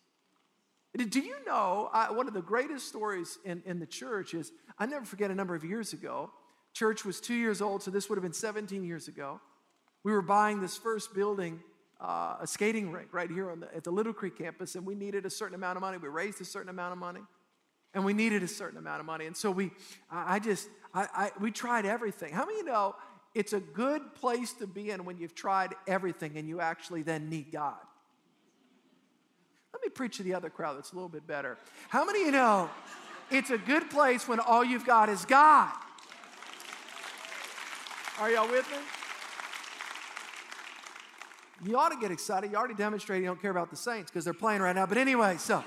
Do 0.95 1.19
you 1.19 1.35
know, 1.45 1.89
I, 1.93 2.11
one 2.11 2.27
of 2.27 2.33
the 2.33 2.41
greatest 2.41 2.87
stories 2.87 3.37
in, 3.45 3.61
in 3.65 3.79
the 3.79 3.85
church 3.85 4.33
is, 4.33 4.51
I 4.77 4.85
never 4.85 5.05
forget 5.05 5.31
a 5.31 5.35
number 5.35 5.55
of 5.55 5.63
years 5.63 5.93
ago, 5.93 6.31
Church 6.73 7.03
was 7.03 7.19
two 7.19 7.33
years 7.33 7.61
old, 7.61 7.83
so 7.83 7.91
this 7.91 8.09
would 8.09 8.15
have 8.15 8.23
been 8.23 8.33
17 8.33 8.83
years 8.83 9.07
ago. 9.07 9.39
We 10.03 10.11
were 10.11 10.21
buying 10.21 10.61
this 10.61 10.77
first 10.77 11.13
building, 11.13 11.59
uh, 11.99 12.37
a 12.39 12.47
skating 12.47 12.91
rink 12.91 13.09
right 13.11 13.29
here 13.29 13.53
the, 13.55 13.75
at 13.75 13.83
the 13.83 13.91
Little 13.91 14.13
Creek 14.13 14.37
campus, 14.37 14.75
and 14.75 14.85
we 14.85 14.95
needed 14.95 15.25
a 15.25 15.29
certain 15.29 15.55
amount 15.55 15.77
of 15.77 15.81
money. 15.81 15.97
We 15.97 16.07
raised 16.07 16.39
a 16.41 16.45
certain 16.45 16.69
amount 16.69 16.93
of 16.93 16.99
money, 16.99 17.21
and 17.93 18.05
we 18.05 18.13
needed 18.13 18.43
a 18.43 18.47
certain 18.47 18.77
amount 18.77 19.01
of 19.01 19.05
money. 19.05 19.25
And 19.25 19.35
so 19.35 19.51
we, 19.51 19.71
I 20.09 20.39
just, 20.39 20.69
I, 20.93 21.07
I, 21.13 21.31
we 21.39 21.51
tried 21.51 21.85
everything. 21.85 22.33
How 22.33 22.45
many 22.45 22.59
you 22.59 22.65
know 22.65 22.95
it's 23.35 23.53
a 23.53 23.59
good 23.59 24.15
place 24.15 24.53
to 24.53 24.67
be 24.67 24.91
in 24.91 25.05
when 25.05 25.17
you've 25.17 25.35
tried 25.35 25.75
everything 25.87 26.37
and 26.37 26.47
you 26.47 26.61
actually 26.61 27.01
then 27.01 27.29
need 27.29 27.51
God? 27.51 27.77
Let 29.73 29.83
me 29.83 29.89
preach 29.89 30.17
to 30.17 30.23
the 30.23 30.33
other 30.33 30.49
crowd 30.49 30.77
that's 30.77 30.91
a 30.91 30.95
little 30.95 31.09
bit 31.09 31.27
better. 31.27 31.57
How 31.89 32.05
many 32.05 32.25
you 32.25 32.31
know 32.31 32.69
it's 33.29 33.49
a 33.49 33.57
good 33.57 33.89
place 33.89 34.27
when 34.27 34.39
all 34.39 34.63
you've 34.63 34.85
got 34.85 35.09
is 35.09 35.25
God? 35.25 35.73
Are 38.19 38.29
y'all 38.29 38.49
with 38.49 38.69
me? 38.69 38.77
You 41.63 41.77
ought 41.77 41.89
to 41.89 41.97
get 41.97 42.11
excited. 42.11 42.51
You 42.51 42.57
already 42.57 42.73
demonstrated 42.73 43.23
you 43.23 43.29
don't 43.29 43.41
care 43.41 43.51
about 43.51 43.69
the 43.69 43.77
Saints 43.77 44.11
because 44.11 44.25
they're 44.25 44.33
playing 44.33 44.61
right 44.61 44.75
now. 44.75 44.85
But 44.85 44.97
anyway, 44.97 45.37
so, 45.37 45.63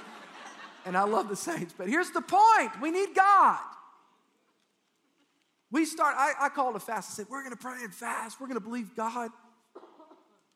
and 0.85 0.95
I 0.95 1.05
love 1.05 1.31
the 1.31 1.37
Saints. 1.37 1.74
But 1.77 1.89
here's 1.89 2.11
the 2.11 2.20
point 2.20 2.79
we 2.83 2.91
need 2.91 3.14
God. 3.14 3.59
We 5.70 5.87
start, 5.87 6.14
I, 6.18 6.33
I 6.39 6.49
called 6.51 6.77
a 6.77 6.81
fast 6.81 7.11
and 7.11 7.16
said, 7.16 7.27
We're 7.31 7.43
going 7.43 7.57
to 7.57 7.59
pray 7.59 7.83
and 7.83 7.95
fast. 7.95 8.39
We're 8.39 8.49
going 8.49 8.61
to 8.61 8.64
believe 8.64 8.95
God. 8.95 9.31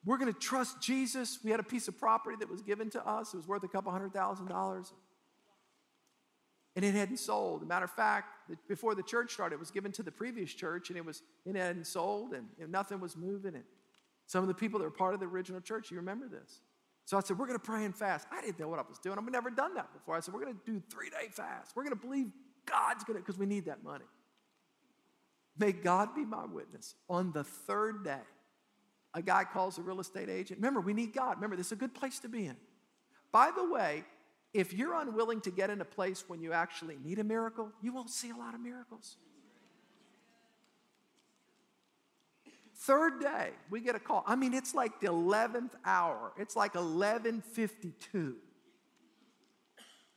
We're 0.05 0.19
going 0.19 0.33
to 0.33 0.39
trust 0.39 0.83
Jesus. 0.83 1.39
We 1.43 1.51
had 1.51 1.61
a 1.61 1.65
piece 1.65 1.89
of 1.89 1.99
property 1.99 2.37
that 2.41 2.51
was 2.51 2.61
given 2.61 2.91
to 2.91 3.09
us, 3.09 3.33
it 3.33 3.39
was 3.39 3.49
worth 3.49 3.65
a 3.65 3.69
couple 3.69 3.91
hundred 3.91 4.13
thousand 4.13 4.49
dollars 4.49 4.93
and 6.77 6.85
it 6.85 6.95
hadn't 6.95 7.17
sold. 7.17 7.67
Matter 7.67 7.87
of 7.87 7.91
fact, 7.91 8.29
before 8.69 8.95
the 8.95 9.03
church 9.03 9.33
started, 9.33 9.57
it 9.57 9.59
was 9.59 9.71
given 9.71 9.91
to 9.93 10.03
the 10.03 10.13
previous 10.13 10.53
church, 10.53 10.91
and 10.91 10.99
it 10.99 11.05
was 11.05 11.23
it 11.45 11.57
hadn't 11.57 11.87
sold, 11.87 12.35
and 12.35 12.47
nothing 12.71 13.01
was 13.01 13.17
moving. 13.17 13.55
And 13.55 13.65
some 14.27 14.43
of 14.43 14.49
the 14.49 14.55
people 14.55 14.79
that 14.79 14.85
were 14.85 14.91
part 14.91 15.15
of 15.15 15.21
the 15.21 15.27
original 15.27 15.61
church, 15.61 15.91
you 15.91 15.97
remember 15.97 16.29
this. 16.29 16.61
So 17.07 17.17
I 17.17 17.21
said, 17.21 17.39
we're 17.39 17.47
going 17.47 17.59
to 17.59 17.65
pray 17.65 17.85
and 17.85 17.95
fast. 17.95 18.27
I 18.33 18.41
didn't 18.41 18.59
know 18.59 18.69
what 18.69 18.81
I 18.81 18.83
was 18.89 18.99
doing. 18.99 19.17
I've 19.17 19.31
never 19.31 19.51
done 19.51 19.75
that 19.75 19.93
before. 19.93 20.17
I 20.17 20.21
said, 20.21 20.35
we're 20.35 20.43
going 20.43 20.55
to 20.55 20.73
do 20.73 20.83
three 20.91 21.09
day 21.09 21.29
fast. 21.31 21.75
We're 21.77 21.85
going 21.85 21.97
to 21.97 22.07
believe 22.07 22.27
God's 22.67 23.05
going 23.05 23.17
to, 23.17 23.23
because 23.23 23.39
we 23.39 23.47
need 23.47 23.67
that 23.67 23.83
money. 23.85 24.05
May 25.57 25.73
God 25.73 26.15
be 26.15 26.25
my 26.25 26.45
witness. 26.45 26.97
On 27.09 27.33
the 27.33 27.45
third 27.45 28.05
day, 28.05 28.21
a 29.15 29.23
guy 29.23 29.45
calls 29.45 29.79
a 29.79 29.83
real 29.83 30.01
estate 30.01 30.29
agent. 30.29 30.59
Remember, 30.59 30.81
we 30.81 30.93
need 30.93 31.15
God. 31.15 31.37
Remember, 31.37 31.57
this 31.57 31.67
is 31.67 31.73
a 31.73 31.77
good 31.77 31.95
place 31.95 32.19
to 32.19 32.29
be 32.29 32.47
in. 32.47 32.57
By 33.33 33.51
the 33.55 33.65
way, 33.71 34.05
if 34.57 34.73
you're 34.73 34.95
unwilling 34.95 35.43
to 35.43 35.51
get 35.51 35.69
in 35.69 35.81
a 35.81 35.85
place 35.85 36.25
when 36.29 36.41
you 36.41 36.53
actually 36.53 36.97
need 37.05 37.19
a 37.19 37.25
miracle, 37.25 37.71
you 37.83 37.93
won't 37.93 38.11
see 38.11 38.31
a 38.31 38.37
lot 38.37 38.55
of 38.55 38.61
miracles. 38.61 39.17
Third 42.79 43.21
day, 43.21 43.51
we 43.69 43.81
get 43.81 43.95
a 43.95 43.99
call. 43.99 44.25
I 44.27 44.35
mean, 44.35 44.55
it's 44.55 44.75
like 44.75 45.01
the 45.01 45.09
11th 45.09 45.73
hour. 45.85 46.33
It's 46.39 46.57
like 46.57 46.75
11:52. 46.75 48.35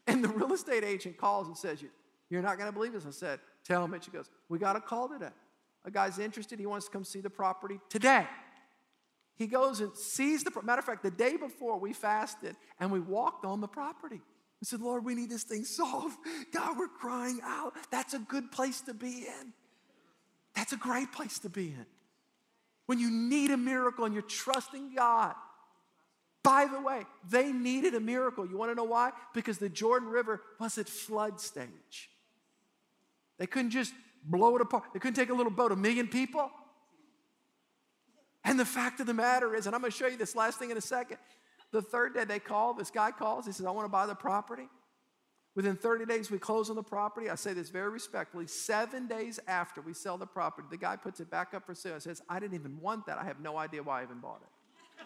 And 0.08 0.24
the 0.24 0.30
real 0.30 0.54
estate 0.54 0.84
agent 0.84 1.18
calls 1.18 1.48
and 1.48 1.58
says, 1.58 1.84
You're 2.30 2.42
not 2.42 2.58
going 2.58 2.70
to 2.70 2.74
believe 2.74 2.94
this. 2.94 3.06
I 3.06 3.12
said, 3.12 3.40
Tell 3.64 3.84
him 3.84 3.94
it. 3.94 4.04
She 4.04 4.12
goes, 4.12 4.30
We 4.48 4.58
got 4.58 4.76
a 4.76 4.82
call 4.82 5.10
today. 5.10 5.34
A 5.86 5.92
guy's 5.92 6.18
interested. 6.18 6.60
He 6.60 6.66
wants 6.66 6.86
to 6.86 6.92
come 6.92 7.04
see 7.04 7.22
the 7.22 7.30
property 7.30 7.80
today. 7.90 8.28
He 9.40 9.48
goes 9.48 9.80
and 9.80 9.96
sees 9.96 10.44
the 10.44 10.52
matter 10.64 10.80
of 10.80 10.86
fact, 10.86 11.02
the 11.02 11.10
day 11.10 11.38
before 11.38 11.80
we 11.80 11.94
fasted 11.94 12.58
and 12.78 12.92
we 12.92 13.00
walked 13.00 13.46
on 13.46 13.62
the 13.62 13.70
property. 13.70 14.20
We 14.62 14.66
said, 14.66 14.82
Lord, 14.82 15.06
we 15.06 15.16
need 15.16 15.30
this 15.30 15.44
thing 15.44 15.64
solved. 15.64 16.18
God, 16.52 16.78
we're 16.78 16.90
crying 16.90 17.40
out. 17.42 17.74
That's 17.90 18.14
a 18.14 18.20
good 18.20 18.52
place 18.52 18.82
to 18.82 18.94
be 18.94 19.26
in. 19.26 19.54
That's 20.56 20.74
a 20.74 20.78
great 20.78 21.14
place 21.14 21.40
to 21.40 21.50
be 21.50 21.68
in. 21.68 21.86
When 22.86 23.00
you 23.00 23.10
need 23.10 23.52
a 23.52 23.58
miracle 23.58 24.04
and 24.04 24.14
you're 24.14 24.24
trusting 24.24 24.94
God. 24.94 25.36
By 26.44 26.66
the 26.66 26.82
way, 26.82 27.06
they 27.30 27.54
needed 27.54 27.96
a 27.96 28.00
miracle. 28.02 28.46
You 28.46 28.58
want 28.58 28.72
to 28.72 28.76
know 28.76 28.84
why? 28.84 29.12
Because 29.34 29.58
the 29.58 29.70
Jordan 29.70 30.10
River 30.10 30.42
was 30.60 30.78
at 30.78 30.90
flood 30.90 31.40
stage. 31.40 32.10
They 33.38 33.48
couldn't 33.48 33.72
just 33.72 33.94
blow 34.26 34.58
it 34.58 34.62
apart. 34.62 34.86
They 34.94 35.00
couldn't 35.00 35.16
take 35.16 35.30
a 35.30 35.34
little 35.34 35.52
boat, 35.52 35.72
a 35.72 35.78
million 35.78 36.10
people. 36.10 36.52
And 38.50 38.60
the 38.60 38.66
fact 38.66 39.00
of 39.00 39.06
the 39.06 39.14
matter 39.14 39.54
is, 39.54 39.68
and 39.68 39.76
I'm 39.76 39.82
going 39.82 39.92
to 39.92 39.98
show 39.98 40.08
you 40.08 40.18
this 40.18 40.36
last 40.36 40.58
thing 40.58 40.72
in 40.72 40.78
a 40.78 40.82
second. 40.82 41.18
The 41.72 41.84
third 41.84 42.16
day 42.16 42.24
they 42.24 42.40
call, 42.40 42.74
this 42.74 42.90
guy 42.90 43.12
calls, 43.12 43.46
he 43.46 43.52
says, 43.52 43.68
I 43.68 43.70
want 43.70 43.86
to 43.86 43.92
buy 43.92 44.08
the 44.08 44.16
property. 44.16 44.68
Within 45.54 45.76
30 45.76 46.08
days, 46.08 46.32
we 46.32 46.40
close 46.40 46.72
on 46.72 46.76
the 46.76 46.82
property. 46.82 47.30
I 47.30 47.36
say 47.36 47.54
this 47.54 47.70
very 47.70 47.90
respectfully. 47.90 48.48
Seven 48.48 49.06
days 49.06 49.40
after 49.48 49.82
we 49.82 49.94
sell 49.94 50.18
the 50.18 50.26
property, 50.26 50.68
the 50.72 50.78
guy 50.78 50.96
puts 50.96 51.20
it 51.20 51.30
back 51.30 51.54
up 51.54 51.64
for 51.64 51.76
sale 51.76 51.94
and 51.94 52.02
says, 52.02 52.24
I 52.28 52.40
didn't 52.40 52.56
even 52.56 52.82
want 52.82 53.06
that. 53.06 53.20
I 53.20 53.24
have 53.24 53.40
no 53.40 53.56
idea 53.56 53.84
why 53.84 54.00
I 54.00 54.04
even 54.04 54.18
bought 54.18 54.42
it. 54.42 55.06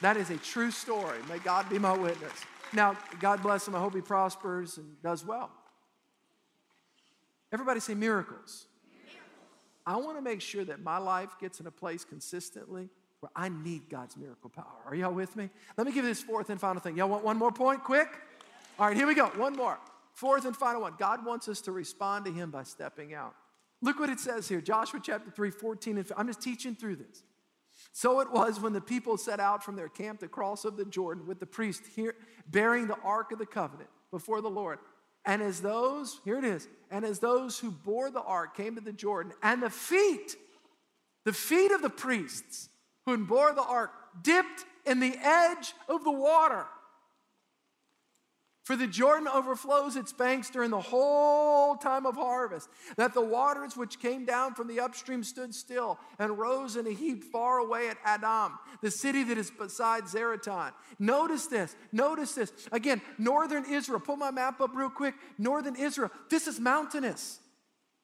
that 0.00 0.16
is 0.16 0.30
a 0.30 0.38
true 0.38 0.70
story. 0.70 1.18
May 1.28 1.38
God 1.38 1.68
be 1.68 1.78
my 1.78 1.94
witness. 1.94 2.32
Now, 2.72 2.96
God 3.20 3.42
bless 3.42 3.68
him. 3.68 3.74
I 3.74 3.78
hope 3.78 3.94
he 3.94 4.00
prospers 4.00 4.78
and 4.78 5.02
does 5.02 5.22
well. 5.22 5.50
Everybody 7.52 7.80
say 7.80 7.92
miracles. 7.92 8.68
I 9.88 9.96
want 9.96 10.18
to 10.18 10.22
make 10.22 10.42
sure 10.42 10.66
that 10.66 10.82
my 10.82 10.98
life 10.98 11.30
gets 11.40 11.60
in 11.60 11.66
a 11.66 11.70
place 11.70 12.04
consistently 12.04 12.90
where 13.20 13.30
I 13.34 13.48
need 13.48 13.88
God's 13.88 14.18
miracle 14.18 14.50
power. 14.50 14.66
Are 14.84 14.94
y'all 14.94 15.14
with 15.14 15.34
me? 15.34 15.48
Let 15.78 15.86
me 15.86 15.94
give 15.94 16.04
you 16.04 16.10
this 16.10 16.20
fourth 16.20 16.50
and 16.50 16.60
final 16.60 16.82
thing. 16.82 16.98
Y'all 16.98 17.08
want 17.08 17.24
one 17.24 17.38
more 17.38 17.50
point? 17.50 17.82
Quick? 17.82 18.08
All 18.78 18.86
right, 18.86 18.94
here 18.94 19.06
we 19.06 19.14
go. 19.14 19.28
One 19.28 19.56
more. 19.56 19.78
Fourth 20.12 20.44
and 20.44 20.54
final 20.54 20.82
one. 20.82 20.92
God 20.98 21.24
wants 21.24 21.48
us 21.48 21.62
to 21.62 21.72
respond 21.72 22.26
to 22.26 22.30
Him 22.30 22.50
by 22.50 22.64
stepping 22.64 23.14
out. 23.14 23.34
Look 23.80 23.98
what 23.98 24.10
it 24.10 24.20
says 24.20 24.46
here 24.46 24.60
Joshua 24.60 25.00
chapter 25.02 25.30
3, 25.30 25.50
14 25.50 25.96
and 25.96 26.06
15. 26.06 26.20
I'm 26.20 26.26
just 26.26 26.42
teaching 26.42 26.74
through 26.74 26.96
this. 26.96 27.22
So 27.92 28.20
it 28.20 28.30
was 28.30 28.60
when 28.60 28.74
the 28.74 28.82
people 28.82 29.16
set 29.16 29.40
out 29.40 29.64
from 29.64 29.74
their 29.74 29.88
camp 29.88 30.20
to 30.20 30.28
cross 30.28 30.66
of 30.66 30.76
the 30.76 30.84
Jordan 30.84 31.26
with 31.26 31.40
the 31.40 31.46
priest 31.46 31.84
here 31.96 32.14
bearing 32.46 32.88
the 32.88 32.98
ark 33.02 33.32
of 33.32 33.38
the 33.38 33.46
covenant 33.46 33.88
before 34.10 34.42
the 34.42 34.50
Lord. 34.50 34.80
And 35.28 35.42
as 35.42 35.60
those, 35.60 36.20
here 36.24 36.38
it 36.38 36.44
is, 36.44 36.66
and 36.90 37.04
as 37.04 37.18
those 37.18 37.58
who 37.58 37.70
bore 37.70 38.10
the 38.10 38.22
ark 38.22 38.56
came 38.56 38.76
to 38.76 38.80
the 38.80 38.94
Jordan, 38.94 39.34
and 39.42 39.62
the 39.62 39.68
feet, 39.68 40.36
the 41.26 41.34
feet 41.34 41.70
of 41.70 41.82
the 41.82 41.90
priests 41.90 42.70
who 43.04 43.26
bore 43.26 43.52
the 43.52 43.62
ark 43.62 43.90
dipped 44.22 44.64
in 44.86 45.00
the 45.00 45.14
edge 45.22 45.74
of 45.86 46.02
the 46.02 46.10
water. 46.10 46.64
For 48.68 48.76
the 48.76 48.86
Jordan 48.86 49.28
overflows 49.28 49.96
its 49.96 50.12
banks 50.12 50.50
during 50.50 50.70
the 50.70 50.78
whole 50.78 51.76
time 51.76 52.04
of 52.04 52.16
harvest, 52.16 52.68
that 52.98 53.14
the 53.14 53.22
waters 53.22 53.78
which 53.78 53.98
came 53.98 54.26
down 54.26 54.52
from 54.52 54.68
the 54.68 54.78
upstream 54.78 55.24
stood 55.24 55.54
still 55.54 55.98
and 56.18 56.38
rose 56.38 56.76
in 56.76 56.86
a 56.86 56.90
heap 56.90 57.24
far 57.24 57.60
away 57.60 57.88
at 57.88 57.96
Adam, 58.04 58.58
the 58.82 58.90
city 58.90 59.24
that 59.24 59.38
is 59.38 59.50
beside 59.50 60.04
Zaretan. 60.04 60.72
Notice 60.98 61.46
this, 61.46 61.76
notice 61.92 62.34
this. 62.34 62.52
Again, 62.70 63.00
northern 63.16 63.64
Israel, 63.64 64.00
pull 64.00 64.18
my 64.18 64.30
map 64.30 64.60
up 64.60 64.72
real 64.74 64.90
quick. 64.90 65.14
Northern 65.38 65.74
Israel, 65.74 66.10
this 66.28 66.46
is 66.46 66.60
mountainous. 66.60 67.40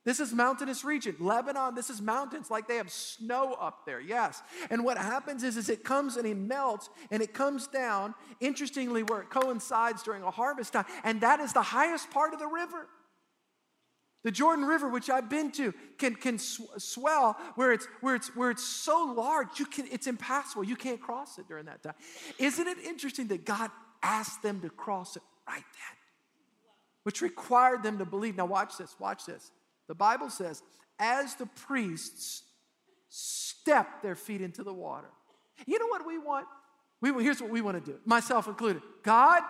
This 0.05 0.20
is 0.20 0.34
mountainous 0.34 0.84
region. 0.84 1.16
Lebanon, 1.18 1.74
this 1.74 1.88
is 1.88 2.02
mountains 2.02 2.50
like 2.50 2.68
they 2.68 2.76
have 2.76 2.90
snow 2.90 3.55
up 3.55 3.86
there. 3.86 4.00
Yes. 4.00 4.42
And 4.68 4.84
what 4.84 4.98
happens 4.98 5.42
is, 5.42 5.57
is 5.57 5.70
it 5.70 5.82
comes 5.82 6.16
and 6.16 6.26
it 6.26 6.36
melts 6.36 6.90
and 7.11 7.22
it 7.22 7.32
comes 7.32 7.66
down, 7.66 8.14
interestingly, 8.38 9.02
where 9.02 9.22
it 9.22 9.30
coincides 9.30 10.02
during 10.02 10.22
a 10.22 10.30
harvest 10.30 10.74
time. 10.74 10.84
And 11.05 11.22
that 11.22 11.40
is 11.40 11.55
the 11.55 11.62
highest 11.62 12.11
part 12.11 12.34
of 12.34 12.38
the 12.38 12.46
river. 12.46 12.86
The 14.24 14.30
Jordan 14.30 14.66
River, 14.66 14.88
which 14.88 15.09
I've 15.09 15.30
been 15.30 15.50
to, 15.52 15.72
can, 15.98 16.14
can 16.14 16.38
swell 16.38 17.36
where 17.55 17.72
it's, 17.72 17.86
where, 18.00 18.14
it's, 18.14 18.34
where 18.36 18.50
it's 18.50 18.64
so 18.64 19.14
large, 19.16 19.59
you 19.59 19.66
can, 19.66 19.86
it's 19.90 20.07
impassable. 20.07 20.64
You 20.64 20.76
can't 20.76 21.00
cross 21.00 21.38
it 21.38 21.46
during 21.48 21.66
that 21.66 21.82
time. 21.82 21.94
Isn't 22.38 22.66
it 22.66 22.78
interesting 22.86 23.28
that 23.28 23.44
God 23.46 23.70
asked 24.02 24.42
them 24.42 24.61
to 24.61 24.70
cross 24.70 25.16
it 25.16 25.22
right 25.46 25.57
then? 25.57 25.96
Which 27.05 27.22
required 27.22 27.82
them 27.82 27.98
to 27.98 28.07
believe. 28.07 28.36
Now, 28.36 28.46
watch 28.46 28.78
this, 28.78 28.94
watch 28.98 29.26
this. 29.26 29.50
The 29.89 29.95
Bible 29.95 30.30
says, 30.30 30.62
as 30.99 31.35
the 31.35 31.47
priests 31.47 32.43
step 33.09 34.03
their 34.03 34.14
feet 34.14 34.41
into 34.41 34.62
the 34.62 34.72
water. 34.72 35.09
You 35.66 35.78
know 35.78 35.87
what 35.87 36.07
we 36.07 36.18
want? 36.18 36.47
We, 37.01 37.22
here's 37.22 37.41
what 37.41 37.51
we 37.51 37.61
want 37.61 37.85
to 37.85 37.93
do, 37.93 37.99
myself 38.05 38.49
included. 38.49 38.82
God, 39.03 39.43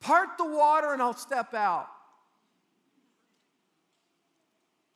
part 0.00 0.36
the 0.38 0.46
water 0.46 0.92
and 0.92 1.00
I'll 1.00 1.14
step 1.14 1.54
out. 1.54 1.88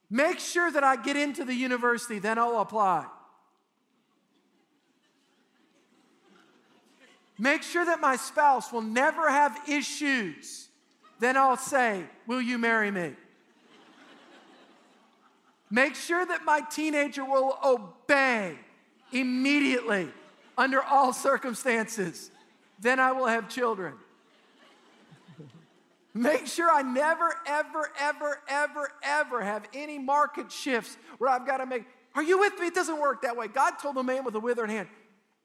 Make 0.09 0.39
sure 0.39 0.71
that 0.71 0.85
I 0.85 0.97
get 0.97 1.17
into 1.17 1.45
the 1.45 1.55
university, 1.55 2.19
then 2.19 2.39
I'll 2.39 2.61
apply. 2.61 3.07
Make 7.39 7.63
sure 7.63 7.85
that 7.85 8.01
my 8.01 8.17
spouse 8.17 8.73
will 8.73 8.83
never 8.83 9.29
have 9.29 9.59
issues, 9.69 10.69
then 11.19 11.37
I'll 11.37 11.57
say, 11.57 12.05
Will 12.27 12.41
you 12.41 12.57
marry 12.57 12.91
me? 12.91 13.15
Make 15.71 15.97
sure 15.97 16.25
that 16.25 16.45
my 16.45 16.61
teenager 16.61 17.25
will 17.25 17.59
obey 17.65 18.57
immediately 19.13 20.09
under 20.57 20.83
all 20.83 21.13
circumstances. 21.13 22.31
Then 22.79 23.01
I 23.01 23.13
will 23.13 23.27
have 23.27 23.49
children. 23.49 23.95
Make 26.15 26.47
sure 26.47 26.71
I 26.71 26.81
never, 26.81 27.35
ever, 27.47 27.91
ever, 27.99 28.43
ever, 28.49 28.93
ever 29.03 29.43
have 29.43 29.67
any 29.75 29.99
market 29.99 30.51
shifts 30.51 30.97
where 31.19 31.29
I've 31.29 31.47
got 31.47 31.59
to 31.59 31.67
make. 31.67 31.85
Are 32.15 32.23
you 32.23 32.39
with 32.39 32.59
me? 32.59 32.69
It 32.69 32.75
doesn't 32.75 32.99
work 32.99 33.23
that 33.23 33.37
way. 33.37 33.49
God 33.49 33.73
told 33.73 33.97
the 33.97 34.03
man 34.03 34.25
with 34.25 34.35
a 34.35 34.41
withered 34.41 34.71
hand, 34.71 34.89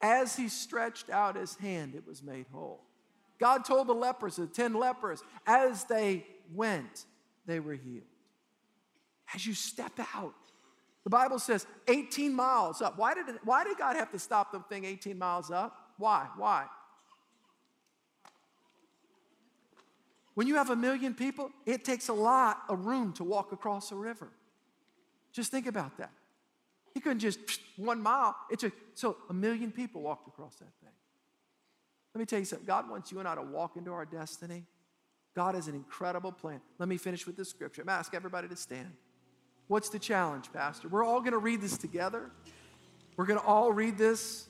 as 0.01 0.35
he 0.35 0.47
stretched 0.47 1.09
out 1.09 1.35
his 1.35 1.55
hand, 1.55 1.93
it 1.95 2.07
was 2.07 2.23
made 2.23 2.45
whole. 2.53 2.83
God 3.37 3.65
told 3.65 3.87
the 3.87 3.93
lepers, 3.93 4.37
the 4.37 4.47
10 4.47 4.73
lepers, 4.75 5.21
as 5.45 5.83
they 5.85 6.25
went, 6.53 7.05
they 7.45 7.59
were 7.59 7.73
healed 7.73 8.10
as 9.33 9.45
you 9.45 9.53
step 9.53 9.93
out. 10.15 10.33
The 11.03 11.09
Bible 11.09 11.39
says 11.39 11.65
18 11.87 12.33
miles 12.33 12.81
up. 12.81 12.97
Why 12.97 13.13
did, 13.13 13.25
why 13.43 13.63
did 13.63 13.77
God 13.77 13.95
have 13.95 14.11
to 14.11 14.19
stop 14.19 14.51
the 14.51 14.59
thing 14.59 14.85
18 14.85 15.17
miles 15.17 15.49
up? 15.49 15.93
Why? 15.97 16.27
Why? 16.37 16.65
When 20.33 20.47
you 20.47 20.55
have 20.55 20.69
a 20.69 20.75
million 20.75 21.13
people, 21.13 21.51
it 21.65 21.83
takes 21.83 22.07
a 22.07 22.13
lot 22.13 22.61
of 22.69 22.85
room 22.85 23.13
to 23.13 23.23
walk 23.23 23.51
across 23.51 23.91
a 23.91 23.95
river. 23.95 24.29
Just 25.33 25.51
think 25.51 25.67
about 25.67 25.97
that. 25.97 26.11
He 26.93 26.99
couldn't 26.99 27.19
just 27.19 27.39
one 27.77 28.01
mile. 28.01 28.35
It 28.49 28.59
took, 28.59 28.73
so 28.93 29.17
a 29.29 29.33
million 29.33 29.71
people 29.71 30.01
walked 30.01 30.27
across 30.27 30.55
that 30.55 30.73
thing. 30.81 30.93
Let 32.13 32.19
me 32.19 32.25
tell 32.25 32.39
you 32.39 32.45
something. 32.45 32.65
God 32.65 32.89
wants 32.89 33.11
you 33.11 33.19
and 33.19 33.27
I 33.27 33.35
to 33.35 33.41
walk 33.41 33.77
into 33.77 33.91
our 33.91 34.05
destiny. 34.05 34.65
God 35.33 35.55
has 35.55 35.67
an 35.67 35.75
incredible 35.75 36.31
plan. 36.31 36.59
Let 36.77 36.89
me 36.89 36.97
finish 36.97 37.25
with 37.25 37.37
this 37.37 37.49
scripture. 37.49 37.81
I'm 37.81 37.89
ask 37.89 38.13
everybody 38.13 38.49
to 38.49 38.55
stand. 38.55 38.91
What's 39.67 39.89
the 39.89 39.99
challenge, 39.99 40.51
Pastor? 40.51 40.87
We're 40.89 41.03
all 41.03 41.19
going 41.19 41.31
to 41.31 41.37
read 41.37 41.61
this 41.61 41.77
together. 41.77 42.29
We're 43.15 43.25
going 43.25 43.39
to 43.39 43.45
all 43.45 43.71
read 43.71 43.97
this. 43.97 44.47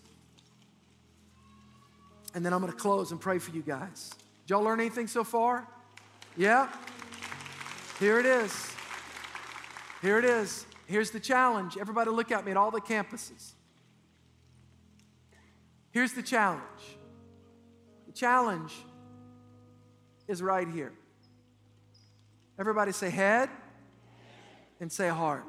And 2.34 2.46
then 2.46 2.54
I'm 2.54 2.62
going 2.62 2.72
to 2.72 2.78
close 2.78 3.12
and 3.12 3.20
pray 3.20 3.40
for 3.40 3.52
you 3.52 3.62
guys. 3.62 4.12
Did 4.46 4.54
y'all 4.54 4.64
learn 4.64 4.80
anything 4.80 5.08
so 5.08 5.24
far? 5.24 5.68
Yeah? 6.38 6.70
Here 8.00 8.20
it 8.20 8.26
is. 8.26 8.72
Here 10.02 10.18
it 10.18 10.26
is. 10.26 10.66
Here's 10.88 11.12
the 11.12 11.20
challenge. 11.20 11.78
Everybody 11.80 12.10
look 12.10 12.32
at 12.32 12.44
me 12.46 12.52
at 12.52 12.58
all 12.58 12.72
the 12.72 12.82
campuses. 12.82 13.52
Here's 15.92 16.14
the 16.14 16.24
challenge. 16.24 16.62
The 18.08 18.14
challenge 18.14 18.74
is 20.28 20.42
right 20.42 20.68
here. 20.68 20.94
Everybody 22.58 22.92
say 22.92 23.10
head 23.10 23.50
and 24.82 24.92
say 24.92 25.08
heart. 25.08 25.46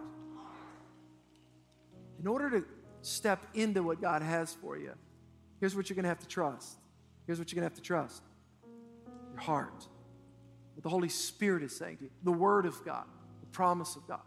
In 2.20 2.28
order 2.28 2.48
to 2.50 2.64
step 3.00 3.44
into 3.54 3.82
what 3.82 4.00
God 4.00 4.22
has 4.22 4.54
for 4.54 4.78
you, 4.78 4.92
here's 5.58 5.74
what 5.74 5.90
you're 5.90 5.96
going 5.96 6.04
to 6.04 6.08
have 6.08 6.20
to 6.20 6.28
trust. 6.28 6.78
Here's 7.26 7.40
what 7.40 7.50
you're 7.50 7.60
going 7.60 7.68
to 7.68 7.74
have 7.74 7.82
to 7.82 7.84
trust 7.84 8.22
your 9.32 9.40
heart. 9.40 9.88
What 10.74 10.82
the 10.84 10.88
Holy 10.88 11.08
Spirit 11.08 11.62
is 11.62 11.76
saying 11.76 11.96
to 11.96 12.04
you, 12.04 12.10
the 12.22 12.32
Word 12.32 12.66
of 12.66 12.84
God, 12.84 13.04
the 13.40 13.46
promise 13.46 13.96
of 13.96 14.06
God. 14.06 14.20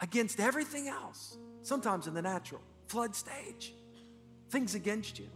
Against 0.00 0.40
everything 0.40 0.88
else, 0.88 1.36
sometimes 1.62 2.06
in 2.06 2.14
the 2.14 2.22
natural, 2.22 2.60
flood 2.86 3.14
stage, 3.14 3.74
things 4.50 4.74
against 4.74 5.18
you. 5.18 5.28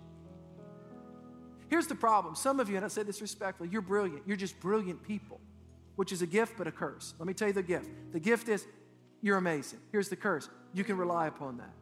Here's 1.69 1.87
the 1.87 1.95
problem. 1.95 2.35
Some 2.35 2.61
of 2.61 2.69
you, 2.69 2.77
and 2.77 2.85
I 2.85 2.89
say 2.89 3.03
this 3.03 3.21
respectfully, 3.21 3.69
you're 3.71 3.83
brilliant. 3.83 4.23
You're 4.27 4.37
just 4.37 4.59
brilliant 4.61 5.03
people, 5.03 5.41
which 5.97 6.13
is 6.13 6.23
a 6.23 6.27
gift 6.27 6.55
but 6.57 6.67
a 6.67 6.73
curse. 6.73 7.15
Let 7.19 7.27
me 7.27 7.35
tell 7.35 7.49
you 7.49 7.55
the 7.55 7.63
gift. 7.63 7.89
The 8.13 8.21
gift 8.21 8.49
is 8.49 8.67
you're 9.23 9.37
amazing. 9.37 9.81
Here's 9.93 10.09
the 10.09 10.17
curse 10.17 10.49
you 10.73 10.85
can 10.85 10.97
rely 10.97 11.27
upon 11.27 11.59
that. 11.59 11.73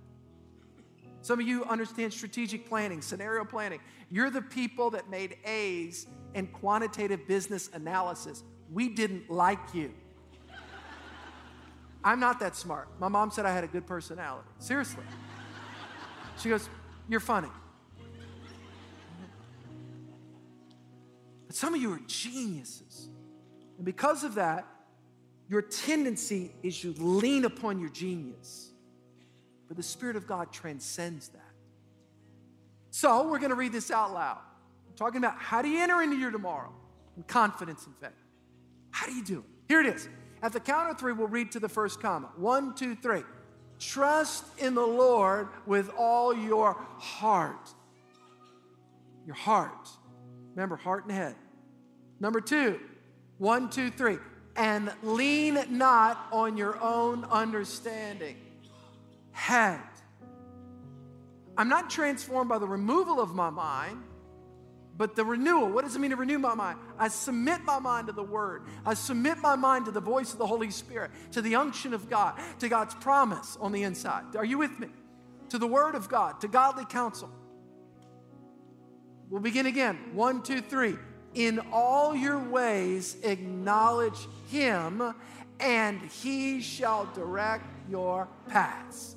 Some 1.21 1.41
of 1.41 1.47
you 1.47 1.65
understand 1.65 2.13
strategic 2.13 2.69
planning, 2.69 3.03
scenario 3.03 3.45
planning. 3.45 3.81
You're 4.09 4.31
the 4.31 4.43
people 4.43 4.91
that 4.91 5.11
made 5.11 5.37
A's 5.45 6.07
in 6.35 6.47
quantitative 6.47 7.27
business 7.27 7.71
analysis. 7.73 8.45
We 8.73 8.89
didn't 8.89 9.29
like 9.29 9.75
you. 9.75 9.93
I'm 12.05 12.21
not 12.21 12.39
that 12.41 12.57
smart. 12.57 12.89
My 13.01 13.09
mom 13.09 13.31
said 13.31 13.45
I 13.45 13.53
had 13.53 13.65
a 13.65 13.69
good 13.69 13.87
personality. 13.87 14.49
Seriously. 14.59 15.03
She 16.39 16.49
goes, 16.49 16.69
You're 17.09 17.21
funny. 17.21 17.49
But 21.47 21.57
some 21.57 21.75
of 21.75 21.83
you 21.83 21.93
are 21.93 22.01
geniuses. 22.07 23.09
And 23.79 23.87
because 23.87 24.25
of 24.25 24.35
that, 24.35 24.67
your 25.49 25.63
tendency 25.63 26.53
is 26.63 26.85
you 26.85 26.95
lean 26.99 27.47
upon 27.47 27.81
your 27.81 27.89
genius. 27.89 28.69
But 29.67 29.77
the 29.77 29.83
Spirit 29.83 30.17
of 30.17 30.27
God 30.27 30.53
transcends 30.53 31.29
that. 31.29 31.41
So 32.91 33.29
we're 33.29 33.39
going 33.39 33.51
to 33.51 33.57
read 33.57 33.73
this 33.73 33.91
out 33.91 34.13
loud. 34.13 34.39
I'm 34.89 34.95
talking 34.97 35.19
about 35.19 35.39
how 35.39 35.63
do 35.63 35.69
you 35.69 35.81
enter 35.81 36.03
into 36.03 36.17
your 36.17 36.31
tomorrow 36.31 36.73
with 37.17 37.27
confidence 37.27 37.87
and 37.87 37.95
faith? 37.97 38.11
How 38.91 39.07
do 39.07 39.15
you 39.15 39.25
do 39.25 39.39
it? 39.39 39.45
Here 39.69 39.81
it 39.81 39.87
is. 39.87 40.09
At 40.43 40.53
the 40.53 40.61
count 40.61 40.91
of 40.91 40.99
three, 40.99 41.13
we'll 41.13 41.29
read 41.29 41.53
to 41.53 41.61
the 41.61 41.69
first 41.69 42.01
comma. 42.01 42.31
One, 42.37 42.75
two, 42.75 42.95
three. 42.95 43.23
Trust 43.79 44.45
in 44.59 44.75
the 44.75 44.87
Lord 44.87 45.49
with 45.67 45.91
all 45.97 46.37
your 46.37 46.75
heart. 46.99 47.71
Your 49.27 49.37
heart. 49.37 49.89
Remember, 50.55 50.77
heart 50.77 51.05
and 51.05 51.13
head. 51.13 51.37
Number 52.21 52.41
two, 52.41 52.81
one, 53.39 53.71
two, 53.71 53.91
three. 53.91 54.19
And 54.57 54.93
lean 55.03 55.59
not 55.71 56.27
on 56.33 56.57
your 56.57 56.83
own 56.83 57.25
understanding. 57.25 58.37
Head. 59.31 59.81
I'm 61.57 61.69
not 61.69 61.91
transformed 61.91 62.49
by 62.49 62.59
the 62.59 62.67
removal 62.67 63.21
of 63.21 63.35
my 63.35 63.51
mind, 63.51 64.03
but 64.97 65.15
the 65.15 65.25
renewal. 65.25 65.69
What 65.69 65.85
does 65.85 65.95
it 65.95 66.01
mean 66.01 66.11
to 66.11 66.17
renew 66.17 66.39
my 66.39 66.55
mind? 66.55 66.79
I 66.99 67.07
submit 67.07 67.63
my 67.63 67.79
mind 67.79 68.09
to 68.09 68.13
the 68.13 68.23
Word. 68.23 68.63
I 68.85 68.95
submit 68.95 69.39
my 69.39 69.55
mind 69.55 69.85
to 69.85 69.93
the 69.93 70.01
voice 70.01 70.33
of 70.33 70.39
the 70.39 70.47
Holy 70.47 70.71
Spirit, 70.73 71.13
to 71.33 71.43
the 71.43 71.55
unction 71.55 71.95
of 71.95 72.11
God, 72.11 72.35
to 72.59 72.69
God's 72.69 72.97
promise 72.97 73.57
on 73.61 73.71
the 73.71 73.85
inside. 73.85 74.37
Are 74.37 74.45
you 74.45 74.59
with 74.59 74.79
me? 74.81 74.89
To 75.51 75.59
the 75.59 75.69
Word 75.69 75.95
of 75.95 76.09
God, 76.09 76.41
to 76.41 76.49
godly 76.49 76.85
counsel. 76.85 77.31
We'll 79.31 79.41
begin 79.41 79.67
again. 79.67 79.99
One, 80.15 80.43
two, 80.43 80.61
three. 80.61 80.97
In 81.35 81.61
all 81.73 82.15
your 82.17 82.39
ways, 82.39 83.17
acknowledge 83.23 84.27
Him, 84.51 85.15
and 85.61 86.01
He 86.01 86.61
shall 86.61 87.07
direct 87.15 87.65
your 87.89 88.29
paths. 88.49 89.17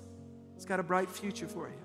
It's 0.55 0.65
got 0.65 0.79
a 0.79 0.83
bright 0.83 1.09
future 1.09 1.47
for 1.47 1.67
you. 1.67 1.75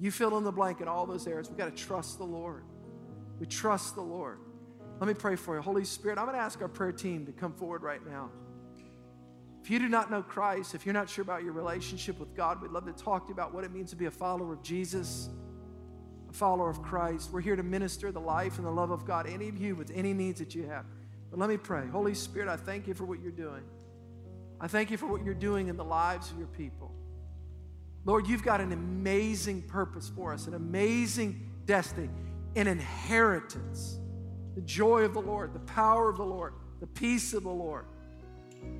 You 0.00 0.10
fill 0.10 0.36
in 0.38 0.44
the 0.44 0.52
blank 0.52 0.80
in 0.80 0.88
all 0.88 1.06
those 1.06 1.28
areas. 1.28 1.48
We've 1.48 1.56
got 1.56 1.76
to 1.76 1.84
trust 1.84 2.18
the 2.18 2.24
Lord. 2.24 2.64
We 3.38 3.46
trust 3.46 3.94
the 3.94 4.02
Lord. 4.02 4.38
Let 4.98 5.06
me 5.06 5.14
pray 5.14 5.36
for 5.36 5.54
you. 5.54 5.62
Holy 5.62 5.84
Spirit, 5.84 6.18
I'm 6.18 6.24
going 6.24 6.36
to 6.36 6.42
ask 6.42 6.60
our 6.60 6.68
prayer 6.68 6.92
team 6.92 7.26
to 7.26 7.32
come 7.32 7.52
forward 7.52 7.82
right 7.82 8.04
now. 8.04 8.30
If 9.62 9.70
you 9.70 9.78
do 9.78 9.88
not 9.88 10.10
know 10.10 10.22
Christ, 10.22 10.74
if 10.74 10.84
you're 10.84 10.92
not 10.92 11.08
sure 11.08 11.22
about 11.22 11.44
your 11.44 11.52
relationship 11.52 12.18
with 12.18 12.34
God, 12.34 12.60
we'd 12.60 12.72
love 12.72 12.84
to 12.86 12.92
talk 12.92 13.26
to 13.26 13.28
you 13.28 13.34
about 13.34 13.54
what 13.54 13.62
it 13.62 13.72
means 13.72 13.90
to 13.90 13.96
be 13.96 14.06
a 14.06 14.10
follower 14.10 14.52
of 14.52 14.62
Jesus, 14.62 15.28
a 16.32 16.34
follower 16.34 16.70
of 16.70 16.82
Christ. 16.82 17.30
We're 17.30 17.40
here 17.40 17.56
to 17.56 17.62
minister 17.62 18.10
the 18.10 18.20
life 18.20 18.56
and 18.56 18.66
the 18.66 18.70
love 18.70 18.90
of 18.90 19.04
God. 19.04 19.26
Any 19.26 19.48
of 19.48 19.58
you 19.58 19.76
with 19.76 19.90
any 19.94 20.14
needs 20.14 20.38
that 20.38 20.54
you 20.54 20.66
have. 20.66 20.86
But 21.30 21.38
let 21.38 21.48
me 21.48 21.56
pray. 21.56 21.86
Holy 21.88 22.14
Spirit, 22.14 22.48
I 22.48 22.56
thank 22.56 22.86
you 22.86 22.94
for 22.94 23.04
what 23.04 23.20
you're 23.20 23.30
doing. 23.30 23.62
I 24.60 24.66
thank 24.66 24.90
you 24.90 24.96
for 24.96 25.06
what 25.06 25.24
you're 25.24 25.34
doing 25.34 25.68
in 25.68 25.76
the 25.76 25.84
lives 25.84 26.30
of 26.30 26.38
your 26.38 26.46
people. 26.48 26.90
Lord, 28.04 28.26
you've 28.26 28.42
got 28.42 28.60
an 28.60 28.72
amazing 28.72 29.62
purpose 29.62 30.10
for 30.14 30.32
us, 30.32 30.46
an 30.46 30.54
amazing 30.54 31.50
destiny, 31.66 32.08
an 32.56 32.66
inheritance. 32.66 33.98
The 34.54 34.62
joy 34.62 35.02
of 35.02 35.14
the 35.14 35.22
Lord, 35.22 35.54
the 35.54 35.60
power 35.60 36.08
of 36.08 36.16
the 36.16 36.24
Lord, 36.24 36.54
the 36.80 36.86
peace 36.86 37.34
of 37.34 37.42
the 37.42 37.50
Lord. 37.50 37.84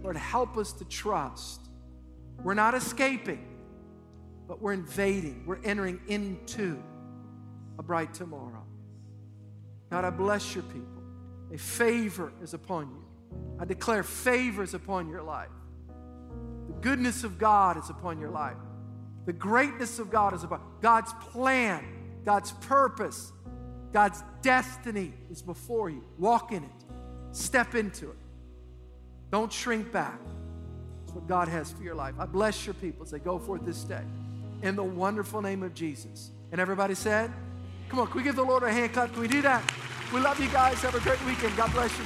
Lord, 0.03 0.17
help 0.17 0.57
us 0.57 0.73
to 0.75 0.85
trust. 0.85 1.61
We're 2.43 2.55
not 2.55 2.75
escaping, 2.75 3.47
but 4.49 4.61
we're 4.61 4.73
invading, 4.73 5.45
we're 5.47 5.63
entering 5.65 6.01
into 6.09 6.83
a 7.79 7.83
bright 7.83 8.15
tomorrow. 8.15 8.65
God, 9.91 10.05
I 10.05 10.11
bless 10.11 10.55
your 10.55 10.65
people. 10.65 11.03
A 11.53 11.59
favor 11.59 12.33
is 12.43 12.55
upon 12.55 12.91
you. 12.91 13.05
I 13.59 13.65
declare 13.65 14.03
favor 14.03 14.63
is 14.63 14.75
upon 14.75 15.09
your 15.09 15.23
life. 15.23 15.49
The 16.67 16.75
goodness 16.75 17.25
of 17.25 17.39
God 17.39 17.77
is 17.77 17.91
upon 17.91 18.19
your 18.19 18.31
life. 18.31 18.57
The 19.27 19.33
greatness 19.33 19.99
of 19.99 20.11
God 20.11 20.35
is 20.35 20.43
upon 20.45 20.61
God's 20.81 21.13
plan, 21.31 21.85
God's 22.25 22.53
purpose, 22.53 23.33
God's 23.93 24.23
destiny 24.41 25.13
is 25.31 25.43
before 25.43 25.91
you. 25.91 26.03
Walk 26.19 26.53
in 26.53 26.65
it, 26.65 26.71
step 27.33 27.75
into 27.75 28.11
it. 28.11 28.17
Don't 29.31 29.53
shrink 29.53 29.93
back. 29.93 30.19
It's 31.05 31.13
what 31.13 31.27
God 31.27 31.49
has 31.49 31.71
for 31.71 31.83
your 31.83 31.95
life. 31.95 32.15
I 32.19 32.27
bless 32.27 32.67
your 32.67 32.75
people 32.75 33.05
as 33.05 33.11
they 33.11 33.19
go 33.19 33.39
forth 33.39 33.65
this 33.65 33.85
day 33.85 34.03
in 34.63 34.77
the 34.77 34.85
wonderful 34.85 35.43
name 35.43 35.63
of 35.63 35.75
Jesus. 35.75 36.31
And 36.51 36.61
everybody 36.61 36.95
said, 36.95 37.31
Come 37.93 38.01
on, 38.01 38.07
can 38.07 38.17
we 38.17 38.23
give 38.23 38.37
the 38.37 38.43
Lord 38.43 38.63
a 38.63 38.73
hand 38.73 38.95
clap? 38.95 39.13
Can 39.13 39.21
we 39.21 39.29
do 39.29 39.43
that? 39.43 39.63
We 40.15 40.21
love 40.21 40.41
you 40.41 40.49
guys. 40.49 40.81
Have 40.81 40.95
a 40.95 41.01
great 41.01 41.23
weekend. 41.27 41.55
God 41.59 41.71
bless 41.75 41.93
you. 41.99 42.05